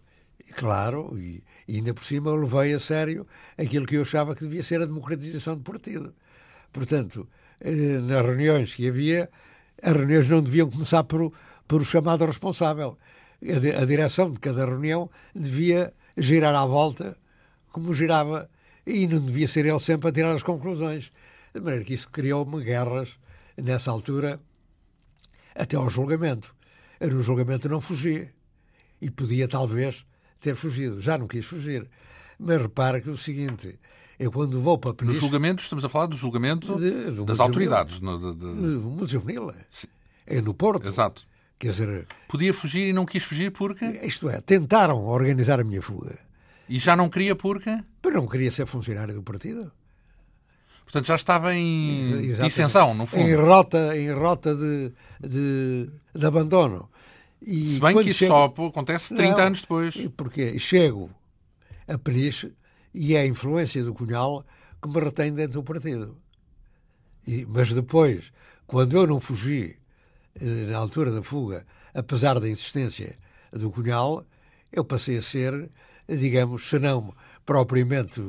claro, 0.54 1.18
e, 1.18 1.44
e 1.68 1.76
ainda 1.76 1.92
por 1.92 2.04
cima 2.04 2.30
eu 2.30 2.36
levei 2.36 2.72
a 2.72 2.80
sério 2.80 3.26
aquilo 3.58 3.84
que 3.84 3.96
eu 3.96 4.02
achava 4.02 4.34
que 4.34 4.44
devia 4.44 4.62
ser 4.62 4.80
a 4.80 4.86
democratização 4.86 5.54
do 5.54 5.62
partido. 5.62 6.14
Portanto, 6.72 7.28
nas 7.60 8.24
reuniões 8.24 8.74
que 8.74 8.88
havia, 8.88 9.30
as 9.82 9.94
reuniões 9.94 10.28
não 10.28 10.42
deviam 10.42 10.70
começar 10.70 11.04
por, 11.04 11.32
por 11.66 11.84
chamado 11.84 12.24
responsável. 12.24 12.98
A, 13.42 13.82
a 13.82 13.84
direção 13.84 14.30
de 14.30 14.40
cada 14.40 14.64
reunião 14.64 15.10
devia 15.34 15.92
girar 16.16 16.54
à 16.54 16.64
volta 16.66 17.16
como 17.70 17.94
girava 17.94 18.48
e 18.86 19.06
não 19.06 19.20
devia 19.20 19.48
ser 19.48 19.66
ele 19.66 19.78
sempre 19.80 20.08
a 20.08 20.12
tirar 20.12 20.34
as 20.34 20.42
conclusões. 20.42 21.12
De 21.52 21.60
maneira 21.60 21.84
que 21.84 21.94
isso 21.94 22.08
criou-me 22.10 22.62
guerras 22.62 23.18
nessa 23.56 23.90
altura 23.90 24.40
até 25.54 25.76
ao 25.76 25.88
julgamento. 25.88 26.54
Eu 27.00 27.10
no 27.10 27.22
julgamento 27.22 27.68
não 27.68 27.80
fugi 27.80 28.28
e 29.00 29.10
podia 29.10 29.48
talvez 29.48 30.06
ter 30.40 30.54
fugido. 30.54 31.00
Já 31.00 31.18
não 31.18 31.26
quis 31.26 31.44
fugir. 31.44 31.88
Mas 32.38 32.60
repara 32.60 33.00
que 33.00 33.10
o 33.10 33.16
seguinte, 33.16 33.78
eu 34.18 34.32
quando 34.32 34.60
vou 34.60 34.78
para 34.78 34.94
Peniche... 34.94 35.14
No 35.14 35.20
julgamento, 35.20 35.62
estamos 35.62 35.84
a 35.84 35.88
falar 35.88 36.06
do 36.06 36.16
julgamento 36.16 36.76
de, 36.76 37.12
de 37.12 37.24
das 37.24 37.40
autoridades. 37.40 38.00
No, 38.00 38.18
de, 38.18 38.38
de... 38.38 38.96
Do 38.96 39.06
juvenil. 39.06 39.52
É 40.26 40.40
no 40.40 40.54
Porto. 40.54 40.88
Exato. 40.88 41.26
Quer 41.58 41.70
dizer... 41.70 42.06
Podia 42.28 42.52
fugir 42.52 42.88
e 42.88 42.92
não 42.92 43.04
quis 43.04 43.22
fugir 43.22 43.50
porque... 43.50 43.84
Isto 44.02 44.28
é, 44.28 44.40
tentaram 44.40 45.04
organizar 45.04 45.60
a 45.60 45.64
minha 45.64 45.82
fuga. 45.82 46.18
E 46.68 46.78
já 46.78 46.96
não 46.96 47.08
queria 47.08 47.36
porque? 47.36 47.78
Porque 48.02 48.16
não 48.16 48.26
queria 48.26 48.50
ser 48.50 48.66
funcionário 48.66 49.14
do 49.14 49.22
partido. 49.22 49.70
Portanto, 50.84 51.06
já 51.06 51.16
estava 51.16 51.54
em 51.54 52.10
Exatamente. 52.10 52.42
dissensão, 52.42 52.94
no 52.94 53.06
fundo. 53.06 53.28
Em 53.28 53.34
rota, 53.34 53.96
em 53.96 54.12
rota 54.12 54.54
de, 54.54 54.92
de, 55.20 55.90
de 56.14 56.26
abandono. 56.26 56.88
E 57.42 57.66
Se 57.66 57.80
bem 57.80 57.98
que 57.98 58.10
isso 58.10 58.20
chego... 58.20 58.32
só 58.32 58.66
acontece 58.66 59.14
30 59.14 59.36
não, 59.36 59.46
anos 59.46 59.60
depois. 59.60 60.08
Porque 60.16 60.58
chego 60.58 61.10
a 61.86 61.98
Peniche 61.98 62.52
e 62.96 63.14
é 63.14 63.20
a 63.20 63.26
influência 63.26 63.84
do 63.84 63.92
Cunhal 63.92 64.44
que 64.80 64.88
me 64.88 64.98
retém 64.98 65.32
dentro 65.32 65.60
do 65.60 65.62
partido. 65.62 66.16
E, 67.26 67.44
mas 67.44 67.70
depois, 67.70 68.32
quando 68.66 68.96
eu 68.96 69.06
não 69.06 69.20
fugi 69.20 69.76
eh, 70.40 70.66
na 70.70 70.78
altura 70.78 71.12
da 71.12 71.22
fuga, 71.22 71.66
apesar 71.92 72.40
da 72.40 72.48
insistência 72.48 73.18
do 73.52 73.70
Cunhal, 73.70 74.24
eu 74.72 74.82
passei 74.82 75.18
a 75.18 75.22
ser, 75.22 75.70
digamos, 76.08 76.68
se 76.68 76.78
não 76.78 77.14
propriamente 77.44 78.22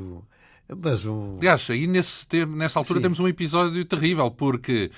mas 0.76 1.06
um... 1.06 1.38
Aliás, 1.38 1.70
aí 1.70 1.86
nesse, 1.86 2.26
nessa 2.46 2.78
altura 2.78 2.98
Sim. 2.98 3.04
temos 3.04 3.20
um 3.20 3.26
episódio 3.26 3.82
terrível, 3.86 4.30
porque 4.30 4.90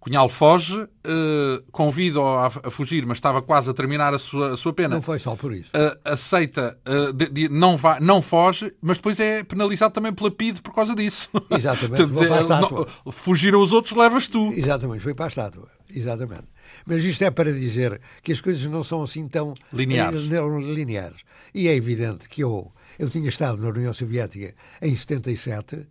Cunhal 0.00 0.28
foge, 0.28 0.76
uh, 0.76 1.62
convida-o 1.72 2.24
a, 2.24 2.46
a, 2.46 2.70
fugir, 2.70 3.04
mas 3.04 3.18
estava 3.18 3.42
quase 3.42 3.68
a 3.68 3.74
terminar 3.74 4.14
a 4.14 4.18
sua, 4.18 4.52
a 4.52 4.56
sua 4.56 4.72
pena. 4.72 4.94
Não 4.94 5.02
foi 5.02 5.18
só 5.18 5.34
por 5.34 5.52
isso. 5.52 5.70
Uh, 5.74 5.98
aceita, 6.04 6.78
uh, 6.86 7.12
de, 7.12 7.28
de, 7.28 7.48
não, 7.48 7.76
vai, 7.76 7.98
não 7.98 8.22
foge, 8.22 8.72
mas 8.80 8.98
depois 8.98 9.18
é 9.18 9.42
penalizado 9.42 9.92
também 9.92 10.12
pela 10.12 10.30
PIDE 10.30 10.62
por 10.62 10.72
causa 10.72 10.94
disso. 10.94 11.28
Exatamente. 11.50 12.06
Portanto, 12.06 12.86
não, 13.04 13.12
fugiram 13.12 13.60
os 13.60 13.72
outros, 13.72 13.96
levas 13.96 14.28
tu. 14.28 14.52
Exatamente, 14.52 15.00
foi 15.00 15.14
para 15.14 15.24
a 15.24 15.28
estátua. 15.28 15.68
Exatamente. 15.92 16.44
Mas 16.86 17.02
isto 17.02 17.22
é 17.22 17.30
para 17.30 17.52
dizer 17.52 18.00
que 18.22 18.32
as 18.32 18.40
coisas 18.40 18.64
não 18.66 18.84
são 18.84 19.02
assim 19.02 19.26
tão 19.26 19.54
lineares. 19.72 20.26
lineares. 20.26 21.20
E 21.52 21.66
é 21.66 21.74
evidente 21.74 22.28
que 22.28 22.44
eu, 22.44 22.70
eu 22.98 23.10
tinha 23.10 23.28
estado 23.28 23.60
na 23.60 23.68
União 23.68 23.92
Soviética 23.92 24.54
em 24.80 24.94
77, 24.94 25.86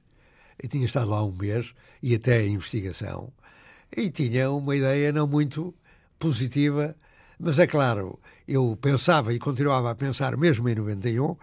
eu 0.64 0.70
tinha 0.70 0.86
estado 0.86 1.10
lá 1.10 1.24
um 1.24 1.32
mês 1.32 1.74
e 2.02 2.16
até 2.16 2.38
a 2.38 2.48
investigação 2.48 3.34
e 3.96 4.10
tinha 4.10 4.52
uma 4.52 4.76
ideia 4.76 5.12
não 5.12 5.28
muito 5.28 5.74
positiva, 6.20 6.96
mas 7.40 7.60
é 7.60 7.68
claro, 7.68 8.20
eu 8.48 8.78
pensava 8.82 9.34
e 9.34 9.40
continuava 9.40 9.92
a 9.92 9.96
pensar, 9.96 10.36
mesmo 10.38 10.68
em 10.68 10.76
91, 10.76 11.36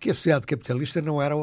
que 0.00 0.10
a 0.10 0.14
sociedade 0.14 0.46
capitalista 0.46 1.00
não 1.02 1.20
era, 1.20 1.34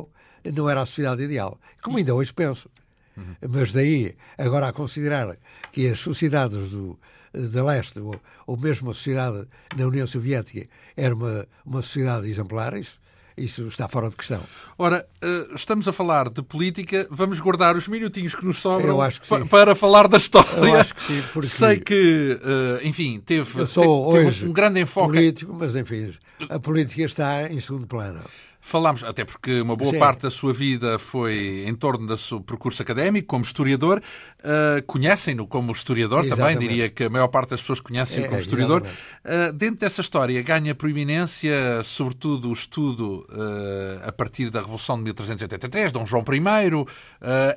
não 0.53 0.69
era 0.69 0.81
a 0.81 0.85
sociedade 0.85 1.23
ideal, 1.23 1.59
como 1.81 1.97
ainda 1.97 2.15
hoje 2.15 2.33
penso. 2.33 2.69
Uhum. 3.15 3.35
Mas 3.49 3.71
daí, 3.71 4.15
agora 4.37 4.67
a 4.67 4.73
considerar 4.73 5.37
que 5.71 5.87
as 5.87 5.99
sociedades 5.99 6.71
do, 6.71 6.97
de 7.33 7.61
leste, 7.61 7.99
ou, 7.99 8.19
ou 8.47 8.57
mesmo 8.57 8.91
a 8.91 8.93
sociedade 8.93 9.47
na 9.75 9.85
União 9.85 10.07
Soviética, 10.07 10.67
era 10.95 11.13
uma, 11.13 11.47
uma 11.65 11.81
sociedade 11.81 12.29
exemplar, 12.29 12.73
isso 12.75 12.99
isso 13.39 13.67
está 13.67 13.87
fora 13.87 14.09
de 14.09 14.15
questão. 14.15 14.41
Ora, 14.77 15.05
eh, 15.21 15.47
estamos 15.55 15.87
a 15.87 15.93
falar 15.93 16.29
de 16.29 16.41
política, 16.41 17.07
vamos 17.09 17.39
guardar 17.39 17.75
os 17.75 17.87
minutinhos 17.87 18.35
que 18.35 18.45
nos 18.45 18.59
sobram 18.59 18.97
que 19.09 19.45
para 19.49 19.75
falar 19.75 20.07
da 20.07 20.17
história. 20.17 20.49
Eu 20.57 20.75
acho 20.75 20.95
que 20.95 21.01
sim, 21.01 21.23
porque... 21.33 21.49
Sei 21.49 21.79
que, 21.79 22.39
eh, 22.41 22.87
enfim, 22.87 23.19
teve, 23.19 23.65
teve 23.65 24.45
um 24.45 24.53
grande 24.53 24.81
enfoque. 24.81 25.13
político, 25.13 25.53
mas 25.57 25.75
enfim, 25.75 26.13
a 26.49 26.59
política 26.59 27.03
está 27.03 27.51
em 27.51 27.59
segundo 27.59 27.87
plano. 27.87 28.21
Falámos, 28.61 29.03
até 29.03 29.23
porque 29.23 29.61
uma 29.61 29.75
boa 29.75 29.91
Sim. 29.91 29.99
parte 29.99 30.23
da 30.23 30.31
sua 30.31 30.51
vida 30.51 30.99
foi 30.99 31.63
em 31.65 31.73
torno 31.73 32.05
do 32.05 32.17
seu 32.17 32.41
percurso 32.41 32.81
académico, 32.81 33.27
como 33.27 33.43
historiador. 33.43 34.01
Uh, 34.39 34.83
Conhecem-no 34.85 35.47
como 35.47 35.71
historiador 35.71 36.25
exatamente. 36.25 36.55
também, 36.55 36.67
diria 36.67 36.89
que 36.89 37.05
a 37.05 37.09
maior 37.09 37.29
parte 37.29 37.51
das 37.51 37.61
pessoas 37.61 37.79
conhecem-o 37.79 38.25
é, 38.25 38.27
como 38.27 38.39
historiador. 38.39 38.83
Uh, 38.83 39.53
dentro 39.53 39.79
dessa 39.79 40.01
história 40.01 40.41
ganha 40.41 40.75
proeminência, 40.75 41.81
sobretudo, 41.83 42.49
o 42.49 42.53
estudo 42.53 43.25
uh, 43.29 44.07
a 44.07 44.11
partir 44.11 44.49
da 44.49 44.59
Revolução 44.59 44.97
de 44.97 45.03
1383, 45.05 45.93
Dom 45.93 46.05
João 46.05 46.23
I. 46.27 46.85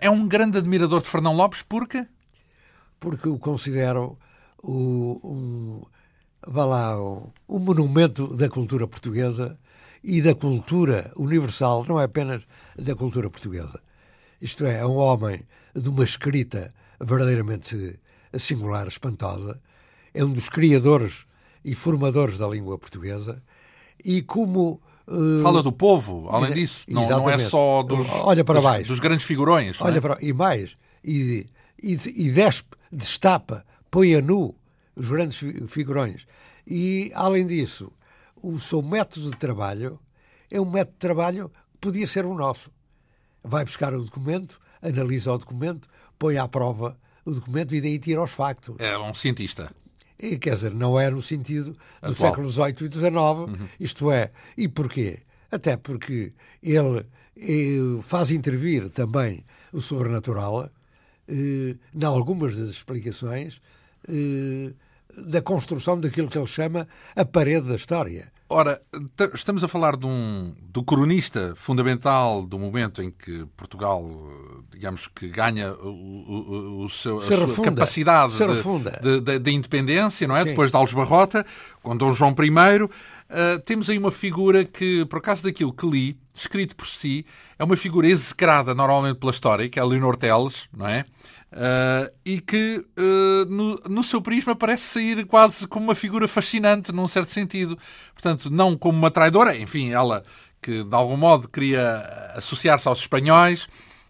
é 0.01 0.09
um 0.09 0.27
grande 0.27 0.59
admirador 0.59 1.03
de 1.03 1.09
Fernão 1.09 1.35
Lopes, 1.35 1.63
porque? 1.63 2.07
Porque 3.01 3.29
o 3.29 3.39
considero 3.39 4.17
o, 4.63 5.21
um, 5.25 5.83
vá 6.47 6.65
lá, 6.65 7.03
um 7.03 7.59
monumento 7.59 8.29
da 8.29 8.49
cultura 8.49 8.87
portuguesa 8.87 9.59
e 10.03 10.21
da 10.21 10.35
cultura 10.35 11.13
universal, 11.17 11.85
não 11.89 12.01
é 12.01 12.05
apenas 12.05 12.43
da 12.77 12.95
cultura 12.95 13.31
portuguesa. 13.31 13.81
Isto 14.41 14.67
é, 14.67 14.79
é 14.79 14.87
um 14.87 14.97
homem 14.97 15.43
de 15.75 15.89
uma 15.89 16.05
escrita 16.05 16.75
verdadeiramente 17.01 17.99
singular, 18.39 18.87
espantosa, 18.89 19.61
é 20.13 20.25
um 20.25 20.33
dos 20.33 20.49
criadores 20.49 21.25
e 21.65 21.75
formadores 21.75 22.39
da 22.39 22.49
língua 22.49 22.79
portuguesa 22.79 23.43
e 24.05 24.23
como 24.23 24.81
Uh, 25.05 25.41
Fala 25.41 25.65
do 25.65 25.73
povo, 25.73 26.29
além 26.31 26.53
disso, 26.53 26.85
não, 26.89 27.09
não, 27.09 27.29
é 27.29 27.37
só 27.37 27.83
dos, 27.83 28.09
Olha 28.09 28.45
para 28.45 28.55
dos, 28.55 28.65
baixo. 28.65 28.89
dos 28.89 29.01
grandes 29.01 29.27
figurões. 29.27 29.81
Olha 29.81 29.99
é? 29.99 30.01
para, 30.01 30.17
e 30.21 30.33
mais, 30.33 30.77
e, 31.03 31.49
e, 31.83 31.99
e 32.15 32.31
despe 32.31 32.77
destapa, 32.91 33.67
põe 33.91 34.15
a 34.15 34.23
nu 34.23 34.55
os 34.95 35.09
grandes 35.09 35.43
figurões. 35.67 36.25
E, 36.65 37.11
além 37.15 37.47
disso, 37.47 37.91
o 38.43 38.59
seu 38.59 38.83
método 38.83 39.31
de 39.31 39.37
trabalho 39.37 39.99
é 40.51 40.61
um 40.61 40.71
método 40.71 40.93
de 40.93 40.99
trabalho 40.99 41.49
que 41.73 41.79
podia 41.81 42.07
ser 42.07 42.27
o 42.27 42.35
nosso. 42.35 42.71
Vai 43.43 43.65
buscar 43.65 43.95
o 43.95 44.03
documento, 44.03 44.61
analisa 44.81 45.33
o 45.33 45.39
documento, 45.39 45.89
põe 46.19 46.37
à 46.39 46.47
prova 46.47 46.99
o 47.25 47.33
documento 47.33 47.75
e 47.75 47.81
daí 47.81 47.99
tira 47.99 48.23
os 48.23 48.31
factos. 48.31 48.77
É 48.79 48.97
um 48.99 49.15
cientista. 49.15 49.73
E, 50.19 50.39
quer 50.39 50.55
dizer, 50.55 50.75
não 50.75 50.99
é 50.99 51.11
no 51.11 51.21
sentido 51.21 51.73
do 51.73 52.13
Atual. 52.13 52.15
século 52.15 52.51
XVIII 52.51 52.89
e 52.89 52.93
XIX, 52.93 53.13
uhum. 53.13 53.69
isto 53.81 54.11
é. 54.11 54.31
E 54.57 54.69
porquê? 54.69 55.21
Até 55.51 55.77
porque 55.77 56.33
ele, 56.63 57.05
ele 57.37 57.99
eh, 57.99 58.03
faz 58.03 58.31
intervir 58.31 58.89
também 58.91 59.45
o 59.73 59.81
sobrenatural 59.81 60.71
eh, 61.29 61.77
em 61.95 62.05
algumas 62.05 62.57
das 62.57 62.71
explicações 62.71 63.61
eh, 64.09 64.73
da 65.17 65.43
construção 65.43 66.01
daquilo 66.01 66.29
que 66.29 66.39
ele 66.39 66.47
chama 66.47 66.89
a 67.15 67.25
parede 67.25 67.69
da 67.69 67.77
história. 67.77 68.32
Ora, 68.53 68.83
estamos 69.33 69.65
a 69.65 69.69
falar 69.69 69.97
de 69.97 70.07
um, 70.07 70.55
do 70.61 70.85
cronista 70.85 71.55
fundamental 71.57 72.45
do 72.45 72.59
momento 72.59 73.03
em 73.03 73.11
que 73.11 73.47
Portugal, 73.57 74.07
digamos 74.71 75.09
que 75.09 75.27
ganha 75.29 75.73
o, 75.73 75.89
o, 75.89 76.85
o 76.85 76.91
seu, 76.91 77.19
a 77.19 77.23
refunda, 77.23 77.55
sua 77.55 77.65
capacidade 77.65 78.35
de, 78.37 79.21
de, 79.23 79.39
de, 79.39 79.51
independência, 79.53 80.29
não 80.29 80.37
é? 80.37 80.43
Sim. 80.43 80.51
Depois 80.51 80.71
de 80.71 80.77
Alves 80.77 80.93
Barrota, 80.93 81.47
com 81.83 81.97
Dom 81.97 82.13
João 82.13 82.35
I. 82.39 82.83
Uh, 82.83 82.89
temos 83.65 83.89
aí 83.89 83.97
uma 83.97 84.13
figura 84.13 84.67
que, 84.67 85.07
por 85.07 85.21
acaso 85.21 85.43
daquilo 85.43 85.73
que 85.73 85.87
li, 85.87 86.19
escrito 86.35 86.77
por 86.77 86.87
si, 86.87 87.25
é 87.59 87.65
uma 87.65 87.77
figura 87.77 88.07
execrada 88.07 88.75
normalmente 88.75 89.17
pela 89.17 89.33
história, 89.33 89.67
que 89.67 89.79
é 89.79 89.83
a 89.83 89.87
Leonor 89.87 90.15
Teles, 90.15 90.69
não 90.77 90.87
é? 90.87 91.07
Uh, 91.53 92.11
e 92.25 92.41
que 92.41 92.83
uh, 92.99 93.45
no, 93.45 93.79
no, 93.87 94.03
seu 94.03 94.23
prisma 94.23 94.57
parece 94.57 94.85
sair 94.85 95.27
quase 95.27 95.67
como 95.69 95.85
uma 95.85 95.95
figura 95.95 96.27
fascinante, 96.27 96.93
num 96.93 97.07
certo 97.07 97.31
sentido. 97.31 97.79
Portanto, 98.15 98.49
não 98.49 98.75
como 98.75 98.99
uma 98.99 99.11
traidora, 99.11 99.55
enfim, 99.55 99.91
ela 99.91 100.23
que 100.63 100.83
de 100.83 100.95
algum 100.95 101.17
modo 101.17 101.49
queria 101.49 102.33
associar-se 102.37 102.89
aos 102.89 103.01
espanhóis, 103.01 103.69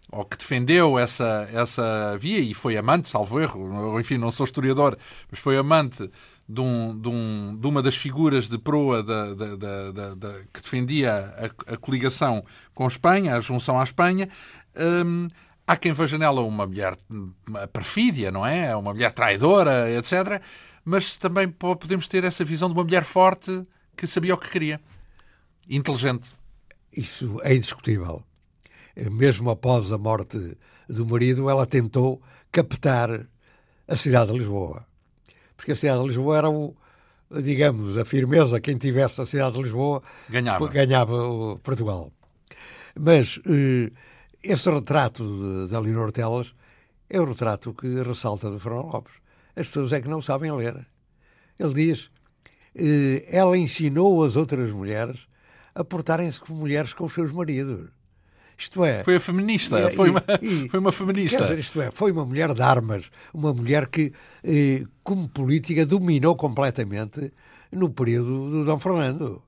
ou 0.09 0.23
que 0.23 0.37
defendeu 0.37 0.97
essa, 0.97 1.49
essa 1.51 2.15
via 2.17 2.39
e 2.39 2.53
foi 2.53 2.77
amante, 2.77 3.09
salvo 3.09 3.41
erro, 3.41 3.99
enfim, 3.99 4.17
não 4.17 4.31
sou 4.31 4.45
historiador, 4.45 4.97
mas 5.29 5.39
foi 5.39 5.57
amante 5.57 6.09
de, 6.47 6.61
um, 6.61 6.97
de, 6.97 7.09
um, 7.09 7.57
de 7.59 7.67
uma 7.67 7.81
das 7.81 7.95
figuras 7.95 8.47
de 8.47 8.57
proa 8.57 9.01
da, 9.01 9.33
da, 9.33 10.33
que 10.53 10.61
defendia 10.61 11.33
a, 11.67 11.73
a, 11.73 11.77
coligação 11.77 12.45
com 12.75 12.87
Espanha, 12.87 13.35
a 13.35 13.39
junção 13.39 13.79
à 13.79 13.83
Espanha. 13.83 14.29
Um, 14.77 15.27
Há 15.65 15.77
quem 15.77 15.93
veja 15.93 16.17
nela 16.17 16.41
uma 16.41 16.65
mulher 16.65 16.97
perfídia, 17.71 18.31
não 18.31 18.45
é? 18.45 18.75
Uma 18.75 18.93
mulher 18.93 19.11
traidora, 19.11 19.89
etc. 19.91 20.41
Mas 20.83 21.17
também 21.17 21.47
podemos 21.47 22.07
ter 22.07 22.23
essa 22.25 22.43
visão 22.43 22.67
de 22.67 22.75
uma 22.75 22.83
mulher 22.83 23.03
forte 23.03 23.65
que 23.95 24.05
sabia 24.05 24.33
o 24.33 24.37
que 24.37 24.49
queria. 24.49 24.81
Inteligente. 25.69 26.33
Isso 26.91 27.39
é 27.43 27.55
indiscutível. 27.55 28.23
Mesmo 28.95 29.49
após 29.49 29.91
a 29.91 29.97
morte 29.97 30.57
do 30.89 31.05
marido, 31.05 31.49
ela 31.49 31.65
tentou 31.65 32.21
captar 32.51 33.25
a 33.87 33.95
cidade 33.95 34.31
de 34.31 34.39
Lisboa. 34.39 34.85
Porque 35.55 35.71
a 35.71 35.75
cidade 35.75 36.01
de 36.01 36.07
Lisboa 36.07 36.37
era 36.37 36.49
o, 36.49 36.75
digamos, 37.41 37.97
a 37.97 38.03
firmeza. 38.03 38.59
Quem 38.59 38.77
tivesse 38.77 39.21
a 39.21 39.25
cidade 39.25 39.55
de 39.55 39.63
Lisboa 39.63 40.03
ganhava, 40.29 40.67
ganhava 40.67 41.57
Portugal. 41.63 42.11
Mas 42.99 43.39
esse 44.43 44.69
retrato 44.69 45.67
da 45.67 45.79
Leonor 45.79 46.11
Telas 46.11 46.53
é 47.09 47.19
o 47.19 47.25
retrato 47.25 47.73
que 47.73 48.03
ressalta 48.03 48.51
de 48.51 48.59
Fernão 48.59 48.87
Lopes. 48.87 49.13
As 49.55 49.67
pessoas 49.67 49.93
é 49.93 50.01
que 50.01 50.09
não 50.09 50.21
sabem 50.21 50.51
ler. 50.51 50.85
Ele 51.57 51.73
diz: 51.73 52.09
eh, 52.75 53.25
ela 53.29 53.57
ensinou 53.57 54.23
as 54.23 54.35
outras 54.35 54.71
mulheres 54.71 55.19
a 55.73 55.83
portarem-se 55.83 56.41
como 56.41 56.59
mulheres 56.59 56.93
com 56.93 57.05
os 57.05 57.13
seus 57.13 57.31
maridos. 57.31 57.89
Isto 58.57 58.83
é. 58.85 59.03
Foi 59.03 59.15
a 59.15 59.19
feminista, 59.19 59.79
e, 59.79 59.95
foi, 59.95 60.09
uma, 60.09 60.23
e, 60.41 60.67
foi 60.69 60.79
uma 60.79 60.91
feminista. 60.91 61.41
Dizer, 61.41 61.59
isto 61.59 61.81
é, 61.81 61.91
foi 61.91 62.11
uma 62.11 62.25
mulher 62.25 62.53
de 62.53 62.61
armas, 62.61 63.09
uma 63.33 63.53
mulher 63.53 63.87
que, 63.87 64.13
eh, 64.43 64.83
como 65.03 65.27
política, 65.27 65.85
dominou 65.85 66.35
completamente 66.35 67.31
no 67.71 67.89
período 67.89 68.49
do 68.49 68.65
Dom 68.65 68.79
Fernando. 68.79 69.41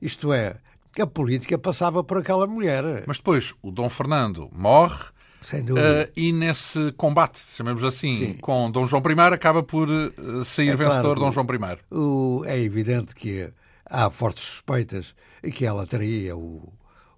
Isto 0.00 0.32
é, 0.32 0.56
a 1.00 1.06
política 1.06 1.56
passava 1.56 2.04
por 2.04 2.18
aquela 2.18 2.46
mulher. 2.46 3.04
Mas 3.06 3.16
depois 3.18 3.54
o 3.62 3.70
Dom 3.70 3.88
Fernando 3.88 4.50
morre. 4.52 5.12
Uh, 5.42 6.08
e 6.16 6.32
nesse 6.32 6.92
combate, 6.92 7.40
chamemos 7.56 7.82
assim, 7.82 8.16
Sim. 8.16 8.34
com 8.34 8.70
Dom 8.70 8.86
João 8.86 9.02
I, 9.04 9.34
acaba 9.34 9.60
por 9.60 9.88
uh, 9.88 10.44
sair 10.44 10.68
é 10.68 10.76
vencedor 10.76 11.16
claro, 11.16 11.20
Dom 11.20 11.32
João 11.32 11.46
I. 11.46 11.78
O, 11.90 12.44
é 12.46 12.60
evidente 12.60 13.12
que 13.12 13.50
há 13.84 14.08
fortes 14.08 14.44
suspeitas 14.44 15.14
que 15.52 15.66
ela 15.66 15.84
teria 15.84 16.36
o, 16.36 16.72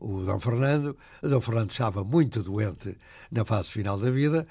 o 0.04 0.22
Dom 0.24 0.38
Fernando. 0.38 0.96
O 1.22 1.28
Dom 1.28 1.40
Fernando 1.40 1.70
estava 1.70 2.04
muito 2.04 2.42
doente 2.42 2.96
na 3.30 3.44
fase 3.44 3.68
final 3.70 3.98
da 3.98 4.10
vida. 4.10 4.46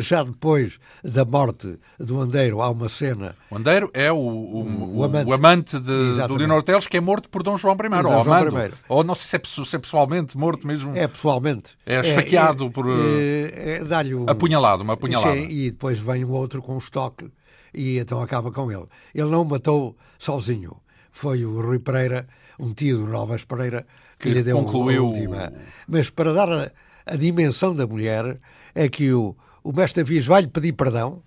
Já 0.00 0.24
depois 0.24 0.80
da 1.04 1.24
morte 1.24 1.78
do 1.98 2.20
Andeiro, 2.20 2.60
há 2.60 2.70
uma 2.70 2.88
cena. 2.88 3.36
O 3.48 3.56
Andeiro 3.56 3.90
é 3.94 4.10
o, 4.10 4.16
o, 4.16 4.96
o 4.98 5.04
amante, 5.04 5.30
o 5.30 5.32
amante 5.32 5.78
de, 5.78 6.26
do 6.26 6.34
Leonor 6.34 6.64
Teles, 6.64 6.88
que 6.88 6.96
é 6.96 7.00
morto 7.00 7.30
por 7.30 7.44
Dom 7.44 7.56
João 7.56 7.76
I. 7.76 8.02
Dom 8.02 8.12
ou, 8.12 8.24
João 8.24 8.36
Amando, 8.36 8.74
ou 8.88 9.04
não 9.04 9.14
sei 9.14 9.28
se 9.28 9.36
é, 9.36 9.64
se 9.64 9.76
é, 9.76 9.78
pessoalmente 9.78 10.36
morto 10.36 10.66
mesmo. 10.66 10.96
É 10.96 11.06
pessoalmente. 11.06 11.76
É 11.86 12.00
esfaqueado 12.00 12.66
é, 12.66 12.70
por. 12.70 12.86
É, 12.88 13.74
é, 13.74 13.84
dá-lhe 13.84 14.14
o... 14.14 14.28
Apunhalado, 14.28 14.82
uma 14.82 14.94
apunhalada. 14.94 15.36
E 15.36 15.70
depois 15.70 16.00
vem 16.00 16.24
um 16.24 16.32
outro 16.32 16.60
com 16.60 16.74
um 16.74 16.78
estoque 16.78 17.30
e 17.72 17.98
então 17.98 18.20
acaba 18.20 18.50
com 18.50 18.70
ele. 18.70 18.86
Ele 19.14 19.30
não 19.30 19.42
o 19.42 19.44
matou 19.44 19.96
sozinho. 20.18 20.76
Foi 21.12 21.44
o 21.44 21.60
Rui 21.60 21.78
Pereira, 21.78 22.26
um 22.58 22.72
tio 22.72 22.98
do 22.98 23.06
Novas 23.06 23.44
Pereira, 23.44 23.86
que, 24.18 24.30
lhe 24.30 24.42
deu 24.42 24.56
concluiu... 24.56 25.04
a 25.04 25.08
última. 25.08 25.52
Mas 25.86 26.10
para 26.10 26.32
dar 26.32 26.50
a, 26.50 26.72
a 27.06 27.16
dimensão 27.16 27.76
da 27.76 27.86
mulher, 27.86 28.40
é 28.74 28.88
que 28.88 29.12
o, 29.12 29.36
o 29.62 29.72
mestre 29.72 30.00
Avias 30.00 30.26
vai-lhe 30.26 30.48
pedir 30.48 30.72
perdão, 30.72 31.22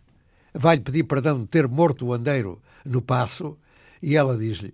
vai-lhe 0.53 0.81
pedir 0.81 1.03
perdão 1.03 1.39
de 1.39 1.45
ter 1.45 1.67
morto 1.67 2.07
o 2.07 2.13
andeiro 2.13 2.61
no 2.83 3.01
passo, 3.01 3.57
e 4.01 4.15
ela 4.15 4.37
diz-lhe: 4.37 4.73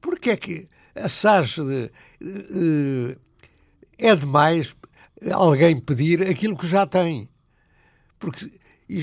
porque 0.00 0.30
é 0.30 0.36
que 0.36 0.68
assaz 0.94 1.50
de, 1.50 1.90
uh, 2.22 3.16
é 3.98 4.16
demais 4.16 4.74
alguém 5.32 5.78
pedir 5.78 6.22
aquilo 6.28 6.56
que 6.56 6.66
já 6.66 6.86
tem? 6.86 7.28
Porque 8.18 8.52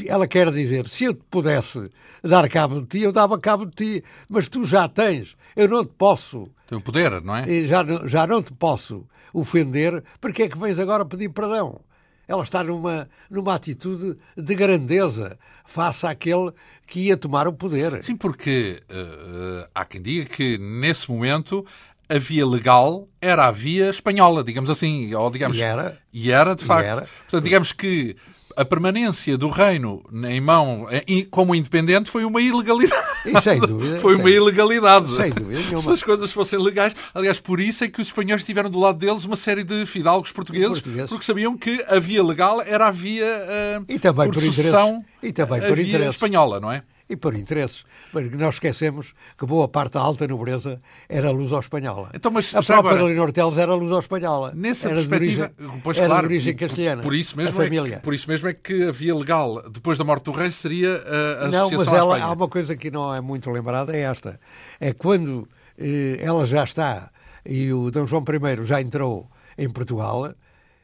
ela 0.07 0.27
quer 0.27 0.51
dizer, 0.51 0.87
se 0.87 1.05
eu 1.05 1.13
te 1.13 1.21
pudesse 1.29 1.89
dar 2.23 2.47
cabo 2.49 2.81
de 2.81 2.87
ti, 2.87 2.99
eu 3.01 3.11
dava 3.11 3.39
cabo 3.39 3.65
de 3.65 3.71
ti, 3.71 4.03
mas 4.27 4.49
tu 4.49 4.65
já 4.65 4.87
tens, 4.87 5.35
eu 5.55 5.67
não 5.67 5.85
te 5.85 5.93
posso. 5.97 6.49
Tem 6.67 6.77
o 6.77 6.81
poder, 6.81 7.21
não 7.21 7.35
é? 7.35 7.63
Já, 7.63 7.83
já 8.05 8.27
não 8.27 8.41
te 8.41 8.53
posso 8.53 9.05
ofender, 9.33 10.03
porque 10.19 10.43
é 10.43 10.49
que 10.49 10.57
vens 10.57 10.79
agora 10.79 11.05
pedir 11.05 11.29
perdão? 11.29 11.81
Ela 12.27 12.43
está 12.43 12.63
numa, 12.63 13.09
numa 13.29 13.55
atitude 13.55 14.15
de 14.37 14.55
grandeza 14.55 15.37
face 15.65 16.05
àquele 16.05 16.51
que 16.85 17.07
ia 17.07 17.17
tomar 17.17 17.47
o 17.47 17.53
poder. 17.53 18.03
Sim, 18.03 18.15
porque 18.15 18.83
uh, 18.87 19.67
há 19.73 19.83
quem 19.83 19.99
diga 19.99 20.29
que 20.29 20.57
nesse 20.59 21.09
momento 21.09 21.65
a 22.07 22.19
via 22.19 22.45
legal 22.45 23.07
era 23.21 23.47
a 23.47 23.51
via 23.51 23.89
espanhola, 23.89 24.43
digamos 24.43 24.69
assim, 24.69 25.13
ou 25.13 25.29
digamos 25.29 25.57
e 25.57 25.63
era, 25.63 25.99
e 26.11 26.31
era 26.31 26.55
de 26.55 26.65
facto. 26.65 26.87
Era. 26.87 27.01
Portanto, 27.01 27.43
digamos 27.43 27.71
que 27.71 28.15
a 28.59 28.65
permanência 28.65 29.37
do 29.37 29.49
reino 29.49 30.03
em 30.25 30.41
mão 30.41 30.85
como 31.31 31.55
independente 31.55 32.09
foi 32.09 32.25
uma 32.25 32.41
ilegalidade. 32.41 33.07
E 33.25 33.41
sem 33.41 33.57
dúvida. 33.57 33.99
Foi 33.99 34.15
uma 34.15 34.29
ilegalidade. 34.29 35.15
Sem 35.15 35.31
dúvida. 35.31 35.77
Se 35.77 35.91
as 35.91 36.03
coisas 36.03 36.31
fossem 36.31 36.59
legais. 36.59 36.93
Aliás, 37.13 37.39
por 37.39 37.59
isso 37.59 37.83
é 37.83 37.87
que 37.87 38.01
os 38.01 38.07
espanhóis 38.07 38.43
tiveram 38.43 38.69
do 38.69 38.79
lado 38.79 38.97
deles 38.97 39.23
uma 39.23 39.37
série 39.37 39.63
de 39.63 39.85
fidalgos 39.85 40.31
portugueses, 40.31 40.79
portugueses. 40.79 41.09
porque 41.09 41.25
sabiam 41.25 41.57
que 41.57 41.83
a 41.87 41.99
via 41.99 42.23
legal 42.23 42.61
era 42.61 42.87
a 42.87 42.91
via 42.91 43.25
uh, 43.25 43.85
e 43.87 43.97
também 43.97 44.27
por, 44.27 44.35
por 44.35 44.43
sucessão, 44.43 45.03
e 45.21 45.31
também 45.31 45.61
por 45.61 45.71
a 45.71 45.75
via 45.75 46.09
espanhola, 46.09 46.59
não 46.59 46.71
é? 46.71 46.83
E 47.09 47.15
por 47.15 47.35
interesses. 47.35 47.83
Mas 48.13 48.31
nós 48.31 48.55
esquecemos 48.55 49.13
que 49.37 49.45
boa 49.45 49.67
parte 49.67 49.93
da 49.93 50.01
alta 50.01 50.27
nobreza 50.27 50.79
era 51.09 51.31
luso-espanhola. 51.31 52.11
Então, 52.13 52.31
mas, 52.31 52.53
a 52.53 52.61
própria 52.61 52.91
agora, 52.91 53.03
Leonor 53.05 53.31
Teles 53.31 53.57
era 53.57 53.73
luso-espanhola. 53.73 54.53
Nessa 54.55 54.89
era 54.89 54.95
perspectiva, 54.97 55.51
de 55.57 55.63
origem, 55.63 55.81
pois, 55.83 55.97
era 55.97 56.07
claro, 56.07 56.27
de 56.27 56.33
origem 56.33 56.55
castelhana. 56.55 57.01
Por 57.01 57.15
isso, 57.15 57.35
mesmo 57.35 57.61
é 57.61 57.69
que, 57.69 57.99
por 57.99 58.13
isso 58.13 58.29
mesmo 58.29 58.47
é 58.47 58.53
que 58.53 58.83
a 58.83 58.91
via 58.91 59.15
legal, 59.15 59.69
depois 59.69 59.97
da 59.97 60.03
morte 60.03 60.25
do 60.25 60.31
rei, 60.31 60.51
seria 60.51 60.95
a, 60.97 61.45
a 61.45 61.47
não, 61.47 61.67
associação 61.67 61.77
mas 61.77 61.93
ela, 61.93 62.21
há 62.21 62.31
uma 62.31 62.47
coisa 62.47 62.77
que 62.77 62.91
não 62.91 63.13
é 63.13 63.19
muito 63.19 63.49
lembrada, 63.49 63.95
é 63.95 64.01
esta. 64.01 64.39
É 64.79 64.93
quando 64.93 65.47
eh, 65.77 66.17
ela 66.21 66.45
já 66.45 66.63
está 66.63 67.09
e 67.45 67.73
o 67.73 67.89
Dom 67.89 68.05
João 68.05 68.23
I 68.23 68.65
já 68.65 68.81
entrou 68.81 69.29
em 69.57 69.69
Portugal, 69.69 70.33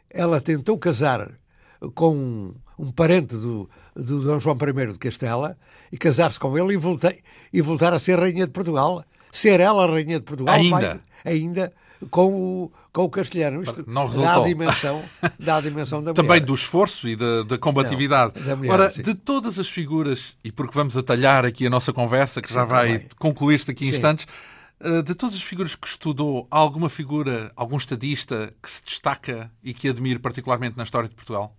ela 0.09 0.41
tentou 0.41 0.77
casar 0.79 1.31
com 1.93 2.53
um 2.77 2.91
parente 2.91 3.35
do, 3.35 3.69
do 3.95 4.21
Dom 4.21 4.39
João 4.39 4.57
I 4.57 4.93
de 4.93 4.99
Castela 4.99 5.57
e 5.91 5.97
casar-se 5.97 6.39
com 6.39 6.57
ele 6.57 6.73
e, 6.73 6.77
voltei, 6.77 7.21
e 7.51 7.61
voltar 7.61 7.93
a 7.93 7.99
ser 7.99 8.19
Rainha 8.19 8.45
de 8.45 8.51
Portugal. 8.51 9.03
Ser 9.31 9.59
ela 9.59 9.83
a 9.83 9.87
Rainha 9.87 10.19
de 10.19 10.25
Portugal. 10.25 10.55
Ainda? 10.55 11.01
ainda 11.25 11.73
com 12.11 12.33
o, 12.33 12.71
com 12.93 13.03
o 13.03 13.09
castelhano. 13.09 13.63
Isto 13.63 13.83
não 13.87 14.05
resultou. 14.05 14.25
Dá 14.25 14.41
a 14.41 14.47
dimensão, 14.47 15.03
dá 15.39 15.57
a 15.57 15.61
dimensão 15.61 16.03
da 16.03 16.13
Também 16.13 16.41
do 16.41 16.53
esforço 16.53 17.07
e 17.07 17.15
da, 17.15 17.43
da 17.43 17.57
combatividade. 17.57 18.39
Não, 18.39 18.45
da 18.45 18.55
mulher, 18.55 18.71
Ora, 18.71 18.93
sim. 18.93 19.01
de 19.01 19.15
todas 19.15 19.57
as 19.57 19.67
figuras, 19.67 20.35
e 20.43 20.51
porque 20.51 20.73
vamos 20.73 20.95
atalhar 20.95 21.45
aqui 21.45 21.65
a 21.65 21.69
nossa 21.69 21.91
conversa, 21.91 22.41
que 22.41 22.53
já 22.53 22.63
sim, 22.63 22.69
vai 22.69 23.07
concluir-se 23.17 23.67
daqui 23.67 23.85
a 23.87 23.91
instantes, 23.91 24.27
eh, 24.79 25.01
de 25.01 25.15
todas 25.15 25.35
as 25.35 25.43
figuras 25.43 25.75
que 25.75 25.87
estudou, 25.87 26.47
há 26.51 26.57
alguma 26.57 26.89
figura, 26.89 27.51
algum 27.55 27.77
estadista 27.77 28.53
que 28.61 28.69
se 28.69 28.83
destaca 28.83 29.51
e 29.63 29.73
que 29.73 29.89
admire 29.89 30.19
particularmente 30.19 30.77
na 30.77 30.83
história 30.83 31.09
de 31.09 31.15
Portugal? 31.15 31.55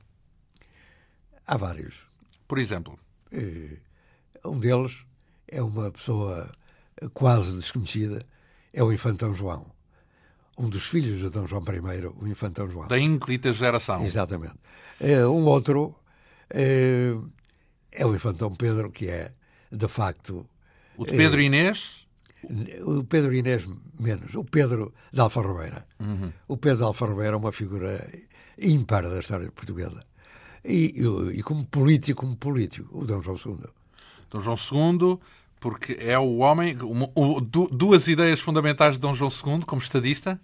Há 1.47 1.57
vários. 1.57 1.95
Por 2.49 2.59
exemplo? 2.59 2.99
Um 4.45 4.59
deles 4.59 5.05
é 5.49 5.63
uma 5.63 5.91
pessoa 5.91 6.51
quase 7.15 7.57
desconhecida, 7.57 8.25
é 8.73 8.83
o 8.83 8.93
Infantão 8.93 9.33
João. 9.33 9.67
Um 10.59 10.69
dos 10.69 10.89
filhos 10.89 11.19
de 11.21 11.29
Dom 11.29 11.47
João 11.47 11.63
I, 11.63 12.07
o 12.07 12.27
Infantão 12.27 12.71
João. 12.71 12.89
Da 12.89 12.99
ínclita 12.99 13.53
geração. 13.53 14.05
Exatamente. 14.05 14.57
Um 15.01 15.45
outro 15.45 15.95
é, 16.49 17.13
o 18.05 18.15
Infantão 18.15 18.55
Pedro, 18.55 18.91
que 18.91 19.09
é, 19.09 19.33
de 19.71 19.89
facto... 19.89 20.49
O 20.97 21.05
de 21.05 21.17
Pedro 21.17 21.41
é, 21.41 21.45
Inês? 21.45 22.07
O 22.83 23.05
Pedro 23.05 23.35
Inês 23.35 23.67
menos. 23.99 24.35
O 24.35 24.45
Pedro 24.45 24.95
de 25.13 25.21
Alfa 25.21 25.43
Robeira. 25.43 25.87
Uhum. 26.01 26.33
O 26.49 26.57
Pedro 26.57 26.79
de 26.79 26.85
Alfa 26.85 27.07
Robeira 27.07 27.35
é 27.35 27.37
uma 27.37 27.53
figura 27.53 28.09
ímpar 28.59 29.03
da 29.09 29.19
história 29.19 29.51
portuguesa. 29.51 30.01
E, 30.67 30.95
e, 30.97 31.39
e 31.39 31.43
como 31.43 31.65
político, 31.65 32.23
como 32.23 32.37
político, 32.37 32.99
o 32.99 33.05
Dom 33.05 33.23
João 33.23 33.37
II. 33.37 33.69
Dom 34.31 34.41
João 34.41 34.57
II 34.57 35.19
porque 35.61 35.97
é 36.01 36.19
o 36.19 36.39
homem. 36.39 36.77
o, 36.81 37.41
duas 37.41 38.07
ideias 38.09 38.41
fundamentais 38.41 38.95
de 38.95 39.01
Dom 39.01 39.15
João 39.15 39.31
II 39.31 39.65
como 39.67 39.81
estadista. 39.81 40.41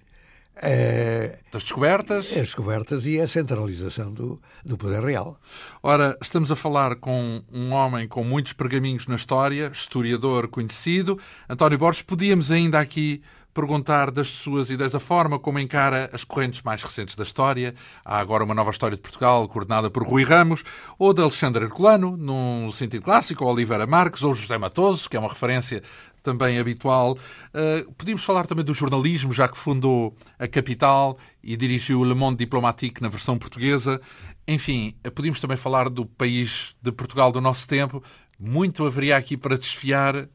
É, 0.55 1.39
das 1.51 1.63
descobertas. 1.63 2.27
As 2.27 2.35
descobertas 2.35 3.07
e 3.07 3.19
a 3.19 3.27
centralização 3.27 4.13
do, 4.13 4.41
do 4.65 4.77
poder 4.77 5.03
real. 5.03 5.41
Ora, 5.83 6.17
estamos 6.21 6.53
a 6.53 6.57
falar 6.57 6.97
com 6.97 7.43
um 7.51 7.73
homem 7.73 8.07
com 8.07 8.23
muitos 8.23 8.53
pergaminhos 8.53 9.07
na 9.07 9.15
história, 9.15 9.71
historiador 9.73 10.49
conhecido. 10.49 11.19
António 11.49 11.79
Borges, 11.79 12.03
podíamos 12.03 12.51
ainda 12.51 12.79
aqui 12.79 13.23
perguntar 13.55 14.11
das 14.11 14.29
suas 14.29 14.71
ideias, 14.71 14.93
da 14.93 15.01
forma 15.01 15.39
como 15.39 15.59
encara 15.59 16.11
as 16.13 16.25
correntes 16.25 16.63
mais 16.63 16.83
recentes 16.83 17.15
da 17.15 17.23
história. 17.23 17.75
Há 18.05 18.19
agora 18.19 18.45
uma 18.45 18.55
nova 18.55 18.71
história 18.71 18.97
de 18.97 19.03
Portugal, 19.03 19.47
coordenada 19.49 19.91
por 19.91 20.03
Rui 20.03 20.25
Ramos, 20.25 20.65
ou 20.99 21.13
de 21.13 21.21
Alexandre 21.21 21.65
Herculano, 21.65 22.17
num 22.17 22.71
sentido 22.73 23.03
clássico, 23.03 23.45
ou 23.45 23.53
Oliveira 23.53 23.87
Marques, 23.87 24.23
ou 24.23 24.35
José 24.35 24.57
Matoso, 24.57 25.09
que 25.09 25.17
é 25.17 25.21
uma 25.21 25.29
referência 25.29 25.83
também 26.23 26.59
habitual. 26.59 27.19
Uh, 27.53 27.93
podíamos 27.95 28.25
falar 28.25 28.47
também 28.47 28.65
do 28.65 28.73
jornalismo, 28.73 29.33
já 29.33 29.49
que 29.49 29.59
fundou 29.59 30.17
a 30.39 30.47
Capital 30.47 31.19
e 31.43 31.57
dirigiu 31.57 32.01
o 32.01 32.05
Le 32.05 32.15
Monde 32.15 32.39
Diplomatique 32.39 33.03
na 33.03 33.09
versão 33.09 33.37
portuguesa. 33.37 34.01
Enfim, 34.47 34.95
podíamos 35.15 35.41
também 35.41 35.57
falar 35.57 35.89
do 35.89 36.07
país 36.07 36.75
de 36.81 36.93
Portugal 36.93 37.33
do 37.33 37.41
nosso 37.41 37.67
tempo. 37.67 38.03
Muito 38.39 38.87
haveria 38.87 39.17
aqui 39.17 39.37
para 39.37 39.59
desfiar 39.59 40.29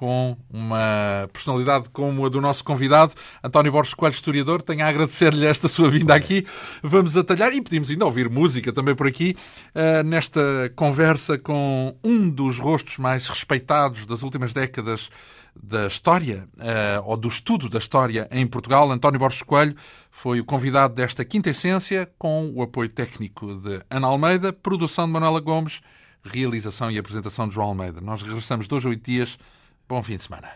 com 0.00 0.34
uma 0.48 1.28
personalidade 1.30 1.90
como 1.90 2.24
a 2.24 2.30
do 2.30 2.40
nosso 2.40 2.64
convidado, 2.64 3.12
António 3.44 3.70
Borges 3.70 3.92
Coelho, 3.92 4.14
historiador. 4.14 4.62
Tenho 4.62 4.82
a 4.82 4.88
agradecer-lhe 4.88 5.44
esta 5.44 5.68
sua 5.68 5.90
vinda 5.90 6.14
aqui. 6.14 6.46
Vamos 6.82 7.18
atalhar 7.18 7.52
e 7.52 7.60
pedimos 7.60 7.90
ainda 7.90 8.06
ouvir 8.06 8.30
música 8.30 8.72
também 8.72 8.94
por 8.94 9.06
aqui, 9.06 9.36
uh, 9.74 10.02
nesta 10.02 10.72
conversa 10.74 11.36
com 11.36 11.94
um 12.02 12.30
dos 12.30 12.58
rostos 12.58 12.96
mais 12.96 13.28
respeitados 13.28 14.06
das 14.06 14.22
últimas 14.22 14.54
décadas 14.54 15.10
da 15.54 15.86
história, 15.86 16.48
uh, 16.56 17.02
ou 17.04 17.18
do 17.18 17.28
estudo 17.28 17.68
da 17.68 17.78
história 17.78 18.26
em 18.30 18.46
Portugal. 18.46 18.90
António 18.90 19.20
Borges 19.20 19.42
Coelho 19.42 19.76
foi 20.10 20.40
o 20.40 20.46
convidado 20.46 20.94
desta 20.94 21.26
quinta 21.26 21.50
essência, 21.50 22.10
com 22.18 22.50
o 22.54 22.62
apoio 22.62 22.88
técnico 22.88 23.54
de 23.56 23.82
Ana 23.90 24.06
Almeida, 24.06 24.50
produção 24.50 25.04
de 25.04 25.12
Manuela 25.12 25.40
Gomes, 25.40 25.82
realização 26.24 26.90
e 26.90 26.96
apresentação 26.96 27.46
de 27.46 27.54
João 27.54 27.68
Almeida. 27.68 28.00
Nós 28.00 28.22
regressamos 28.22 28.66
dois 28.66 28.82
ou 28.86 28.92
oito 28.92 29.04
dias 29.04 29.38
Bom 29.90 30.04
fim 30.04 30.16
de 30.16 30.22
semana. 30.22 30.48